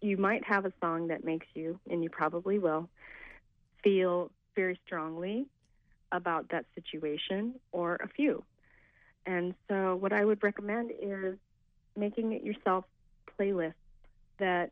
You 0.00 0.16
might 0.16 0.44
have 0.44 0.64
a 0.64 0.72
song 0.80 1.08
that 1.08 1.24
makes 1.24 1.46
you, 1.54 1.78
and 1.90 2.02
you 2.02 2.10
probably 2.10 2.58
will, 2.58 2.88
feel 3.82 4.30
very 4.56 4.78
strongly 4.84 5.46
about 6.12 6.48
that 6.50 6.64
situation 6.74 7.54
or 7.72 7.96
a 7.96 8.08
few. 8.08 8.44
And 9.26 9.54
so, 9.68 9.96
what 9.96 10.12
I 10.12 10.24
would 10.24 10.42
recommend 10.42 10.90
is 11.00 11.36
making 11.96 12.32
it 12.32 12.42
yourself 12.42 12.84
playlists 13.38 13.74
that 14.38 14.70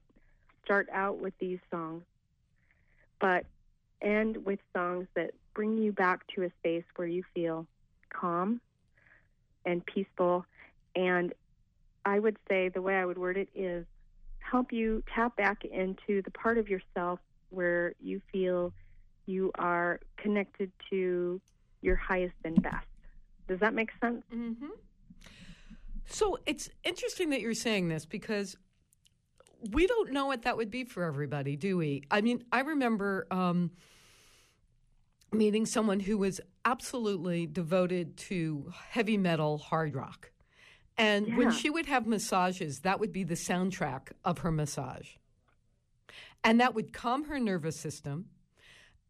start 0.64 0.88
out 0.92 1.18
with 1.18 1.34
these 1.38 1.58
songs, 1.70 2.02
but 3.20 3.44
end 4.00 4.44
with 4.44 4.60
songs 4.74 5.06
that 5.14 5.32
bring 5.54 5.78
you 5.78 5.92
back 5.92 6.26
to 6.34 6.42
a 6.42 6.50
space 6.60 6.84
where 6.96 7.08
you 7.08 7.22
feel 7.34 7.66
calm 8.10 8.60
and 9.64 9.84
peaceful. 9.84 10.44
And 10.94 11.32
I 12.04 12.18
would 12.18 12.36
say 12.48 12.68
the 12.68 12.82
way 12.82 12.96
I 12.96 13.04
would 13.04 13.18
word 13.18 13.36
it 13.36 13.48
is 13.54 13.84
help 14.38 14.72
you 14.72 15.02
tap 15.14 15.36
back 15.36 15.64
into 15.64 16.22
the 16.22 16.30
part 16.30 16.58
of 16.58 16.68
yourself 16.68 17.18
where 17.50 17.94
you 18.00 18.20
feel 18.32 18.72
you 19.26 19.50
are 19.58 20.00
connected 20.16 20.70
to 20.90 21.40
your 21.82 21.96
highest 21.96 22.34
and 22.44 22.60
best. 22.62 22.86
Does 23.48 23.60
that 23.60 23.74
make 23.74 23.90
sense? 24.00 24.22
Mm-hmm. 24.34 24.66
So 26.06 26.38
it's 26.46 26.68
interesting 26.84 27.30
that 27.30 27.40
you're 27.40 27.54
saying 27.54 27.88
this 27.88 28.06
because 28.06 28.56
we 29.70 29.86
don't 29.86 30.12
know 30.12 30.26
what 30.26 30.42
that 30.42 30.56
would 30.56 30.70
be 30.70 30.84
for 30.84 31.04
everybody, 31.04 31.56
do 31.56 31.76
we? 31.76 32.02
I 32.10 32.20
mean, 32.20 32.44
I 32.52 32.60
remember 32.60 33.26
um, 33.30 33.70
meeting 35.32 35.66
someone 35.66 36.00
who 36.00 36.18
was 36.18 36.40
absolutely 36.64 37.46
devoted 37.46 38.16
to 38.16 38.72
heavy 38.90 39.16
metal 39.16 39.58
hard 39.58 39.94
rock. 39.94 40.30
And 40.98 41.28
yeah. 41.28 41.36
when 41.36 41.50
she 41.50 41.70
would 41.70 41.86
have 41.86 42.06
massages, 42.06 42.80
that 42.80 43.00
would 43.00 43.12
be 43.12 43.24
the 43.24 43.34
soundtrack 43.34 44.12
of 44.24 44.38
her 44.38 44.50
massage. 44.50 45.08
And 46.42 46.60
that 46.60 46.74
would 46.74 46.92
calm 46.92 47.24
her 47.24 47.38
nervous 47.38 47.78
system. 47.78 48.26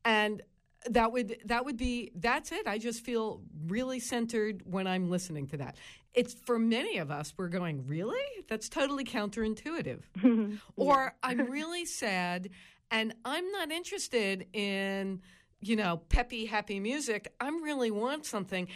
And 0.04 0.42
that 0.88 1.10
would 1.12 1.38
that 1.46 1.64
would 1.64 1.76
be 1.76 2.12
that's 2.14 2.52
it. 2.52 2.66
I 2.66 2.78
just 2.78 3.04
feel 3.04 3.42
really 3.66 3.98
centered 3.98 4.62
when 4.64 4.86
I'm 4.86 5.10
listening 5.10 5.48
to 5.48 5.56
that. 5.58 5.76
It's 6.14 6.34
for 6.34 6.58
many 6.58 6.98
of 6.98 7.10
us 7.10 7.34
we're 7.36 7.48
going, 7.48 7.86
"Really? 7.86 8.44
That's 8.48 8.68
totally 8.68 9.04
counterintuitive." 9.04 10.02
or 10.76 11.14
I'm 11.22 11.50
really 11.50 11.84
sad 11.84 12.50
and 12.90 13.14
I'm 13.24 13.50
not 13.50 13.72
interested 13.72 14.46
in 14.52 15.22
you 15.60 15.76
know, 15.76 16.02
peppy, 16.08 16.46
happy 16.46 16.80
music. 16.80 17.32
I 17.40 17.48
really 17.48 17.90
want 17.90 18.26
something. 18.26 18.68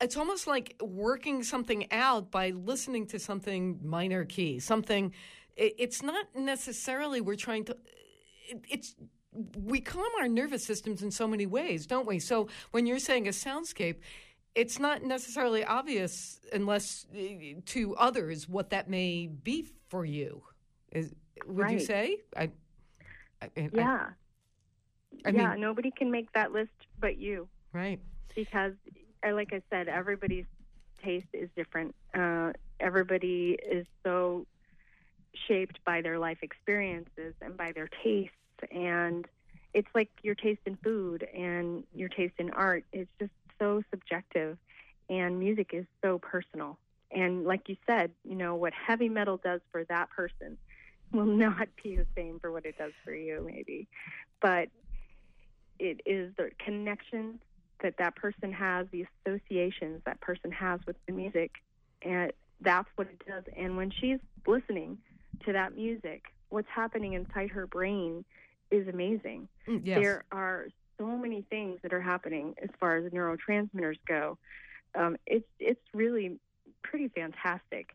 It's 0.00 0.16
almost 0.16 0.46
like 0.46 0.76
working 0.80 1.42
something 1.42 1.90
out 1.92 2.30
by 2.30 2.50
listening 2.50 3.06
to 3.08 3.18
something 3.18 3.80
minor 3.82 4.24
key, 4.24 4.58
something. 4.58 5.12
It's 5.56 6.02
not 6.02 6.26
necessarily 6.34 7.20
we're 7.20 7.36
trying 7.36 7.64
to. 7.66 7.76
It's 8.68 8.94
we 9.56 9.80
calm 9.80 10.08
our 10.20 10.28
nervous 10.28 10.64
systems 10.64 11.02
in 11.02 11.10
so 11.10 11.26
many 11.26 11.46
ways, 11.46 11.86
don't 11.86 12.06
we? 12.06 12.18
So 12.18 12.48
when 12.70 12.86
you're 12.86 12.98
saying 12.98 13.28
a 13.28 13.30
soundscape, 13.30 13.96
it's 14.54 14.78
not 14.78 15.02
necessarily 15.02 15.64
obvious 15.64 16.40
unless 16.52 17.06
uh, 17.14 17.60
to 17.66 17.96
others 17.96 18.48
what 18.48 18.70
that 18.70 18.90
may 18.90 19.26
be 19.26 19.66
for 19.88 20.04
you. 20.04 20.42
Is, 20.90 21.14
would 21.46 21.58
right. 21.58 21.72
you 21.72 21.80
say? 21.80 22.18
I, 22.36 22.50
I, 23.40 23.50
yeah. 23.56 24.08
I 25.24 25.30
yeah, 25.30 25.50
mean- 25.52 25.60
nobody 25.60 25.90
can 25.90 26.10
make 26.10 26.32
that 26.32 26.52
list 26.52 26.70
but 27.00 27.18
you 27.18 27.48
right. 27.72 28.00
because, 28.34 28.72
uh, 29.26 29.34
like 29.34 29.52
I 29.52 29.62
said, 29.70 29.88
everybody's 29.88 30.46
taste 31.02 31.26
is 31.32 31.48
different. 31.56 31.94
Uh, 32.14 32.52
everybody 32.80 33.58
is 33.70 33.86
so 34.04 34.46
shaped 35.48 35.78
by 35.84 36.02
their 36.02 36.18
life 36.18 36.38
experiences 36.42 37.34
and 37.40 37.56
by 37.56 37.72
their 37.72 37.88
tastes. 38.04 38.34
And 38.70 39.26
it's 39.74 39.88
like 39.94 40.10
your 40.22 40.34
taste 40.34 40.60
in 40.66 40.76
food 40.76 41.26
and 41.34 41.84
your 41.94 42.08
taste 42.08 42.34
in 42.38 42.50
art. 42.50 42.84
It's 42.92 43.10
just 43.18 43.32
so 43.58 43.82
subjective. 43.90 44.58
And 45.08 45.38
music 45.38 45.70
is 45.72 45.86
so 46.02 46.18
personal. 46.18 46.78
And 47.10 47.44
like 47.44 47.68
you 47.68 47.76
said, 47.86 48.10
you 48.24 48.34
know, 48.34 48.54
what 48.54 48.72
heavy 48.72 49.08
metal 49.08 49.38
does 49.42 49.60
for 49.70 49.84
that 49.84 50.10
person 50.10 50.56
will 51.12 51.26
not 51.26 51.68
be 51.82 51.96
the 51.96 52.06
same 52.16 52.40
for 52.40 52.50
what 52.50 52.64
it 52.64 52.78
does 52.78 52.92
for 53.04 53.14
you, 53.14 53.42
maybe. 53.46 53.88
But 54.40 54.68
it 55.78 56.00
is 56.06 56.32
the 56.36 56.50
connections 56.58 57.40
that 57.82 57.96
that 57.98 58.14
person 58.14 58.52
has, 58.52 58.86
the 58.92 59.06
associations 59.26 60.00
that 60.06 60.20
person 60.20 60.52
has 60.52 60.80
with 60.86 60.96
the 61.06 61.12
music, 61.12 61.50
and 62.02 62.32
that's 62.60 62.88
what 62.96 63.08
it 63.08 63.20
does. 63.26 63.44
And 63.56 63.76
when 63.76 63.90
she's 63.90 64.18
listening 64.46 64.98
to 65.44 65.52
that 65.52 65.76
music, 65.76 66.26
what's 66.48 66.68
happening 66.68 67.14
inside 67.14 67.50
her 67.50 67.66
brain 67.66 68.24
is 68.72 68.88
amazing. 68.88 69.48
Mm, 69.68 69.82
Yes. 69.84 70.00
There 70.02 70.24
are 70.32 70.66
so 70.98 71.06
many 71.06 71.42
things 71.42 71.78
that 71.82 71.92
are 71.92 72.00
happening 72.00 72.54
as 72.62 72.70
far 72.80 72.96
as 72.96 73.12
neurotransmitters 73.12 73.98
go. 74.06 74.38
Um, 74.94 75.16
it's 75.26 75.46
it's 75.58 75.80
really 75.94 76.38
pretty 76.82 77.08
fantastic, 77.08 77.94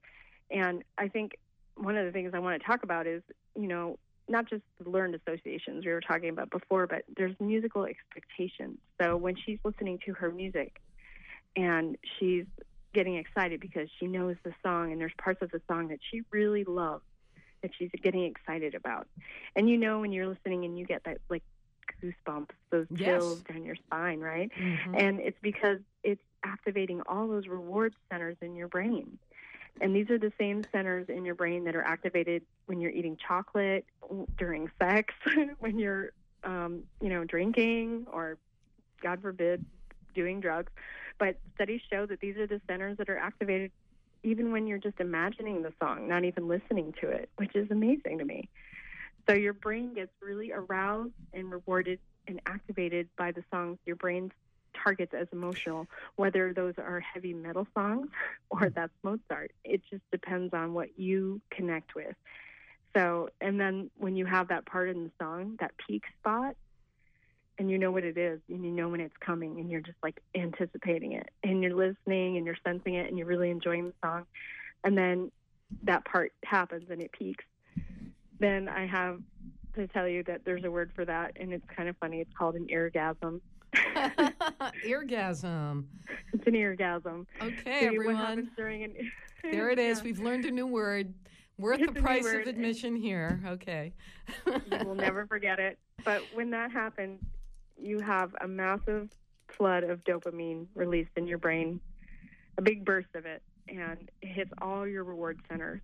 and 0.50 0.84
I 0.98 1.08
think 1.10 1.38
one 1.76 1.96
of 1.98 2.06
the 2.06 2.12
things 2.12 2.32
I 2.34 2.40
want 2.40 2.60
to 2.60 2.66
talk 2.66 2.84
about 2.84 3.06
is 3.08 3.22
you 3.56 3.68
know 3.68 3.98
not 4.30 4.50
just 4.50 4.64
the 4.84 4.90
learned 4.90 5.16
associations 5.16 5.86
we 5.86 5.92
were 5.92 6.02
talking 6.02 6.30
about 6.30 6.50
before, 6.50 6.86
but 6.88 7.04
there's 7.16 7.36
musical 7.40 7.86
expectations. 7.86 8.78
So 9.02 9.16
when 9.16 9.36
she's 9.36 9.60
listening 9.64 10.00
to 10.06 10.14
her 10.14 10.30
music 10.32 10.82
and 11.56 11.98
she's 12.20 12.46
getting 12.94 13.16
excited 13.16 13.62
because 13.62 13.88
she 14.00 14.06
knows 14.06 14.36
the 14.44 14.54
song 14.62 14.92
and 14.92 15.00
there's 15.00 15.14
parts 15.18 15.42
of 15.42 15.52
the 15.52 15.62
song 15.68 15.88
that 15.90 16.00
she 16.12 16.24
really 16.32 16.66
loves 16.66 17.04
that 17.62 17.72
she's 17.78 17.90
getting 18.02 18.24
excited 18.24 18.76
about. 18.76 19.08
And 19.56 19.70
you 19.70 19.78
know 19.78 20.00
when 20.00 20.12
you're 20.12 20.28
listening 20.28 20.66
and 20.66 20.78
you 20.78 20.86
get 20.86 21.04
that 21.06 21.18
like 21.30 21.44
goosebumps, 22.04 22.50
those 22.70 22.88
Yes. 22.92 23.06
chills 23.06 23.40
down 23.50 23.64
your 23.66 23.76
spine, 23.76 24.20
right? 24.20 24.52
Mhm. 24.58 25.00
And 25.00 25.20
it's 25.20 25.38
because 25.42 25.80
it's 26.04 26.22
activating 26.44 27.02
all 27.08 27.28
those 27.28 27.48
reward 27.48 27.94
centers 28.12 28.38
in 28.42 28.56
your 28.56 28.68
brain. 28.68 29.18
And 29.80 29.96
these 29.96 30.10
are 30.10 30.18
the 30.18 30.34
same 30.40 30.64
centers 30.72 31.08
in 31.10 31.24
your 31.24 31.36
brain 31.36 31.64
that 31.66 31.76
are 31.76 31.84
activated 31.84 32.44
when 32.66 32.80
you're 32.82 32.92
eating 32.92 33.16
chocolate, 33.18 33.86
during 34.38 34.72
sex, 34.82 35.14
when 35.60 35.78
you're, 35.78 36.12
um, 36.44 36.84
you 37.02 37.10
know, 37.10 37.24
drinking, 37.24 38.08
or 38.12 38.38
God 39.02 39.22
forbid, 39.22 39.64
doing 40.16 40.40
drugs. 40.40 40.72
But 41.20 41.38
studies 41.56 41.82
show 41.92 42.06
that 42.08 42.20
these 42.20 42.38
are 42.38 42.48
the 42.48 42.60
centers 42.68 42.98
that 42.98 43.10
are 43.10 43.18
activated 43.18 43.72
even 44.28 44.52
when 44.52 44.68
you're 44.68 44.78
just 44.78 45.00
imagining 45.00 45.62
the 45.62 45.74
song, 45.82 46.08
not 46.08 46.24
even 46.26 46.48
listening 46.48 46.94
to 47.02 47.10
it, 47.10 47.30
which 47.38 47.56
is 47.56 47.72
amazing 47.72 48.18
to 48.20 48.26
me. 48.26 48.50
So 49.28 49.36
your 49.36 49.54
brain 49.54 49.94
gets 49.94 50.12
really 50.22 50.52
aroused 50.52 51.14
and 51.34 51.52
rewarded 51.52 52.00
and 52.28 52.42
activated 52.46 53.10
by 53.18 53.32
the 53.32 53.44
songs 53.52 53.78
your 53.86 53.96
brain 53.96 54.32
targets 54.84 55.14
as 55.14 55.28
emotional, 55.32 55.88
whether 56.16 56.54
those 56.54 56.74
are 56.78 57.00
heavy 57.00 57.34
metal 57.34 57.68
songs 57.74 58.10
or 58.50 58.70
that's 58.70 58.94
Mozart. 59.04 59.52
It 59.64 59.82
just 59.90 60.04
depends 60.12 60.54
on 60.54 60.74
what 60.74 61.00
you 61.00 61.42
connect 61.50 61.96
with. 61.96 62.16
So, 62.96 63.30
and 63.42 63.60
then 63.60 63.92
when 63.98 64.16
you 64.16 64.26
have 64.26 64.48
that 64.50 64.66
part 64.66 64.90
in 64.90 65.04
the 65.04 65.12
song, 65.22 65.58
that 65.60 65.72
peak 65.88 66.04
spot, 66.20 66.56
and 67.60 67.70
you 67.70 67.78
know 67.78 67.92
what 67.92 68.04
it 68.04 68.18
is, 68.18 68.40
and 68.50 68.64
you 68.64 68.72
know 68.72 68.90
when 68.90 69.00
it's 69.02 69.16
coming, 69.20 69.60
and 69.60 69.70
you're 69.70 69.82
just 69.82 69.98
like 70.04 70.22
anticipating 70.36 71.14
it, 71.14 71.30
and 71.44 71.62
you're 71.64 71.76
listening, 71.76 72.38
and 72.38 72.46
you're 72.46 72.58
sensing 72.66 72.96
it, 72.96 73.08
and 73.08 73.18
you're 73.18 73.28
really 73.28 73.50
enjoying 73.50 73.86
the 73.88 73.94
song, 74.04 74.26
and 74.84 74.98
then 74.98 75.32
that 75.84 76.06
part 76.06 76.32
happens 76.46 76.86
and 76.90 77.02
it 77.02 77.12
peaks, 77.12 77.44
then 78.40 78.70
I 78.70 78.86
have 78.86 79.20
to 79.76 79.88
tell 79.88 80.08
you 80.08 80.24
that 80.24 80.46
there's 80.46 80.64
a 80.64 80.72
word 80.72 80.92
for 80.96 81.04
that, 81.06 81.34
and 81.40 81.52
it's 81.52 81.66
kind 81.76 81.90
of 81.90 81.98
funny. 81.98 82.22
It's 82.22 82.32
called 82.38 82.56
an 82.56 82.68
eargasm. 82.74 83.42
Eargasm. 84.86 85.84
It's 86.34 86.48
an 86.48 86.54
eargasm. 86.54 87.26
Okay, 87.42 87.86
What 87.86 87.94
everyone. 87.94 88.50
an 88.58 88.94
There 89.52 89.70
it 89.70 89.80
is. 89.80 90.00
Yeah. 90.00 90.04
We've 90.04 90.20
learned 90.20 90.46
a 90.46 90.52
new 90.52 90.68
word. 90.68 91.14
Worth 91.58 91.80
It's 91.82 91.94
the 91.94 92.02
price 92.02 92.26
of 92.26 92.48
admission 92.48 92.96
here. 92.96 93.42
Okay. 93.46 93.94
you 94.46 94.86
will 94.86 94.96
never 94.96 95.26
forget 95.26 95.60
it. 95.60 95.78
But 96.04 96.22
when 96.34 96.50
that 96.52 96.72
happens, 96.72 97.20
you 97.80 98.00
have 98.00 98.36
a 98.42 98.48
massive 98.48 99.10
flood 99.50 99.84
of 99.84 100.04
dopamine 100.04 100.68
released 100.76 101.12
in 101.16 101.28
your 101.28 101.38
brain, 101.38 101.80
a 102.58 102.62
big 102.62 102.86
burst 102.86 103.10
of 103.16 103.26
it, 103.26 103.42
and 103.68 104.10
it 104.22 104.28
hits 104.28 104.52
all 104.62 104.88
your 104.88 105.04
reward 105.04 105.40
centers. 105.50 105.82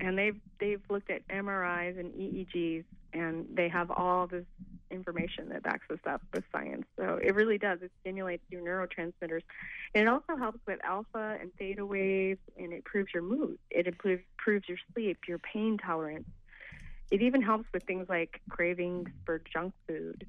And 0.00 0.18
they've 0.18 0.40
they've 0.58 0.82
looked 0.90 1.10
at 1.10 1.26
MRIs 1.28 1.98
and 1.98 2.12
EEGs, 2.14 2.84
and 3.12 3.46
they 3.54 3.68
have 3.68 3.90
all 3.90 4.26
this 4.26 4.44
information 4.90 5.48
that 5.50 5.62
backs 5.62 5.86
this 5.88 6.00
up 6.06 6.22
with 6.32 6.44
science. 6.52 6.84
So 6.96 7.18
it 7.22 7.34
really 7.34 7.58
does. 7.58 7.80
It 7.82 7.92
stimulates 8.00 8.42
your 8.50 8.60
neurotransmitters, 8.62 9.42
and 9.94 10.02
it 10.02 10.08
also 10.08 10.36
helps 10.36 10.58
with 10.66 10.80
alpha 10.84 11.38
and 11.40 11.54
theta 11.58 11.86
waves, 11.86 12.40
and 12.56 12.72
it 12.72 12.76
improves 12.76 13.10
your 13.14 13.22
mood. 13.22 13.58
It 13.70 13.86
improves 13.86 14.68
your 14.68 14.78
sleep, 14.92 15.18
your 15.28 15.38
pain 15.38 15.78
tolerance. 15.78 16.28
It 17.10 17.22
even 17.22 17.42
helps 17.42 17.66
with 17.72 17.84
things 17.84 18.08
like 18.08 18.40
cravings 18.48 19.10
for 19.24 19.40
junk 19.52 19.74
food 19.86 20.26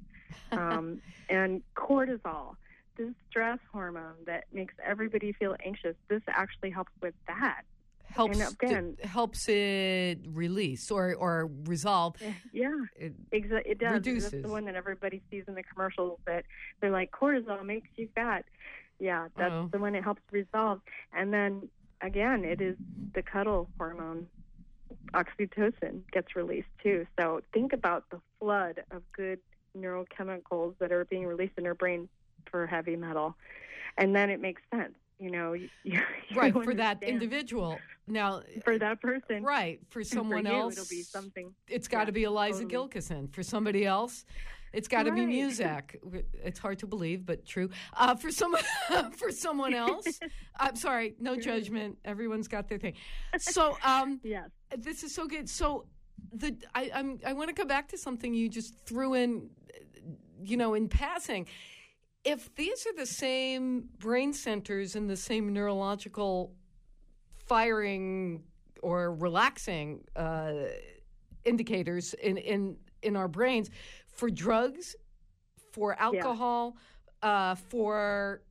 um, 0.52 1.00
and 1.28 1.62
cortisol, 1.76 2.56
this 2.96 3.12
stress 3.28 3.58
hormone 3.72 4.14
that 4.26 4.44
makes 4.52 4.74
everybody 4.84 5.32
feel 5.32 5.54
anxious. 5.64 5.96
This 6.08 6.22
actually 6.28 6.70
helps 6.70 6.92
with 7.02 7.14
that. 7.26 7.62
helps 8.08 8.38
And 8.40 8.52
again- 8.62 8.96
to- 9.02 9.06
helps 9.08 9.48
it 9.48 10.18
release 10.28 10.90
or 10.90 11.14
or 11.14 11.50
resolve. 11.66 12.16
Yeah, 12.52 12.70
It, 12.96 13.12
exa- 13.32 13.66
it 13.66 13.78
does. 13.78 13.92
That's 13.92 14.06
Reduces. 14.06 14.42
the 14.42 14.48
one 14.48 14.64
that 14.66 14.76
everybody 14.76 15.20
sees 15.30 15.44
in 15.48 15.54
the 15.54 15.62
commercials 15.64 16.18
that 16.26 16.44
they're 16.80 16.90
like 16.90 17.10
cortisol 17.10 17.62
makes 17.64 17.88
you 17.96 18.08
fat. 18.14 18.44
Yeah, 18.98 19.28
that's 19.36 19.52
Oh. 19.52 19.68
the 19.72 19.78
one 19.78 19.94
it 19.94 20.04
helps 20.04 20.22
resolve. 20.32 20.80
And 21.12 21.32
then 21.34 21.68
again, 22.00 22.44
it 22.44 22.60
is 22.62 22.76
the 23.14 23.22
cuddle 23.22 23.68
hormone, 23.76 24.28
oxytocin, 25.12 26.00
gets 26.12 26.34
released 26.36 26.68
too. 26.82 27.06
So 27.18 27.42
think 27.52 27.72
about 27.72 28.08
the 28.10 28.20
flood 28.38 28.82
of 28.90 29.02
good 29.12 29.40
neurochemicals 29.76 30.74
that 30.78 30.92
are 30.92 31.04
being 31.06 31.26
released 31.26 31.54
in 31.58 31.64
her 31.64 31.74
brain 31.74 32.08
for 32.50 32.66
heavy 32.66 32.96
metal, 32.96 33.36
and 33.98 34.14
then 34.14 34.30
it 34.30 34.40
makes 34.40 34.62
sense. 34.74 34.94
You 35.18 35.30
know, 35.30 35.52
you, 35.54 35.68
you 35.84 36.00
right 36.34 36.52
for 36.52 36.74
that 36.74 37.02
individual. 37.02 37.80
Now, 38.06 38.42
for 38.64 38.78
that 38.78 39.00
person, 39.00 39.42
right 39.42 39.80
for 39.88 40.04
someone 40.04 40.44
for 40.44 40.50
you, 40.50 40.56
else, 40.56 40.74
it'll 40.74 40.84
be 40.88 41.02
something. 41.02 41.52
it's 41.68 41.88
got 41.88 42.04
to 42.04 42.12
yeah, 42.12 42.14
be 42.14 42.22
Eliza 42.24 42.64
totally. 42.64 42.88
Gilkyson. 42.88 43.32
For 43.32 43.42
somebody 43.42 43.84
else, 43.86 44.24
it's 44.72 44.86
got 44.88 45.04
to 45.04 45.12
be 45.12 45.20
Right. 45.22 45.28
music. 45.28 46.00
It's 46.44 46.60
hard 46.60 46.78
to 46.80 46.86
believe, 46.86 47.26
but 47.26 47.44
true. 47.46 47.70
Uh, 47.96 48.14
for 48.14 48.30
someone, 48.30 48.62
for 49.16 49.32
someone 49.32 49.74
else, 49.74 50.20
I'm 50.60 50.76
sorry, 50.76 51.14
no 51.18 51.34
judgment. 51.34 51.98
Everyone's 52.04 52.46
got 52.46 52.68
their 52.68 52.78
thing. 52.78 52.94
So, 53.38 53.76
um, 53.82 54.20
Yes. 54.22 54.50
this 54.78 55.02
is 55.02 55.12
so 55.14 55.26
good. 55.26 55.48
So, 55.48 55.86
the 56.32 56.56
I, 56.74 56.90
I'm 56.94 57.18
I 57.26 57.32
want 57.32 57.48
to 57.48 57.54
come 57.54 57.68
back 57.68 57.88
to 57.88 57.98
something 57.98 58.34
you 58.34 58.48
just 58.48 58.74
threw 58.86 59.14
in, 59.14 59.50
you 60.42 60.56
know, 60.56 60.74
in 60.74 60.88
passing. 60.88 61.46
If 62.24 62.54
these 62.56 62.86
are 62.86 62.96
the 62.96 63.06
same 63.06 63.88
brain 63.98 64.32
centers 64.32 64.96
and 64.96 65.08
the 65.08 65.16
same 65.16 65.52
neurological 65.52 66.52
firing 67.46 68.42
or 68.82 69.14
relaxing 69.14 70.04
uh, 70.16 70.52
indicators 71.44 72.14
in, 72.14 72.36
in 72.36 72.76
in 73.02 73.16
our 73.16 73.28
brains 73.28 73.70
for 74.08 74.30
drugs, 74.30 74.96
for 75.72 75.94
alcohol, 76.00 76.76
uh, 77.22 77.54
for 77.54 78.42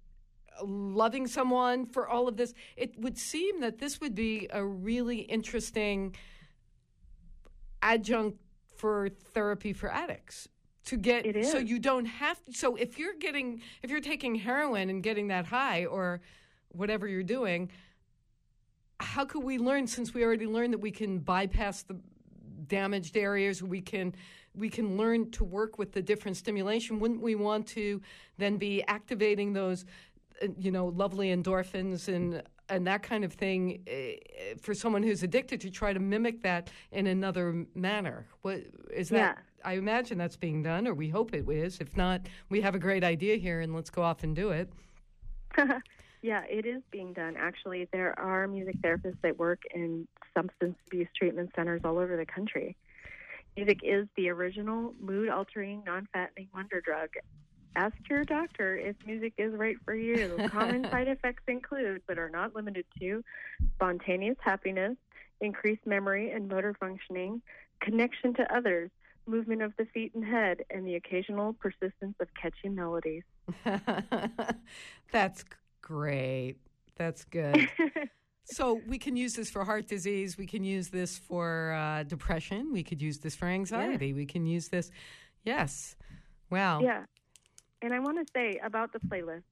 loving 0.63 1.28
someone, 1.28 1.86
for 1.86 2.07
all 2.07 2.28
of 2.28 2.38
this, 2.38 2.53
it 2.78 2.97
would 2.99 3.18
seem 3.18 3.59
that 3.61 3.80
this 3.80 3.99
would 3.99 4.16
be 4.16 4.47
a 4.51 4.63
really 4.63 5.20
interesting 5.20 6.16
adjunct 7.86 8.38
for 8.75 9.09
therapy 9.33 9.71
for 9.71 9.89
addicts 9.89 10.49
to 10.86 10.97
get 10.97 11.25
It 11.25 11.45
so 11.45 11.57
you 11.57 11.79
don't 11.79 12.05
have 12.05 12.43
to, 12.45 12.53
so 12.53 12.75
if 12.75 12.99
you're 12.99 13.17
getting 13.19 13.61
if 13.81 13.89
you're 13.89 14.01
taking 14.01 14.36
heroin 14.36 14.89
and 14.89 15.01
getting 15.01 15.27
that 15.29 15.45
high 15.45 15.86
or 15.86 16.21
whatever 16.69 17.07
you're 17.07 17.23
doing 17.23 17.71
how 18.99 19.25
could 19.25 19.43
we 19.43 19.57
learn 19.57 19.88
since 19.88 20.13
we 20.13 20.23
already 20.23 20.45
learned 20.45 20.73
that 20.73 20.79
we 20.79 20.91
can 20.91 21.19
bypass 21.19 21.83
the 21.83 21.97
damaged 22.67 23.15
areas 23.17 23.61
we 23.61 23.81
can 23.81 24.13
we 24.55 24.69
can 24.69 24.97
learn 24.97 25.29
to 25.31 25.43
work 25.43 25.77
with 25.77 25.91
the 25.91 26.01
different 26.01 26.38
stimulation? 26.38 26.99
Wouldn't 26.99 27.21
we 27.21 27.36
want 27.36 27.67
to 27.67 28.01
then 28.38 28.57
be 28.57 28.83
activating 28.88 29.53
those 29.53 29.86
uh, 30.41 30.47
you 30.57 30.71
know, 30.71 30.88
lovely 30.88 31.36
endorphins 31.36 32.07
and 32.07 32.41
and 32.70 32.88
that 32.88 33.03
kind 33.03 33.24
of 33.24 33.34
thing 33.34 33.84
eh, 33.88 34.16
for 34.61 34.74
someone 34.74 35.03
who's 35.03 35.24
addicted 35.24 35.61
to 35.61 35.70
try 35.70 35.93
to 35.93 35.99
mimic 35.99 36.41
that 36.43 36.72
in 36.91 37.07
another 37.07 37.66
manner. 37.76 38.28
What 38.41 38.61
is 38.93 39.09
that? 39.09 39.38
Yeah. 39.38 39.41
I 39.63 39.74
imagine 39.74 40.18
that's 40.18 40.38
being 40.38 40.61
done, 40.61 40.88
or 40.88 40.93
we 40.93 41.09
hope 41.09 41.34
it 41.34 41.49
is. 41.49 41.80
If 41.80 41.95
not, 41.97 42.22
we 42.49 42.61
have 42.61 42.76
a 42.76 42.80
great 42.80 43.03
idea 43.03 43.38
here, 43.38 43.61
and 43.61 43.74
let's 43.74 43.89
go 43.89 44.03
off 44.03 44.24
and 44.24 44.36
do 44.36 44.51
it. 44.51 44.72
yeah, 46.22 46.43
it 46.47 46.66
is 46.66 46.84
being 46.91 47.13
done. 47.13 47.36
Actually, 47.38 47.88
there 47.91 48.18
are 48.20 48.47
music 48.47 48.80
therapists 48.82 49.20
that 49.24 49.39
work 49.39 49.61
in 49.74 50.07
substance 50.36 50.76
abuse 50.88 51.07
treatment 51.18 51.51
centers 51.55 51.82
all 51.84 51.97
over 51.97 52.16
the 52.16 52.26
country. 52.26 52.76
Music 53.57 53.80
is 53.84 54.07
the 54.18 54.30
original 54.30 54.93
mood 54.99 55.30
altering, 55.30 55.82
non 55.86 56.07
fattening 56.13 56.47
wonder 56.53 56.82
drug. 56.82 57.09
Ask 57.76 57.95
your 58.09 58.23
doctor 58.23 58.78
if 58.78 58.95
music 59.05 59.34
is 59.38 59.53
right 59.53 59.76
for 59.84 59.93
you. 59.93 60.38
Common 60.49 60.84
side 60.89 61.07
effects 61.07 61.43
include, 61.47 62.01
but 62.07 62.17
are 62.17 62.30
not 62.30 62.55
limited 62.55 62.86
to, 62.99 63.23
spontaneous 63.76 64.38
happiness, 64.41 64.95
increased 65.41 65.86
memory 65.86 66.32
and 66.32 66.47
motor 66.47 66.76
functioning, 66.80 67.41
connection 67.82 68.34
to 68.36 68.55
others, 68.55 68.89
movement 69.28 69.61
of 69.61 69.73
the 69.78 69.86
feet 69.86 70.13
and 70.15 70.23
head, 70.23 70.63
and 70.69 70.88
the 70.88 70.95
occasional 70.95 71.53
persistence 71.53 72.15
of 72.19 72.28
catchy 72.41 72.69
melodies. 72.69 73.23
That's 75.11 75.43
great. 75.82 76.55
That's 76.95 77.26
good. 77.26 77.69
so 78.45 78.82
we 78.88 78.97
can 78.97 79.17
use 79.17 79.34
this 79.34 79.49
for 79.49 79.65
heart 79.65 79.88
disease. 79.88 80.38
We 80.38 80.45
can 80.45 80.63
use 80.63 80.89
this 80.89 81.17
for 81.17 81.73
uh, 81.73 82.03
depression. 82.03 82.71
We 82.71 82.84
could 82.84 83.01
use 83.01 83.19
this 83.19 83.36
for 83.36 83.47
anxiety. 83.47 84.07
Yeah. 84.07 84.15
We 84.15 84.26
can 84.26 84.45
use 84.45 84.69
this. 84.69 84.91
Yes. 85.43 85.95
Wow. 86.49 86.82
Yeah. 86.82 87.03
And 87.86 87.93
I 87.93 87.99
want 87.99 88.17
to 88.17 88.25
say 88.33 88.59
about 88.63 88.93
the 88.93 88.99
playlist. 88.99 89.43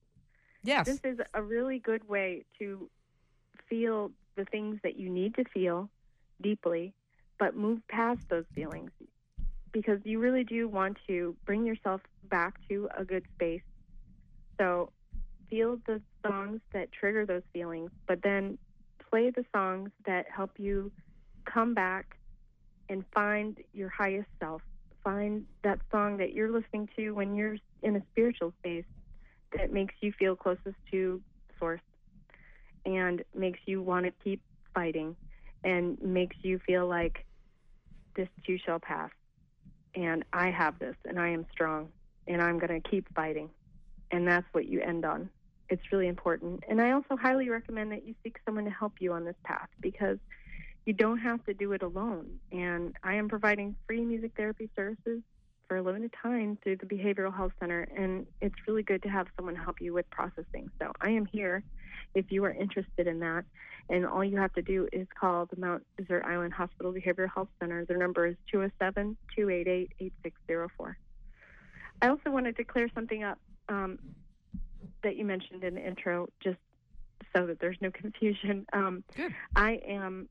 Yes. 0.63 0.87
This 0.87 0.99
is 1.03 1.19
a 1.35 1.43
really 1.43 1.77
good 1.77 2.09
way 2.09 2.45
to 2.57 2.89
feel 3.69 4.11
the 4.35 4.45
things 4.45 4.79
that 4.81 4.97
you 4.97 5.07
need 5.07 5.35
to 5.35 5.43
feel 5.53 5.87
deeply, 6.41 6.95
but 7.37 7.55
move 7.55 7.87
past 7.89 8.21
those 8.29 8.45
feelings 8.55 8.89
because 9.71 9.99
you 10.03 10.17
really 10.17 10.43
do 10.43 10.67
want 10.67 10.97
to 11.05 11.35
bring 11.45 11.63
yourself 11.63 12.01
back 12.27 12.55
to 12.69 12.89
a 12.97 13.05
good 13.05 13.23
space. 13.35 13.61
So 14.59 14.91
feel 15.47 15.77
the 15.85 16.01
songs 16.25 16.59
that 16.73 16.91
trigger 16.91 17.27
those 17.27 17.43
feelings, 17.53 17.91
but 18.07 18.23
then 18.23 18.57
play 19.11 19.29
the 19.29 19.45
songs 19.55 19.91
that 20.07 20.25
help 20.35 20.57
you 20.57 20.91
come 21.45 21.75
back 21.75 22.17
and 22.89 23.05
find 23.13 23.59
your 23.73 23.89
highest 23.89 24.29
self. 24.39 24.63
Find 25.03 25.45
that 25.63 25.79
song 25.91 26.17
that 26.17 26.33
you're 26.33 26.51
listening 26.51 26.89
to 26.95 27.11
when 27.11 27.35
you're 27.35 27.57
in 27.81 27.95
a 27.95 28.01
spiritual 28.11 28.53
space 28.59 28.85
that 29.57 29.71
makes 29.71 29.93
you 30.01 30.11
feel 30.17 30.35
closest 30.35 30.75
to 30.91 31.21
source 31.59 31.81
and 32.85 33.23
makes 33.35 33.59
you 33.65 33.81
want 33.81 34.05
to 34.05 34.11
keep 34.23 34.41
fighting 34.73 35.15
and 35.63 36.01
makes 36.01 36.35
you 36.41 36.59
feel 36.65 36.87
like 36.87 37.25
this 38.15 38.27
too 38.45 38.57
shall 38.65 38.79
pass 38.79 39.09
and 39.95 40.23
I 40.33 40.49
have 40.49 40.79
this 40.79 40.95
and 41.05 41.19
I 41.19 41.29
am 41.29 41.45
strong 41.51 41.89
and 42.27 42.41
I'm 42.41 42.59
going 42.59 42.81
to 42.81 42.89
keep 42.89 43.13
fighting. 43.13 43.49
And 44.11 44.27
that's 44.27 44.45
what 44.51 44.67
you 44.67 44.81
end 44.81 45.05
on. 45.05 45.29
It's 45.69 45.81
really 45.91 46.07
important. 46.07 46.63
And 46.67 46.81
I 46.81 46.91
also 46.91 47.15
highly 47.15 47.49
recommend 47.49 47.91
that 47.91 48.05
you 48.05 48.15
seek 48.23 48.37
someone 48.45 48.65
to 48.65 48.71
help 48.71 48.93
you 48.99 49.13
on 49.13 49.25
this 49.25 49.35
path 49.43 49.69
because 49.81 50.17
you 50.85 50.93
don't 50.93 51.19
have 51.19 51.43
to 51.45 51.53
do 51.53 51.71
it 51.73 51.81
alone. 51.81 52.39
And 52.51 52.95
I 53.03 53.15
am 53.15 53.29
providing 53.29 53.75
free 53.87 54.03
music 54.03 54.31
therapy 54.35 54.69
services 54.75 55.21
for 55.67 55.77
a 55.77 55.81
limited 55.81 56.13
time 56.21 56.57
through 56.61 56.77
the 56.77 56.85
Behavioral 56.85 57.35
Health 57.35 57.53
Center. 57.59 57.87
And 57.95 58.27
it's 58.41 58.55
really 58.67 58.83
good 58.83 59.01
to 59.03 59.09
have 59.09 59.27
someone 59.35 59.55
help 59.55 59.81
you 59.81 59.93
with 59.93 60.09
processing. 60.09 60.69
So 60.79 60.91
I 60.99 61.11
am 61.11 61.25
here 61.25 61.63
if 62.15 62.31
you 62.31 62.43
are 62.43 62.51
interested 62.51 63.07
in 63.07 63.19
that. 63.19 63.45
And 63.89 64.05
all 64.05 64.23
you 64.23 64.37
have 64.37 64.53
to 64.53 64.61
do 64.61 64.87
is 64.93 65.07
call 65.19 65.45
the 65.45 65.59
Mount 65.59 65.83
Desert 65.97 66.23
Island 66.25 66.53
Hospital 66.53 66.93
Behavioral 66.93 67.29
Health 67.33 67.49
Center. 67.59 67.85
Their 67.85 67.97
number 67.97 68.27
is 68.27 68.35
207 68.51 69.17
288 69.35 69.91
8604. 69.99 70.97
I 72.01 72.07
also 72.07 72.31
wanted 72.31 72.57
to 72.57 72.63
clear 72.63 72.89
something 72.93 73.23
up 73.23 73.39
um, 73.69 73.99
that 75.03 75.15
you 75.15 75.25
mentioned 75.25 75.63
in 75.63 75.75
the 75.75 75.85
intro, 75.85 76.27
just 76.41 76.57
so 77.35 77.45
that 77.45 77.59
there's 77.59 77.77
no 77.81 77.91
confusion. 77.91 78.65
Um, 78.73 79.03
I 79.55 79.79
am 79.87 80.29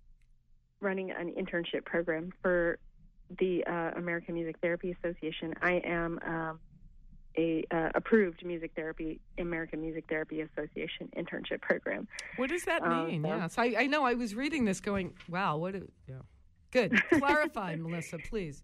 running 0.82 1.10
an 1.10 1.32
internship 1.38 1.84
program 1.84 2.32
for 2.42 2.78
the 3.38 3.64
uh, 3.64 3.92
American 3.96 4.34
Music 4.34 4.56
Therapy 4.60 4.94
Association. 5.02 5.54
I 5.62 5.80
am 5.84 6.18
um, 6.26 6.60
a 7.38 7.64
uh, 7.70 7.88
approved 7.94 8.44
music 8.44 8.72
therapy 8.76 9.20
American 9.38 9.80
Music 9.80 10.04
Therapy 10.08 10.42
Association 10.42 11.08
internship 11.16 11.60
program. 11.62 12.06
What 12.36 12.50
does 12.50 12.64
that 12.64 12.82
um, 12.82 13.06
mean? 13.06 13.24
Um, 13.24 13.48
so, 13.48 13.62
yes, 13.62 13.76
I, 13.76 13.82
I, 13.82 13.86
know. 13.86 14.04
I 14.04 14.14
was 14.14 14.34
reading 14.34 14.64
this, 14.64 14.80
going, 14.80 15.14
"Wow, 15.28 15.56
what?" 15.56 15.74
A, 15.74 15.82
yeah, 16.06 16.16
good. 16.70 16.92
Clarify, 17.08 17.76
Melissa, 17.80 18.18
please. 18.18 18.62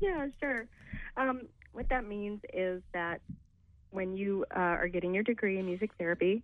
Yeah, 0.00 0.26
sure. 0.40 0.66
Um, 1.16 1.42
what 1.72 1.88
that 1.88 2.06
means 2.06 2.40
is 2.52 2.82
that 2.92 3.20
when 3.90 4.16
you 4.16 4.44
uh, 4.54 4.58
are 4.58 4.88
getting 4.88 5.12
your 5.14 5.24
degree 5.24 5.58
in 5.58 5.66
music 5.66 5.90
therapy, 5.98 6.42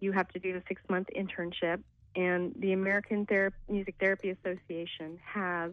you 0.00 0.12
have 0.12 0.28
to 0.28 0.38
do 0.38 0.56
a 0.56 0.62
six 0.68 0.80
month 0.88 1.08
internship, 1.16 1.80
and 2.16 2.54
the 2.58 2.72
American 2.72 3.26
Ther- 3.26 3.52
Music 3.68 3.94
Therapy 4.00 4.30
Association 4.30 5.18
has 5.24 5.72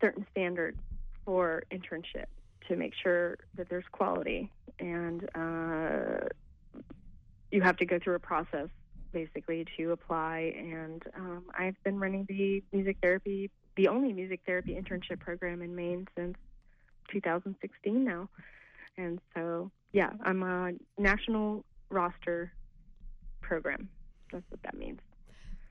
certain 0.00 0.26
standards 0.30 0.78
for 1.24 1.62
internship 1.70 2.26
to 2.68 2.76
make 2.76 2.92
sure 2.94 3.38
that 3.56 3.68
there's 3.68 3.84
quality. 3.92 4.50
And 4.78 5.28
uh, 5.34 6.26
you 7.50 7.60
have 7.60 7.76
to 7.78 7.86
go 7.86 7.98
through 7.98 8.14
a 8.14 8.20
process 8.20 8.68
basically 9.12 9.66
to 9.76 9.92
apply. 9.92 10.54
And 10.56 11.02
um, 11.16 11.44
I've 11.56 11.80
been 11.84 11.98
running 11.98 12.24
the 12.28 12.62
music 12.72 12.96
therapy, 13.02 13.50
the 13.76 13.88
only 13.88 14.12
music 14.12 14.40
therapy 14.46 14.74
internship 14.80 15.20
program 15.20 15.62
in 15.62 15.74
Maine 15.74 16.08
since 16.16 16.36
2016 17.10 18.04
now. 18.04 18.28
And 18.96 19.20
so, 19.34 19.70
yeah, 19.92 20.10
I'm 20.24 20.42
a 20.42 20.72
national 20.98 21.64
roster 21.90 22.52
program. 23.40 23.88
That's 24.30 24.44
what 24.50 24.62
that 24.62 24.74
means. 24.74 25.00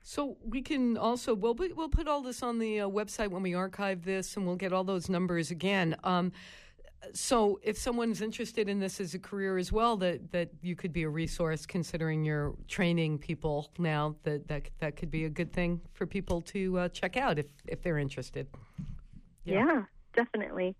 So 0.02 0.36
we 0.44 0.62
can 0.62 0.96
also 0.96 1.34
we'll 1.34 1.54
we'll 1.54 1.88
put 1.88 2.08
all 2.08 2.22
this 2.22 2.42
on 2.42 2.58
the 2.58 2.80
uh, 2.80 2.88
website 2.88 3.28
when 3.28 3.42
we 3.42 3.54
archive 3.54 4.04
this, 4.04 4.36
and 4.36 4.46
we'll 4.46 4.56
get 4.56 4.72
all 4.72 4.84
those 4.84 5.08
numbers 5.08 5.50
again. 5.50 5.96
Um, 6.02 6.32
so 7.12 7.58
if 7.62 7.76
someone's 7.76 8.20
interested 8.20 8.68
in 8.68 8.78
this 8.78 9.00
as 9.00 9.14
a 9.14 9.18
career 9.18 9.58
as 9.58 9.72
well 9.72 9.96
that 9.96 10.30
that 10.32 10.50
you 10.60 10.76
could 10.76 10.92
be 10.92 11.02
a 11.02 11.08
resource 11.08 11.66
considering 11.66 12.24
you're 12.24 12.54
training 12.68 13.18
people 13.18 13.70
now 13.78 14.14
that 14.22 14.46
that 14.48 14.68
that 14.78 14.96
could 14.96 15.10
be 15.10 15.24
a 15.24 15.28
good 15.28 15.52
thing 15.52 15.80
for 15.94 16.06
people 16.06 16.40
to 16.40 16.78
uh, 16.78 16.88
check 16.88 17.16
out 17.16 17.38
if 17.38 17.46
if 17.66 17.82
they're 17.82 17.98
interested 17.98 18.46
yeah. 19.44 19.66
yeah 19.66 19.82
definitely 20.14 20.74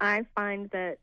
i 0.00 0.22
find 0.34 0.70
that 0.70 0.98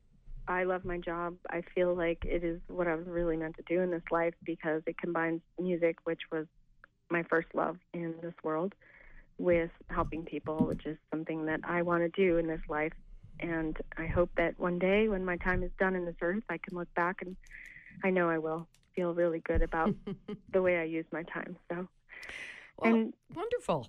i 0.48 0.64
love 0.64 0.84
my 0.84 0.98
job 0.98 1.36
i 1.50 1.62
feel 1.76 1.94
like 1.94 2.24
it 2.26 2.44
is 2.44 2.60
what 2.68 2.88
i 2.88 2.96
was 2.96 3.06
really 3.08 3.38
meant 3.38 3.56
to 3.56 3.64
do 3.68 3.82
in 3.82 3.92
this 3.92 4.04
life 4.12 4.34
because 4.44 4.82
it 4.88 4.98
combines 4.98 5.42
music 5.60 5.98
which 6.06 6.22
was 6.32 6.48
my 7.10 7.24
first 7.24 7.48
love 7.54 7.78
in 7.94 8.16
this 8.22 8.34
world 8.44 8.74
with 9.38 9.70
helping 9.90 10.24
people 10.24 10.66
which 10.66 10.86
is 10.86 10.98
something 11.12 11.46
that 11.46 11.60
i 11.64 11.82
want 11.82 12.02
to 12.02 12.10
do 12.10 12.38
in 12.38 12.48
this 12.48 12.62
life 12.70 12.94
and 13.40 13.78
I 13.98 14.08
hope 14.08 14.30
that 14.38 14.60
one 14.60 14.80
day 14.80 15.08
when 15.08 15.24
my 15.24 15.38
time 15.38 15.64
is 15.64 15.72
done 15.80 15.96
in 15.96 16.06
this 16.06 16.16
earth, 16.22 16.44
I 16.50 16.58
can 16.58 16.78
look 16.78 16.92
back 16.96 17.22
and 17.22 17.36
I 18.04 18.10
know 18.10 18.30
I 18.30 18.38
will 18.38 18.68
feel 18.96 19.14
really 19.14 19.40
good 19.40 19.62
about 19.62 19.94
the 20.52 20.62
way 20.62 20.78
I 20.78 20.84
use 20.84 21.06
my 21.12 21.24
time. 21.24 21.58
So, 21.70 21.88
well, 22.78 22.94
and 22.94 23.14
wonderful. 23.36 23.88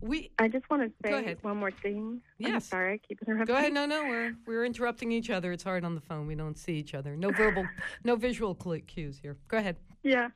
We. 0.00 0.30
I 0.38 0.48
just 0.48 0.68
want 0.70 0.82
to 0.82 0.92
say 1.08 1.36
one 1.42 1.56
more 1.56 1.70
thing. 1.70 2.20
Yes. 2.38 2.52
I'm 2.52 2.60
sorry, 2.60 2.94
I 2.94 2.98
keep 2.98 3.20
interrupting. 3.26 3.54
Go 3.54 3.58
ahead. 3.58 3.72
No, 3.72 3.84
no, 3.86 4.04
we're 4.04 4.36
we're 4.46 4.64
interrupting 4.64 5.10
each 5.10 5.30
other. 5.30 5.52
It's 5.52 5.64
hard 5.64 5.84
on 5.84 5.94
the 5.94 6.00
phone. 6.00 6.26
We 6.26 6.34
don't 6.34 6.56
see 6.56 6.74
each 6.74 6.94
other. 6.94 7.16
No 7.16 7.30
verbal, 7.30 7.66
no 8.04 8.14
visual 8.14 8.54
cues 8.54 9.18
here. 9.20 9.36
Go 9.48 9.58
ahead. 9.58 9.76
Yeah. 10.04 10.28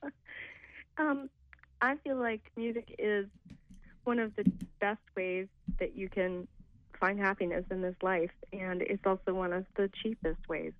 Um, 0.99 1.31
I 1.83 1.97
feel 2.05 2.17
like 2.17 2.41
music 2.57 2.95
is 2.99 3.27
one 4.05 4.21
of 4.21 4.35
the 4.37 4.45
best 4.81 5.01
ways 5.17 5.49
that 5.81 5.97
you 5.97 6.09
can 6.09 6.47
find 7.01 7.19
happiness 7.19 7.65
in 7.73 7.83
this 7.83 7.97
life, 8.03 8.31
and 8.53 8.83
it's 8.83 9.05
also 9.05 9.35
one 9.35 9.53
of 9.53 9.67
the 9.77 9.91
cheapest 10.03 10.49
ways. 10.49 10.73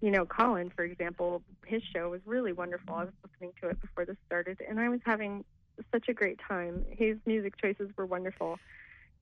You 0.00 0.10
know, 0.10 0.26
Colin, 0.26 0.70
for 0.74 0.84
example, 0.84 1.42
his 1.66 1.82
show 1.94 2.08
was 2.10 2.20
really 2.26 2.52
wonderful. 2.52 2.94
I 2.96 3.04
was 3.04 3.14
listening 3.24 3.52
to 3.62 3.68
it 3.68 3.80
before 3.80 4.04
this 4.04 4.16
started, 4.26 4.58
and 4.68 4.80
I 4.80 4.88
was 4.88 5.00
having 5.04 5.44
such 5.92 6.08
a 6.08 6.12
great 6.12 6.40
time. 6.46 6.84
His 6.90 7.16
music 7.24 7.54
choices 7.62 7.90
were 7.96 8.06
wonderful. 8.06 8.58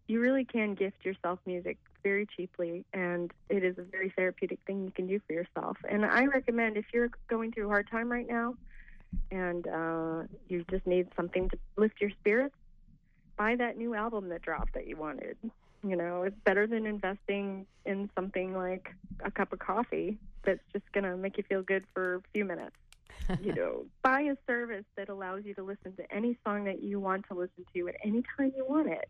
You 0.06 0.20
really 0.20 0.46
can 0.46 0.74
gift 0.74 1.04
yourself 1.04 1.38
music 1.44 1.76
very 2.02 2.26
cheaply, 2.34 2.86
and 2.94 3.30
it 3.50 3.62
is 3.62 3.76
a 3.76 3.82
very 3.82 4.10
therapeutic 4.16 4.60
thing 4.66 4.84
you 4.84 4.90
can 4.90 5.06
do 5.06 5.20
for 5.26 5.34
yourself. 5.34 5.76
And 5.90 6.06
I 6.06 6.24
recommend 6.24 6.78
if 6.78 6.86
you're 6.94 7.10
going 7.28 7.52
through 7.52 7.66
a 7.66 7.68
hard 7.68 7.90
time 7.90 8.10
right 8.10 8.26
now 8.26 8.54
and 9.30 9.66
uh, 9.66 10.22
you 10.48 10.64
just 10.70 10.86
need 10.86 11.08
something 11.16 11.48
to 11.50 11.58
lift 11.76 12.00
your 12.00 12.10
spirits, 12.10 12.54
buy 13.36 13.56
that 13.56 13.76
new 13.76 13.94
album 13.94 14.28
that 14.30 14.42
dropped 14.42 14.74
that 14.74 14.86
you 14.86 14.96
wanted 14.96 15.36
You 15.84 15.96
know, 15.96 16.22
it's 16.24 16.36
better 16.44 16.66
than 16.66 16.86
investing 16.86 17.66
in 17.84 18.10
something 18.14 18.54
like 18.54 18.92
a 19.24 19.30
cup 19.30 19.52
of 19.52 19.60
coffee 19.60 20.18
that's 20.44 20.62
just 20.72 20.90
going 20.92 21.04
to 21.04 21.16
make 21.16 21.36
you 21.36 21.44
feel 21.48 21.62
good 21.62 21.84
for 21.94 22.16
a 22.16 22.20
few 22.34 22.44
minutes. 22.44 22.76
you 23.42 23.52
know, 23.54 23.84
buy 24.02 24.22
a 24.22 24.36
service 24.46 24.84
that 24.96 25.08
allows 25.08 25.44
you 25.44 25.54
to 25.54 25.62
listen 25.62 25.94
to 25.96 26.14
any 26.14 26.38
song 26.44 26.64
that 26.64 26.82
you 26.82 27.00
want 27.00 27.26
to 27.28 27.34
listen 27.34 27.64
to 27.74 27.88
at 27.88 27.94
any 28.04 28.22
time 28.36 28.52
you 28.56 28.64
want 28.66 28.88
it. 28.88 29.08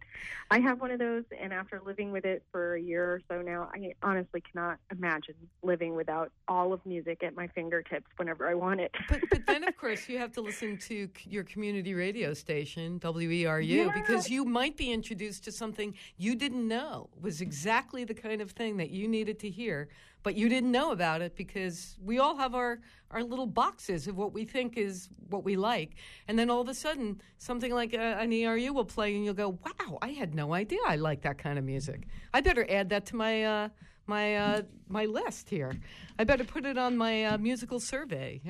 I 0.50 0.61
have 0.61 0.80
one 0.80 0.90
of 0.90 0.98
those, 0.98 1.24
and 1.40 1.52
after 1.52 1.80
living 1.84 2.12
with 2.12 2.24
it 2.24 2.42
for 2.50 2.74
a 2.74 2.80
year 2.80 3.04
or 3.04 3.22
so 3.28 3.42
now, 3.42 3.70
I 3.74 3.94
honestly 4.02 4.40
cannot 4.40 4.78
imagine 4.90 5.34
living 5.62 5.94
without 5.94 6.32
all 6.48 6.72
of 6.72 6.84
music 6.84 7.22
at 7.22 7.34
my 7.34 7.46
fingertips 7.48 8.06
whenever 8.16 8.48
I 8.48 8.54
want 8.54 8.80
it. 8.80 8.94
but, 9.09 9.20
but 9.30 9.46
then, 9.46 9.64
of 9.64 9.76
course, 9.80 10.09
you 10.09 10.18
have 10.18 10.32
to 10.32 10.40
listen 10.40 10.78
to 10.78 11.09
your 11.24 11.44
community 11.44 11.94
radio 11.94 12.34
station, 12.34 12.98
WERU, 13.00 13.66
yeah. 13.66 13.90
because 13.94 14.28
you 14.28 14.44
might 14.44 14.76
be 14.76 14.92
introduced 14.92 15.44
to 15.44 15.52
something 15.52 15.94
you 16.16 16.34
didn't 16.34 16.66
know 16.66 17.09
was 17.20 17.40
exactly 17.40 18.04
the 18.04 18.14
kind 18.14 18.40
of 18.40 18.52
thing 18.52 18.76
that 18.78 18.90
you 18.90 19.09
needed 19.09 19.38
to 19.40 19.50
hear 19.50 19.88
but 20.22 20.36
you 20.36 20.48
didn't 20.48 20.72
know 20.72 20.92
about 20.92 21.22
it 21.22 21.36
because 21.36 21.96
we 22.04 22.18
all 22.18 22.36
have 22.36 22.54
our, 22.54 22.80
our 23.10 23.22
little 23.22 23.46
boxes 23.46 24.06
of 24.06 24.16
what 24.16 24.32
we 24.32 24.44
think 24.44 24.76
is 24.76 25.08
what 25.30 25.44
we 25.44 25.56
like. 25.56 25.96
And 26.26 26.38
then 26.38 26.50
all 26.50 26.60
of 26.60 26.68
a 26.68 26.74
sudden, 26.74 27.20
something 27.38 27.72
like 27.72 27.94
a, 27.94 28.18
an 28.18 28.32
ERU 28.32 28.72
will 28.72 28.84
play, 28.84 29.14
and 29.14 29.24
you'll 29.24 29.34
go, 29.34 29.58
wow, 29.64 29.98
I 30.02 30.08
had 30.08 30.34
no 30.34 30.54
idea 30.54 30.80
I 30.86 30.96
like 30.96 31.22
that 31.22 31.38
kind 31.38 31.58
of 31.58 31.64
music. 31.64 32.06
I 32.34 32.40
better 32.40 32.66
add 32.68 32.90
that 32.90 33.06
to 33.06 33.16
my. 33.16 33.44
Uh, 33.44 33.68
my 34.08 34.36
uh, 34.36 34.62
my 34.88 35.04
list 35.04 35.50
here. 35.50 35.78
I 36.18 36.24
better 36.24 36.42
put 36.42 36.64
it 36.64 36.78
on 36.78 36.96
my 36.96 37.26
uh, 37.26 37.36
musical 37.38 37.78
survey. 37.78 38.40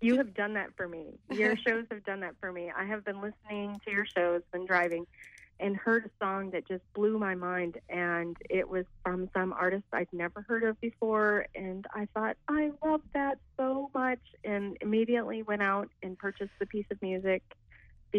you 0.00 0.16
have 0.16 0.34
done 0.34 0.54
that 0.54 0.70
for 0.76 0.88
me. 0.88 1.18
Your 1.30 1.56
shows 1.56 1.84
have 1.90 2.04
done 2.04 2.20
that 2.20 2.34
for 2.40 2.52
me. 2.52 2.72
I 2.76 2.84
have 2.84 3.04
been 3.04 3.20
listening 3.20 3.78
to 3.84 3.90
your 3.90 4.06
shows, 4.06 4.42
been 4.50 4.66
driving, 4.66 5.06
and 5.60 5.76
heard 5.76 6.04
a 6.06 6.24
song 6.24 6.50
that 6.50 6.66
just 6.68 6.82
blew 6.94 7.18
my 7.18 7.34
mind. 7.34 7.78
And 7.88 8.36
it 8.50 8.68
was 8.68 8.84
from 9.02 9.30
some 9.34 9.52
artist 9.52 9.84
I'd 9.92 10.08
never 10.12 10.44
heard 10.48 10.64
of 10.64 10.80
before. 10.80 11.46
And 11.54 11.86
I 11.94 12.08
thought 12.14 12.36
I 12.48 12.70
love 12.84 13.00
that 13.14 13.38
so 13.56 13.90
much 13.94 14.20
and 14.44 14.76
immediately 14.80 15.42
went 15.42 15.62
out 15.62 15.88
and 16.02 16.18
purchased 16.18 16.52
the 16.58 16.66
piece 16.66 16.86
of 16.90 17.00
music 17.00 17.42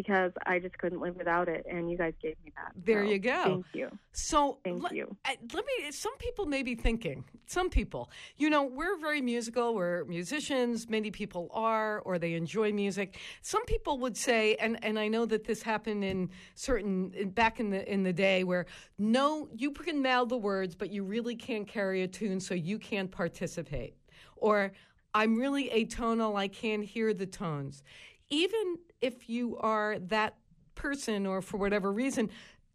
because 0.01 0.31
I 0.45 0.59
just 0.59 0.77
couldn't 0.77 1.01
live 1.01 1.15
without 1.15 1.49
it, 1.49 1.65
and 1.67 1.89
you 1.89 1.97
guys 1.97 2.13
gave 2.21 2.35
me 2.45 2.53
that. 2.55 2.71
There 2.85 3.03
so, 3.03 3.09
you 3.09 3.17
go. 3.17 3.43
Thank 3.43 3.65
you. 3.73 3.89
So 4.11 4.59
thank 4.63 4.83
let, 4.83 4.93
you. 4.93 5.15
Let 5.25 5.65
me. 5.65 5.91
Some 5.91 6.15
people 6.17 6.45
may 6.45 6.61
be 6.61 6.75
thinking. 6.75 7.23
Some 7.47 7.71
people, 7.71 8.11
you 8.37 8.51
know, 8.51 8.63
we're 8.63 8.99
very 8.99 9.21
musical. 9.21 9.73
We're 9.73 10.05
musicians. 10.05 10.87
Many 10.87 11.09
people 11.09 11.49
are, 11.51 12.01
or 12.01 12.19
they 12.19 12.33
enjoy 12.33 12.71
music. 12.73 13.17
Some 13.41 13.65
people 13.65 13.97
would 13.99 14.15
say, 14.15 14.55
and 14.55 14.77
and 14.83 14.99
I 14.99 15.07
know 15.07 15.25
that 15.25 15.45
this 15.45 15.63
happened 15.63 16.03
in 16.03 16.29
certain 16.53 17.11
in, 17.15 17.31
back 17.31 17.59
in 17.59 17.71
the 17.71 17.91
in 17.91 18.03
the 18.03 18.13
day 18.13 18.43
where 18.43 18.67
no, 18.99 19.49
you 19.55 19.71
can 19.71 20.03
mouth 20.03 20.29
the 20.29 20.37
words, 20.37 20.75
but 20.75 20.91
you 20.91 21.03
really 21.03 21.35
can't 21.35 21.67
carry 21.67 22.03
a 22.03 22.07
tune, 22.07 22.39
so 22.39 22.53
you 22.53 22.77
can't 22.77 23.09
participate. 23.09 23.95
Or 24.35 24.73
I'm 25.15 25.39
really 25.39 25.69
atonal. 25.69 26.37
I 26.37 26.47
can't 26.47 26.83
hear 26.83 27.15
the 27.15 27.25
tones 27.25 27.81
even 28.29 28.77
if 29.01 29.29
you 29.29 29.57
are 29.57 29.99
that 29.99 30.35
person 30.75 31.25
or 31.25 31.41
for 31.41 31.57
whatever 31.57 31.91
reason, 31.91 32.29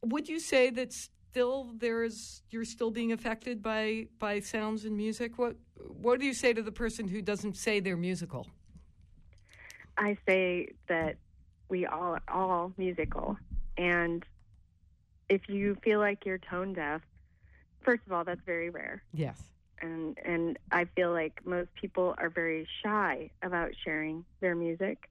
would 0.05 0.29
you 0.29 0.41
say 0.41 0.71
that 0.71 0.93
still 0.93 1.73
there's 1.77 2.43
you're 2.51 2.65
still 2.65 2.91
being 2.91 3.13
affected 3.13 3.63
by 3.63 4.07
by 4.19 4.41
sounds 4.41 4.85
and 4.85 4.97
music? 4.97 5.39
What 5.39 5.57
what 5.77 6.21
do 6.21 6.27
you 6.27 6.35
say 6.35 6.53
to 6.53 6.63
the 6.63 6.73
person 6.73 7.09
who 7.09 7.23
doesn't 7.23 7.57
say 7.57 7.81
they're 7.81 7.97
musical? 7.97 8.47
I 9.97 10.17
say 10.27 10.69
that 10.89 11.17
we 11.69 11.87
all 11.87 12.19
all 12.29 12.73
musical 12.77 13.37
and 13.77 14.25
if 15.29 15.49
you 15.49 15.77
feel 15.83 15.99
like 15.99 16.27
you're 16.27 16.39
tone 16.39 16.75
deaf, 16.75 17.01
first 17.81 18.03
of 18.07 18.13
all, 18.13 18.23
that's 18.23 18.43
very 18.45 18.69
rare. 18.69 19.03
Yes. 19.15 19.41
And 19.81 20.19
and 20.25 20.59
I 20.71 20.85
feel 20.85 21.13
like 21.13 21.41
most 21.45 21.75
people 21.75 22.15
are 22.19 22.29
very 22.29 22.69
shy 22.83 23.31
about 23.43 23.71
sharing 23.83 24.25
their 24.41 24.55
music 24.55 25.09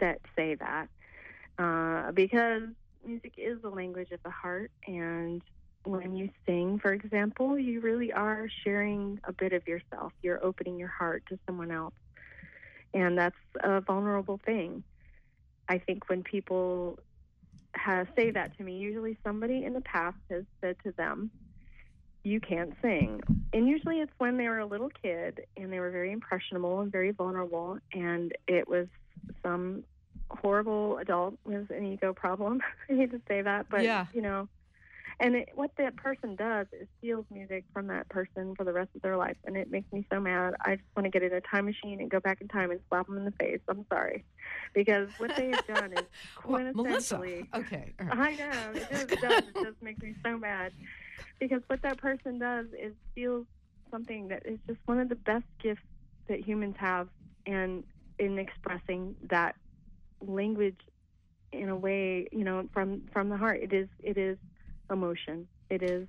that 0.00 0.20
say 0.36 0.54
that 0.56 0.88
uh, 1.58 2.12
because 2.12 2.62
music 3.04 3.32
is 3.36 3.60
the 3.62 3.70
language 3.70 4.10
of 4.10 4.22
the 4.22 4.30
heart 4.30 4.70
and 4.86 5.42
when 5.84 6.14
you 6.14 6.28
sing 6.46 6.78
for 6.78 6.92
example 6.92 7.58
you 7.58 7.80
really 7.80 8.12
are 8.12 8.48
sharing 8.64 9.20
a 9.24 9.32
bit 9.32 9.52
of 9.52 9.66
yourself. 9.66 10.12
You're 10.22 10.44
opening 10.44 10.78
your 10.78 10.88
heart 10.88 11.24
to 11.28 11.38
someone 11.46 11.70
else 11.70 11.94
and 12.94 13.18
that's 13.18 13.36
a 13.62 13.80
vulnerable 13.80 14.40
thing. 14.44 14.82
I 15.68 15.78
think 15.78 16.08
when 16.08 16.22
people 16.22 16.98
say 18.16 18.30
that 18.32 18.56
to 18.58 18.64
me 18.64 18.76
usually 18.78 19.16
somebody 19.24 19.64
in 19.64 19.72
the 19.72 19.80
past 19.80 20.16
has 20.30 20.44
said 20.60 20.76
to 20.84 20.92
them 20.92 21.30
you 22.24 22.40
can't 22.40 22.74
sing. 22.82 23.20
And 23.52 23.66
usually 23.66 24.00
it's 24.00 24.12
when 24.18 24.36
they 24.36 24.48
were 24.48 24.58
a 24.58 24.66
little 24.66 24.90
kid 25.02 25.40
and 25.56 25.72
they 25.72 25.80
were 25.80 25.90
very 25.90 26.12
impressionable 26.12 26.80
and 26.80 26.92
very 26.92 27.12
vulnerable 27.12 27.78
and 27.92 28.32
it 28.46 28.68
was 28.68 28.88
some 29.42 29.84
horrible 30.30 30.98
adult 30.98 31.38
with 31.44 31.70
an 31.70 31.84
ego 31.84 32.12
problem. 32.12 32.60
I 32.90 32.94
hate 32.94 33.10
to 33.12 33.20
say 33.28 33.42
that, 33.42 33.66
but 33.70 33.82
yeah. 33.82 34.06
you 34.12 34.22
know, 34.22 34.48
and 35.20 35.34
it, 35.34 35.48
what 35.54 35.72
that 35.78 35.96
person 35.96 36.36
does 36.36 36.66
is 36.72 36.86
steals 36.98 37.24
music 37.30 37.64
from 37.72 37.88
that 37.88 38.08
person 38.08 38.54
for 38.54 38.62
the 38.64 38.72
rest 38.72 38.90
of 38.94 39.02
their 39.02 39.16
life, 39.16 39.36
and 39.44 39.56
it 39.56 39.70
makes 39.70 39.92
me 39.92 40.06
so 40.12 40.20
mad. 40.20 40.54
I 40.64 40.76
just 40.76 40.86
want 40.96 41.04
to 41.04 41.10
get 41.10 41.22
in 41.22 41.32
a 41.32 41.40
time 41.40 41.64
machine 41.64 42.00
and 42.00 42.08
go 42.08 42.20
back 42.20 42.40
in 42.40 42.46
time 42.48 42.70
and 42.70 42.80
slap 42.88 43.06
them 43.06 43.16
in 43.18 43.24
the 43.24 43.32
face. 43.32 43.60
I'm 43.68 43.84
sorry, 43.88 44.24
because 44.74 45.08
what 45.18 45.34
they 45.36 45.48
have 45.48 45.66
done 45.66 45.92
is 45.92 46.04
quintessentially. 46.36 47.48
well, 47.52 47.62
okay, 47.62 47.94
I 47.98 48.34
know 48.36 48.72
it 48.74 48.90
just 48.90 49.20
does. 49.20 49.42
It 49.42 49.54
just 49.54 49.76
makes 49.82 50.02
me 50.02 50.14
so 50.24 50.38
mad 50.38 50.72
because 51.40 51.62
what 51.66 51.82
that 51.82 51.98
person 51.98 52.38
does 52.38 52.66
is 52.80 52.92
steals 53.12 53.46
something 53.90 54.28
that 54.28 54.46
is 54.46 54.58
just 54.68 54.78
one 54.86 55.00
of 55.00 55.08
the 55.08 55.16
best 55.16 55.46
gifts 55.60 55.82
that 56.28 56.46
humans 56.46 56.76
have, 56.78 57.08
and 57.44 57.82
in 58.18 58.38
expressing 58.38 59.14
that 59.30 59.54
language 60.20 60.78
in 61.52 61.68
a 61.68 61.76
way, 61.76 62.28
you 62.32 62.44
know, 62.44 62.68
from 62.72 63.02
from 63.12 63.28
the 63.28 63.36
heart. 63.36 63.60
It 63.62 63.72
is 63.72 63.88
it 64.02 64.18
is 64.18 64.38
emotion. 64.90 65.48
It 65.70 65.82
is 65.82 66.06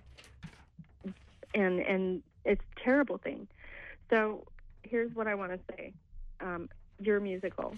and 1.54 1.80
and 1.80 2.24
it's 2.46 2.62
a 2.78 2.84
terrible 2.84 3.18
thing. 3.18 3.48
So 4.10 4.46
here's 4.84 5.14
what 5.14 5.28
I 5.28 5.36
want 5.36 5.52
to 5.52 5.60
say. 5.76 5.94
Um, 6.42 6.70
you're 7.00 7.20
musical. 7.20 7.78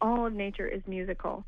All 0.00 0.26
of 0.26 0.32
nature 0.32 0.66
is 0.66 0.82
musical. 0.86 1.44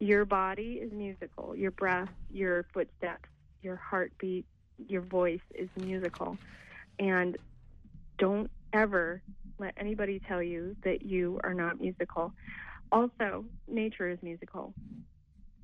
Your 0.00 0.24
body 0.24 0.80
is 0.82 0.92
musical. 0.92 1.54
Your 1.56 1.70
breath, 1.70 2.08
your 2.30 2.66
footsteps, 2.74 3.28
your 3.62 3.76
heartbeat, 3.76 4.46
your 4.88 5.02
voice 5.02 5.40
is 5.54 5.68
musical. 5.76 6.38
And 6.98 7.38
don't 8.18 8.50
ever 8.72 9.22
let 9.62 9.74
anybody 9.76 10.20
tell 10.28 10.42
you 10.42 10.76
that 10.84 11.02
you 11.02 11.40
are 11.42 11.54
not 11.54 11.80
musical. 11.80 12.32
Also, 12.90 13.44
nature 13.68 14.08
is 14.10 14.18
musical. 14.22 14.74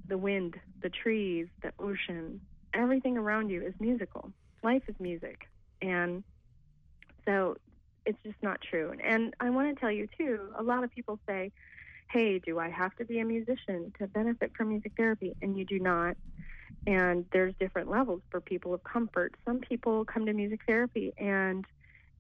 The 0.07 0.17
wind, 0.17 0.57
the 0.81 0.89
trees, 0.89 1.49
the 1.63 1.73
ocean, 1.79 2.41
everything 2.73 3.19
around 3.19 3.51
you 3.51 3.61
is 3.63 3.75
musical. 3.79 4.33
Life 4.63 4.83
is 4.89 4.95
music. 4.99 5.47
And 5.83 6.25
so 7.27 7.57
it's 8.07 8.19
just 8.25 8.43
not 8.43 8.61
true. 8.63 8.95
And 9.05 9.35
I 9.41 9.51
want 9.51 9.75
to 9.75 9.79
tell 9.79 9.91
you, 9.91 10.09
too, 10.17 10.41
a 10.57 10.63
lot 10.63 10.85
of 10.85 10.91
people 10.91 11.19
say, 11.29 11.53
hey, 12.11 12.39
do 12.39 12.59
I 12.59 12.71
have 12.71 12.95
to 12.97 13.05
be 13.05 13.19
a 13.19 13.25
musician 13.25 13.93
to 13.99 14.07
benefit 14.07 14.53
from 14.57 14.71
music 14.71 14.93
therapy? 14.97 15.37
And 15.43 15.59
you 15.59 15.67
do 15.67 15.79
not. 15.79 16.17
And 16.87 17.27
there's 17.33 17.55
different 17.61 17.91
levels 17.91 18.23
for 18.31 18.41
people 18.41 18.73
of 18.73 18.83
comfort. 18.83 19.35
Some 19.45 19.59
people 19.59 20.05
come 20.07 20.25
to 20.25 20.33
music 20.33 20.61
therapy 20.67 21.13
and 21.19 21.67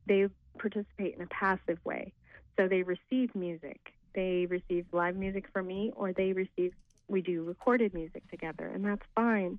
they 0.06 0.26
participate 0.58 1.14
in 1.14 1.22
a 1.22 1.26
passive 1.26 1.78
way. 1.84 2.12
So 2.56 2.68
they 2.68 2.82
receive 2.82 3.34
music. 3.34 3.92
They 4.14 4.46
receive 4.46 4.86
live 4.92 5.16
music 5.16 5.46
from 5.52 5.66
me 5.66 5.92
or 5.96 6.12
they 6.12 6.32
receive 6.32 6.74
we 7.08 7.22
do 7.22 7.42
recorded 7.42 7.94
music 7.94 8.28
together 8.30 8.66
and 8.66 8.84
that's 8.84 9.06
fine. 9.14 9.58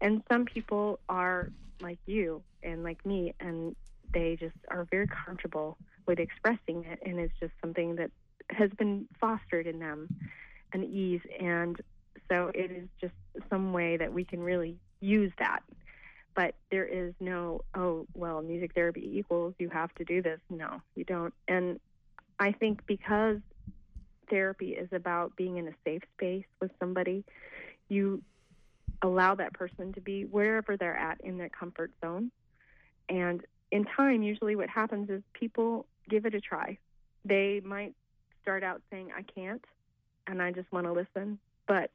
And 0.00 0.22
some 0.30 0.44
people 0.44 0.98
are 1.08 1.50
like 1.80 1.98
you 2.06 2.42
and 2.62 2.82
like 2.82 3.04
me 3.04 3.34
and 3.40 3.76
they 4.12 4.36
just 4.36 4.56
are 4.68 4.86
very 4.90 5.06
comfortable 5.06 5.76
with 6.06 6.18
expressing 6.18 6.84
it 6.84 7.00
and 7.04 7.18
it's 7.18 7.34
just 7.38 7.52
something 7.60 7.96
that 7.96 8.10
has 8.50 8.70
been 8.78 9.06
fostered 9.20 9.66
in 9.66 9.78
them 9.78 10.08
an 10.72 10.84
ease. 10.84 11.20
And 11.40 11.80
so 12.30 12.50
it 12.54 12.70
is 12.70 12.88
just 13.00 13.14
some 13.50 13.72
way 13.72 13.96
that 13.96 14.12
we 14.12 14.24
can 14.24 14.40
really 14.40 14.76
use 15.00 15.32
that 15.38 15.62
but 16.36 16.54
there 16.70 16.84
is 16.84 17.12
no 17.18 17.62
oh 17.74 18.06
well 18.14 18.40
music 18.42 18.72
therapy 18.74 19.10
equals 19.14 19.54
you 19.58 19.68
have 19.68 19.92
to 19.94 20.04
do 20.04 20.22
this 20.22 20.38
no 20.50 20.80
you 20.94 21.02
don't 21.04 21.34
and 21.48 21.80
i 22.38 22.52
think 22.52 22.86
because 22.86 23.38
therapy 24.28 24.70
is 24.70 24.88
about 24.92 25.36
being 25.36 25.56
in 25.56 25.68
a 25.68 25.72
safe 25.84 26.02
space 26.16 26.44
with 26.60 26.70
somebody. 26.78 27.24
You 27.88 28.22
allow 29.02 29.34
that 29.34 29.52
person 29.52 29.92
to 29.92 30.00
be 30.00 30.24
wherever 30.24 30.76
they're 30.76 30.96
at 30.96 31.20
in 31.20 31.38
their 31.38 31.48
comfort 31.48 31.92
zone. 32.00 32.30
And 33.08 33.42
in 33.70 33.84
time, 33.84 34.22
usually 34.22 34.56
what 34.56 34.68
happens 34.68 35.10
is 35.10 35.22
people 35.32 35.86
give 36.08 36.26
it 36.26 36.34
a 36.34 36.40
try. 36.40 36.78
They 37.24 37.60
might 37.64 37.94
start 38.42 38.62
out 38.62 38.80
saying, 38.90 39.10
I 39.16 39.22
can't, 39.22 39.64
and 40.26 40.40
I 40.40 40.52
just 40.52 40.70
want 40.72 40.86
to 40.86 40.92
listen. 40.92 41.38
But 41.66 41.90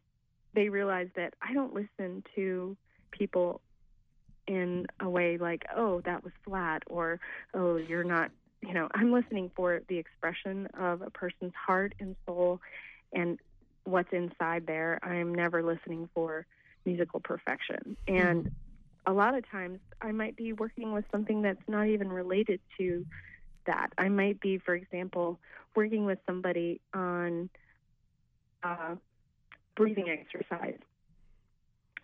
they 0.53 0.69
realize 0.69 1.07
that 1.15 1.33
I 1.41 1.53
don't 1.53 1.73
listen 1.73 2.23
to 2.35 2.75
people 3.11 3.61
in 4.51 4.85
a 4.99 5.09
way 5.09 5.37
like, 5.37 5.65
oh, 5.75 6.01
that 6.01 6.25
was 6.25 6.33
flat, 6.43 6.83
or 6.87 7.21
oh, 7.53 7.77
you're 7.77 8.03
not, 8.03 8.31
you 8.61 8.73
know, 8.73 8.89
I'm 8.93 9.13
listening 9.13 9.49
for 9.55 9.81
the 9.87 9.97
expression 9.97 10.67
of 10.77 11.01
a 11.01 11.09
person's 11.09 11.53
heart 11.55 11.95
and 12.01 12.17
soul 12.25 12.59
and 13.13 13.39
what's 13.85 14.11
inside 14.11 14.67
there. 14.67 14.99
I'm 15.01 15.33
never 15.33 15.63
listening 15.63 16.09
for 16.13 16.45
musical 16.85 17.21
perfection. 17.21 17.95
And 18.09 18.45
mm-hmm. 18.45 19.11
a 19.11 19.13
lot 19.13 19.35
of 19.35 19.49
times 19.49 19.79
I 20.01 20.11
might 20.11 20.35
be 20.35 20.51
working 20.51 20.91
with 20.91 21.05
something 21.13 21.41
that's 21.43 21.63
not 21.69 21.87
even 21.87 22.09
related 22.11 22.59
to 22.77 23.05
that. 23.67 23.93
I 23.97 24.09
might 24.09 24.41
be, 24.41 24.57
for 24.57 24.75
example, 24.75 25.39
working 25.75 26.03
with 26.05 26.19
somebody 26.27 26.81
on 26.93 27.49
uh, 28.63 28.95
breathing 29.75 30.09
exercise 30.09 30.77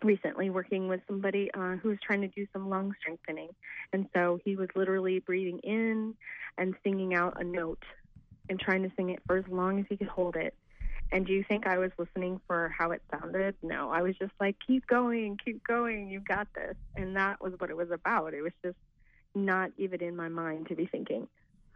recently 0.02 0.50
working 0.50 0.88
with 0.88 1.00
somebody 1.06 1.50
uh, 1.54 1.76
who 1.76 1.88
was 1.88 1.98
trying 2.04 2.20
to 2.20 2.28
do 2.28 2.46
some 2.52 2.68
lung 2.68 2.94
strengthening. 3.00 3.48
And 3.92 4.06
so 4.14 4.38
he 4.44 4.56
was 4.56 4.68
literally 4.74 5.18
breathing 5.20 5.58
in 5.62 6.14
and 6.56 6.74
singing 6.84 7.14
out 7.14 7.40
a 7.40 7.44
note 7.44 7.82
and 8.48 8.58
trying 8.58 8.82
to 8.82 8.92
sing 8.96 9.10
it 9.10 9.20
for 9.26 9.36
as 9.36 9.44
long 9.48 9.80
as 9.80 9.86
he 9.88 9.96
could 9.96 10.08
hold 10.08 10.36
it. 10.36 10.54
And 11.10 11.26
do 11.26 11.32
you 11.32 11.42
think 11.42 11.66
I 11.66 11.78
was 11.78 11.90
listening 11.98 12.40
for 12.46 12.72
how 12.76 12.90
it 12.90 13.02
sounded? 13.10 13.54
No, 13.62 13.90
I 13.90 14.02
was 14.02 14.16
just 14.18 14.32
like, 14.38 14.56
keep 14.64 14.86
going, 14.86 15.38
keep 15.42 15.66
going, 15.66 16.08
you've 16.08 16.28
got 16.28 16.48
this. 16.54 16.76
And 16.96 17.16
that 17.16 17.40
was 17.40 17.54
what 17.58 17.70
it 17.70 17.76
was 17.76 17.90
about. 17.90 18.34
It 18.34 18.42
was 18.42 18.52
just 18.62 18.76
not 19.34 19.70
even 19.78 20.02
in 20.02 20.16
my 20.16 20.28
mind 20.28 20.68
to 20.68 20.74
be 20.74 20.86
thinking, 20.86 21.26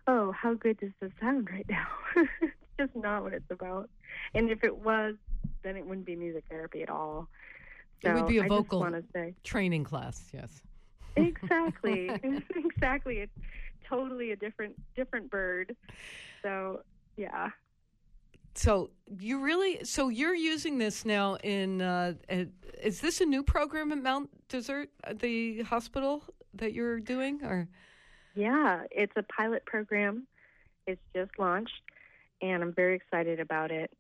oh, 0.06 0.32
how 0.32 0.54
good 0.54 0.78
does 0.80 0.90
this 1.00 1.12
sound 1.20 1.48
right 1.50 1.66
now? 1.68 1.86
it's 2.42 2.52
just 2.78 2.94
not 2.94 3.22
what 3.22 3.32
it's 3.32 3.50
about. 3.50 3.88
And 4.34 4.50
if 4.50 4.64
it 4.64 4.76
was, 4.76 5.14
then 5.62 5.76
it 5.76 5.86
wouldn't 5.86 6.06
be 6.06 6.16
music 6.16 6.44
therapy 6.50 6.82
at 6.82 6.90
all. 6.90 7.28
So 8.02 8.10
it 8.10 8.14
would 8.14 8.26
be 8.26 8.38
a 8.38 8.44
vocal 8.44 8.86
training 9.44 9.84
class, 9.84 10.24
yes. 10.32 10.62
Exactly, 11.16 12.10
exactly. 12.56 13.18
It's 13.18 13.38
totally 13.86 14.32
a 14.32 14.36
different 14.36 14.74
different 14.96 15.30
bird. 15.30 15.76
So 16.42 16.80
yeah. 17.18 17.50
So 18.54 18.90
you 19.18 19.40
really 19.40 19.84
so 19.84 20.08
you're 20.08 20.34
using 20.34 20.78
this 20.78 21.04
now 21.04 21.36
in 21.44 21.82
uh, 21.82 22.14
is 22.82 23.00
this 23.00 23.20
a 23.20 23.26
new 23.26 23.42
program 23.42 23.92
at 23.92 24.02
Mount 24.02 24.30
Desert, 24.48 24.88
uh, 25.04 25.12
the 25.14 25.62
hospital 25.62 26.24
that 26.54 26.72
you're 26.72 26.98
doing, 26.98 27.44
or? 27.44 27.68
Yeah, 28.34 28.84
it's 28.90 29.12
a 29.16 29.22
pilot 29.22 29.66
program. 29.66 30.26
It's 30.86 31.02
just 31.14 31.32
launched, 31.38 31.82
and 32.40 32.62
I'm 32.62 32.72
very 32.72 32.96
excited 32.96 33.38
about 33.38 33.70
it. 33.70 33.90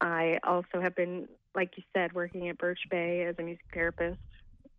I 0.00 0.38
also 0.44 0.80
have 0.80 0.94
been 0.94 1.28
like 1.56 1.72
you 1.76 1.82
said, 1.94 2.12
working 2.12 2.48
at 2.48 2.58
Birch 2.58 2.80
Bay 2.90 3.24
as 3.24 3.34
a 3.38 3.42
music 3.42 3.64
therapist, 3.72 4.20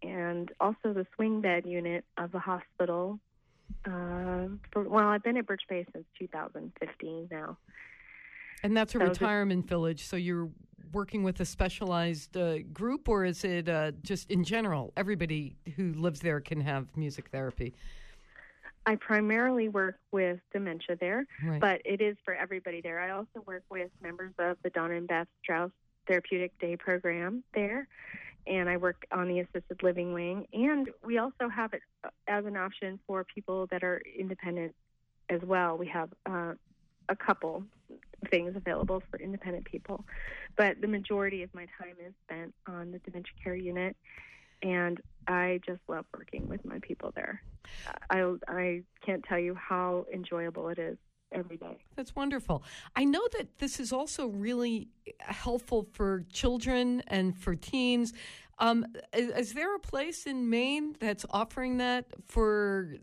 and 0.03 0.51
also 0.61 0.93
the 0.93 1.05
swing 1.15 1.41
bed 1.41 1.65
unit 1.65 2.05
of 2.17 2.31
the 2.31 2.39
hospital. 2.39 3.19
Uh, 3.85 4.47
for, 4.71 4.83
well, 4.87 5.07
I've 5.07 5.23
been 5.23 5.35
at 5.35 5.47
Birch 5.47 5.63
Bay 5.67 5.85
since 5.91 6.05
2015 6.19 7.27
now. 7.29 7.57
And 8.63 8.77
that's 8.77 8.95
a 8.95 8.99
so 8.99 9.05
retirement 9.05 9.63
just, 9.63 9.69
village. 9.69 10.05
So 10.05 10.15
you're 10.15 10.49
working 10.93 11.23
with 11.23 11.39
a 11.41 11.45
specialized 11.45 12.37
uh, 12.37 12.59
group, 12.71 13.09
or 13.09 13.25
is 13.25 13.43
it 13.43 13.67
uh, 13.67 13.91
just 14.03 14.31
in 14.31 14.43
general? 14.43 14.93
Everybody 14.95 15.57
who 15.75 15.93
lives 15.93 16.21
there 16.21 16.39
can 16.39 16.61
have 16.61 16.95
music 16.95 17.29
therapy. 17.29 17.73
I 18.85 18.95
primarily 18.95 19.67
work 19.67 19.97
with 20.13 20.39
dementia 20.53 20.95
there, 20.97 21.25
right. 21.43 21.59
but 21.59 21.81
it 21.83 21.99
is 21.99 22.15
for 22.23 22.33
everybody 22.33 22.79
there. 22.79 23.01
I 23.01 23.09
also 23.09 23.43
work 23.45 23.63
with 23.69 23.89
members 24.01 24.31
of 24.39 24.55
the 24.63 24.69
Donna 24.69 24.95
and 24.95 25.07
Beth 25.07 25.27
Strauss 25.43 25.71
therapeutic 26.07 26.57
day 26.59 26.75
program 26.75 27.43
there, 27.53 27.87
and 28.45 28.69
I 28.69 28.77
work 28.77 29.05
on 29.11 29.27
the 29.27 29.39
assisted 29.39 29.83
living 29.83 30.13
wing. 30.13 30.47
And 30.53 30.89
we 31.05 31.17
also 31.17 31.49
have 31.49 31.73
it 31.73 31.81
as 32.27 32.45
an 32.45 32.55
option 32.55 32.99
for 33.05 33.23
people 33.23 33.67
that 33.67 33.83
are 33.83 34.01
independent 34.17 34.73
as 35.29 35.41
well. 35.41 35.77
We 35.77 35.87
have 35.87 36.09
uh, 36.25 36.53
a 37.09 37.15
couple 37.15 37.63
things 38.29 38.55
available 38.55 39.03
for 39.09 39.19
independent 39.19 39.65
people, 39.65 40.05
but 40.55 40.81
the 40.81 40.87
majority 40.87 41.43
of 41.43 41.53
my 41.53 41.67
time 41.79 41.95
is 42.05 42.13
spent 42.25 42.53
on 42.67 42.91
the 42.91 42.99
dementia 42.99 43.33
care 43.43 43.55
unit, 43.55 43.95
and 44.63 44.99
I 45.27 45.59
just 45.65 45.81
love 45.87 46.05
working 46.13 46.47
with 46.47 46.65
my 46.65 46.79
people 46.79 47.11
there. 47.15 47.41
I 48.09 48.33
I 48.47 48.83
can't 49.05 49.23
tell 49.23 49.39
you 49.39 49.55
how 49.55 50.05
enjoyable 50.11 50.69
it 50.69 50.79
is 50.79 50.97
every 51.31 51.57
day. 51.57 51.77
That's 51.95 52.15
wonderful. 52.15 52.63
I 52.95 53.03
know 53.03 53.27
that 53.37 53.59
this 53.59 53.79
is 53.79 53.91
also 53.91 54.27
really 54.27 54.89
helpful 55.19 55.87
for 55.93 56.25
children 56.31 57.03
and 57.07 57.37
for 57.37 57.55
teens. 57.55 58.13
Um, 58.59 58.85
is, 59.13 59.29
is, 59.29 59.53
there 59.53 59.75
a 59.75 59.79
place 59.79 60.25
in 60.25 60.49
Maine 60.49 60.95
that's 60.99 61.25
offering 61.29 61.77
that 61.77 62.05
for 62.25 62.95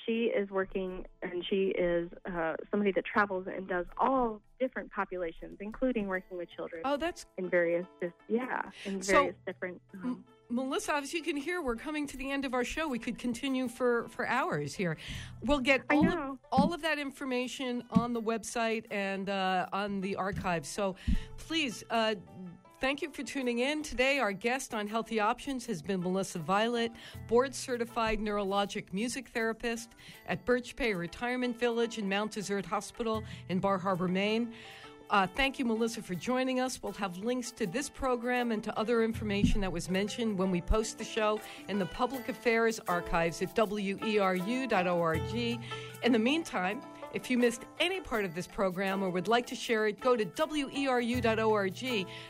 she 0.06 0.32
is 0.36 0.50
working 0.50 1.04
and 1.22 1.44
she 1.48 1.72
is 1.76 2.10
uh, 2.26 2.54
somebody 2.70 2.92
that 2.92 3.04
travels 3.04 3.46
and 3.54 3.68
does 3.68 3.86
all 3.98 4.40
different 4.60 4.90
populations, 4.92 5.58
including 5.60 6.06
working 6.06 6.36
with 6.36 6.48
children. 6.54 6.82
Oh, 6.84 6.96
that's 6.96 7.26
in 7.38 7.48
various, 7.48 7.86
yeah, 8.28 8.62
in 8.84 9.00
various 9.00 9.04
so, 9.06 9.32
different. 9.46 9.80
Um, 10.02 10.24
Melissa, 10.50 10.94
as 10.96 11.12
you 11.12 11.22
can 11.22 11.36
hear, 11.36 11.62
we're 11.62 11.74
coming 11.74 12.06
to 12.06 12.16
the 12.16 12.30
end 12.30 12.44
of 12.44 12.54
our 12.54 12.64
show. 12.64 12.86
We 12.86 12.98
could 12.98 13.18
continue 13.18 13.66
for, 13.66 14.08
for 14.08 14.26
hours 14.26 14.74
here. 14.74 14.96
We'll 15.42 15.58
get 15.58 15.82
all 15.90 16.06
of, 16.06 16.38
all 16.52 16.74
of 16.74 16.82
that 16.82 16.98
information 16.98 17.82
on 17.90 18.12
the 18.12 18.20
website 18.20 18.84
and 18.90 19.30
uh, 19.30 19.66
on 19.72 20.00
the 20.00 20.16
archive. 20.16 20.66
So 20.66 20.96
please 21.38 21.82
uh, 21.90 22.16
Thank 22.84 23.00
you 23.00 23.08
for 23.08 23.22
tuning 23.22 23.60
in. 23.60 23.82
Today, 23.82 24.18
our 24.18 24.30
guest 24.32 24.74
on 24.74 24.86
Healthy 24.86 25.18
Options 25.18 25.64
has 25.64 25.80
been 25.80 26.02
Melissa 26.02 26.38
Violet, 26.38 26.92
board 27.28 27.54
certified 27.54 28.20
neurologic 28.20 28.92
music 28.92 29.30
therapist 29.30 29.88
at 30.28 30.44
Birch 30.44 30.76
Bay 30.76 30.92
Retirement 30.92 31.58
Village 31.58 31.96
and 31.96 32.06
Mount 32.06 32.32
Desert 32.32 32.66
Hospital 32.66 33.24
in 33.48 33.58
Bar 33.58 33.78
Harbor, 33.78 34.06
Maine. 34.06 34.52
Uh, 35.08 35.26
thank 35.26 35.58
you, 35.58 35.64
Melissa, 35.64 36.02
for 36.02 36.14
joining 36.14 36.60
us. 36.60 36.82
We'll 36.82 36.92
have 36.92 37.16
links 37.16 37.50
to 37.52 37.66
this 37.66 37.88
program 37.88 38.52
and 38.52 38.62
to 38.64 38.78
other 38.78 39.02
information 39.02 39.62
that 39.62 39.72
was 39.72 39.88
mentioned 39.88 40.36
when 40.36 40.50
we 40.50 40.60
post 40.60 40.98
the 40.98 41.04
show 41.04 41.40
in 41.68 41.78
the 41.78 41.86
Public 41.86 42.28
Affairs 42.28 42.80
archives 42.86 43.40
at 43.40 43.54
weru.org. 43.56 45.34
In 46.02 46.12
the 46.12 46.18
meantime, 46.18 46.82
if 47.14 47.30
you 47.30 47.38
missed 47.38 47.62
any 47.78 48.00
part 48.00 48.24
of 48.24 48.34
this 48.34 48.46
program 48.46 49.02
or 49.02 49.08
would 49.08 49.28
like 49.28 49.46
to 49.46 49.54
share 49.54 49.86
it, 49.86 50.00
go 50.00 50.16
to 50.16 50.24
weru.org 50.24 51.74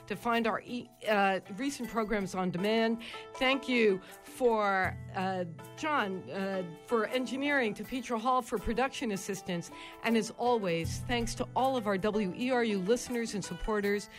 to 0.07 0.16
find 0.16 0.47
our 0.47 0.61
e- 0.61 0.89
uh, 1.09 1.41
recent 1.57 1.89
programs 1.89 2.35
on 2.35 2.51
demand. 2.51 2.99
Thank 3.37 3.68
you 3.68 4.01
for 4.22 4.97
uh, 5.16 5.45
John 5.78 6.22
uh, 6.30 6.62
for 6.87 7.07
engineering, 7.07 7.72
to 7.74 7.85
Petra 7.85 8.18
Hall 8.18 8.43
for 8.43 8.59
production 8.59 9.12
assistance, 9.12 9.70
and 10.05 10.16
as 10.16 10.30
always, 10.37 11.03
thanks 11.09 11.35
to 11.37 11.49
all 11.57 11.76
of 11.76 11.87
our 11.87 11.97
WERU 11.97 12.87
listeners 12.87 13.35
and 13.35 13.45
supporters. 13.45 14.11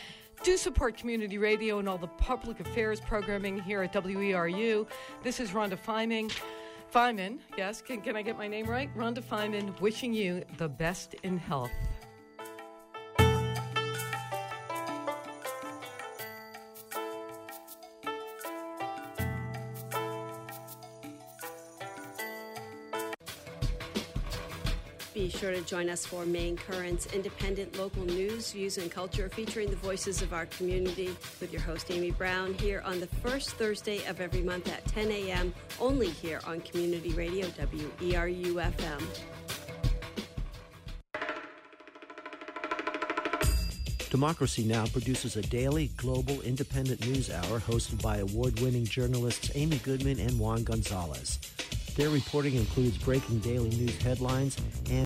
Do 0.43 0.57
support 0.57 0.97
community 0.97 1.37
radio 1.37 1.79
and 1.79 1.87
all 1.87 1.97
the 1.97 2.07
public 2.07 2.59
affairs 2.59 2.99
programming 2.99 3.59
here 3.61 3.81
at 3.83 3.93
WERU. 3.93 4.87
This 5.23 5.39
is 5.39 5.51
Rhonda 5.51 5.77
Fiming. 5.77 6.31
Feiman, 6.93 7.39
yes, 7.57 7.81
can, 7.81 8.01
can 8.01 8.15
I 8.15 8.21
get 8.21 8.37
my 8.37 8.47
name 8.47 8.67
right? 8.67 8.89
Rhonda 8.95 9.21
Feiman, 9.21 9.79
wishing 9.81 10.13
you 10.13 10.43
the 10.57 10.69
best 10.69 11.15
in 11.23 11.37
health. 11.37 11.71
Be 25.25 25.31
sure 25.31 25.49
to 25.49 25.61
join 25.61 25.89
us 25.89 26.05
for 26.05 26.23
Maine 26.23 26.55
Currents, 26.55 27.07
independent 27.07 27.79
local 27.79 28.05
news, 28.05 28.51
views, 28.51 28.77
and 28.77 28.91
culture 28.91 29.27
featuring 29.27 29.71
the 29.71 29.75
voices 29.75 30.21
of 30.21 30.33
our 30.33 30.45
community 30.45 31.17
with 31.41 31.51
your 31.51 31.63
host, 31.63 31.89
Amy 31.89 32.11
Brown, 32.11 32.53
here 32.53 32.83
on 32.85 32.99
the 32.99 33.07
first 33.07 33.53
Thursday 33.53 34.05
of 34.05 34.21
every 34.21 34.43
month 34.43 34.71
at 34.71 34.85
10 34.85 35.09
a.m., 35.09 35.51
only 35.79 36.09
here 36.09 36.41
on 36.45 36.61
Community 36.61 37.09
Radio 37.13 37.47
WERU 37.47 38.53
FM. 38.53 39.03
Democracy 44.11 44.63
Now! 44.63 44.85
produces 44.85 45.37
a 45.37 45.41
daily 45.41 45.87
global 45.97 46.39
independent 46.41 47.03
news 47.03 47.31
hour 47.31 47.59
hosted 47.59 47.99
by 47.99 48.17
award 48.17 48.59
winning 48.59 48.85
journalists 48.85 49.49
Amy 49.55 49.79
Goodman 49.79 50.19
and 50.19 50.37
Juan 50.37 50.63
Gonzalez. 50.63 51.39
Their 51.95 52.09
reporting 52.09 52.55
includes 52.55 52.97
breaking 52.97 53.39
daily 53.39 53.69
news 53.69 53.95
headlines 54.01 54.57
and 54.89 55.03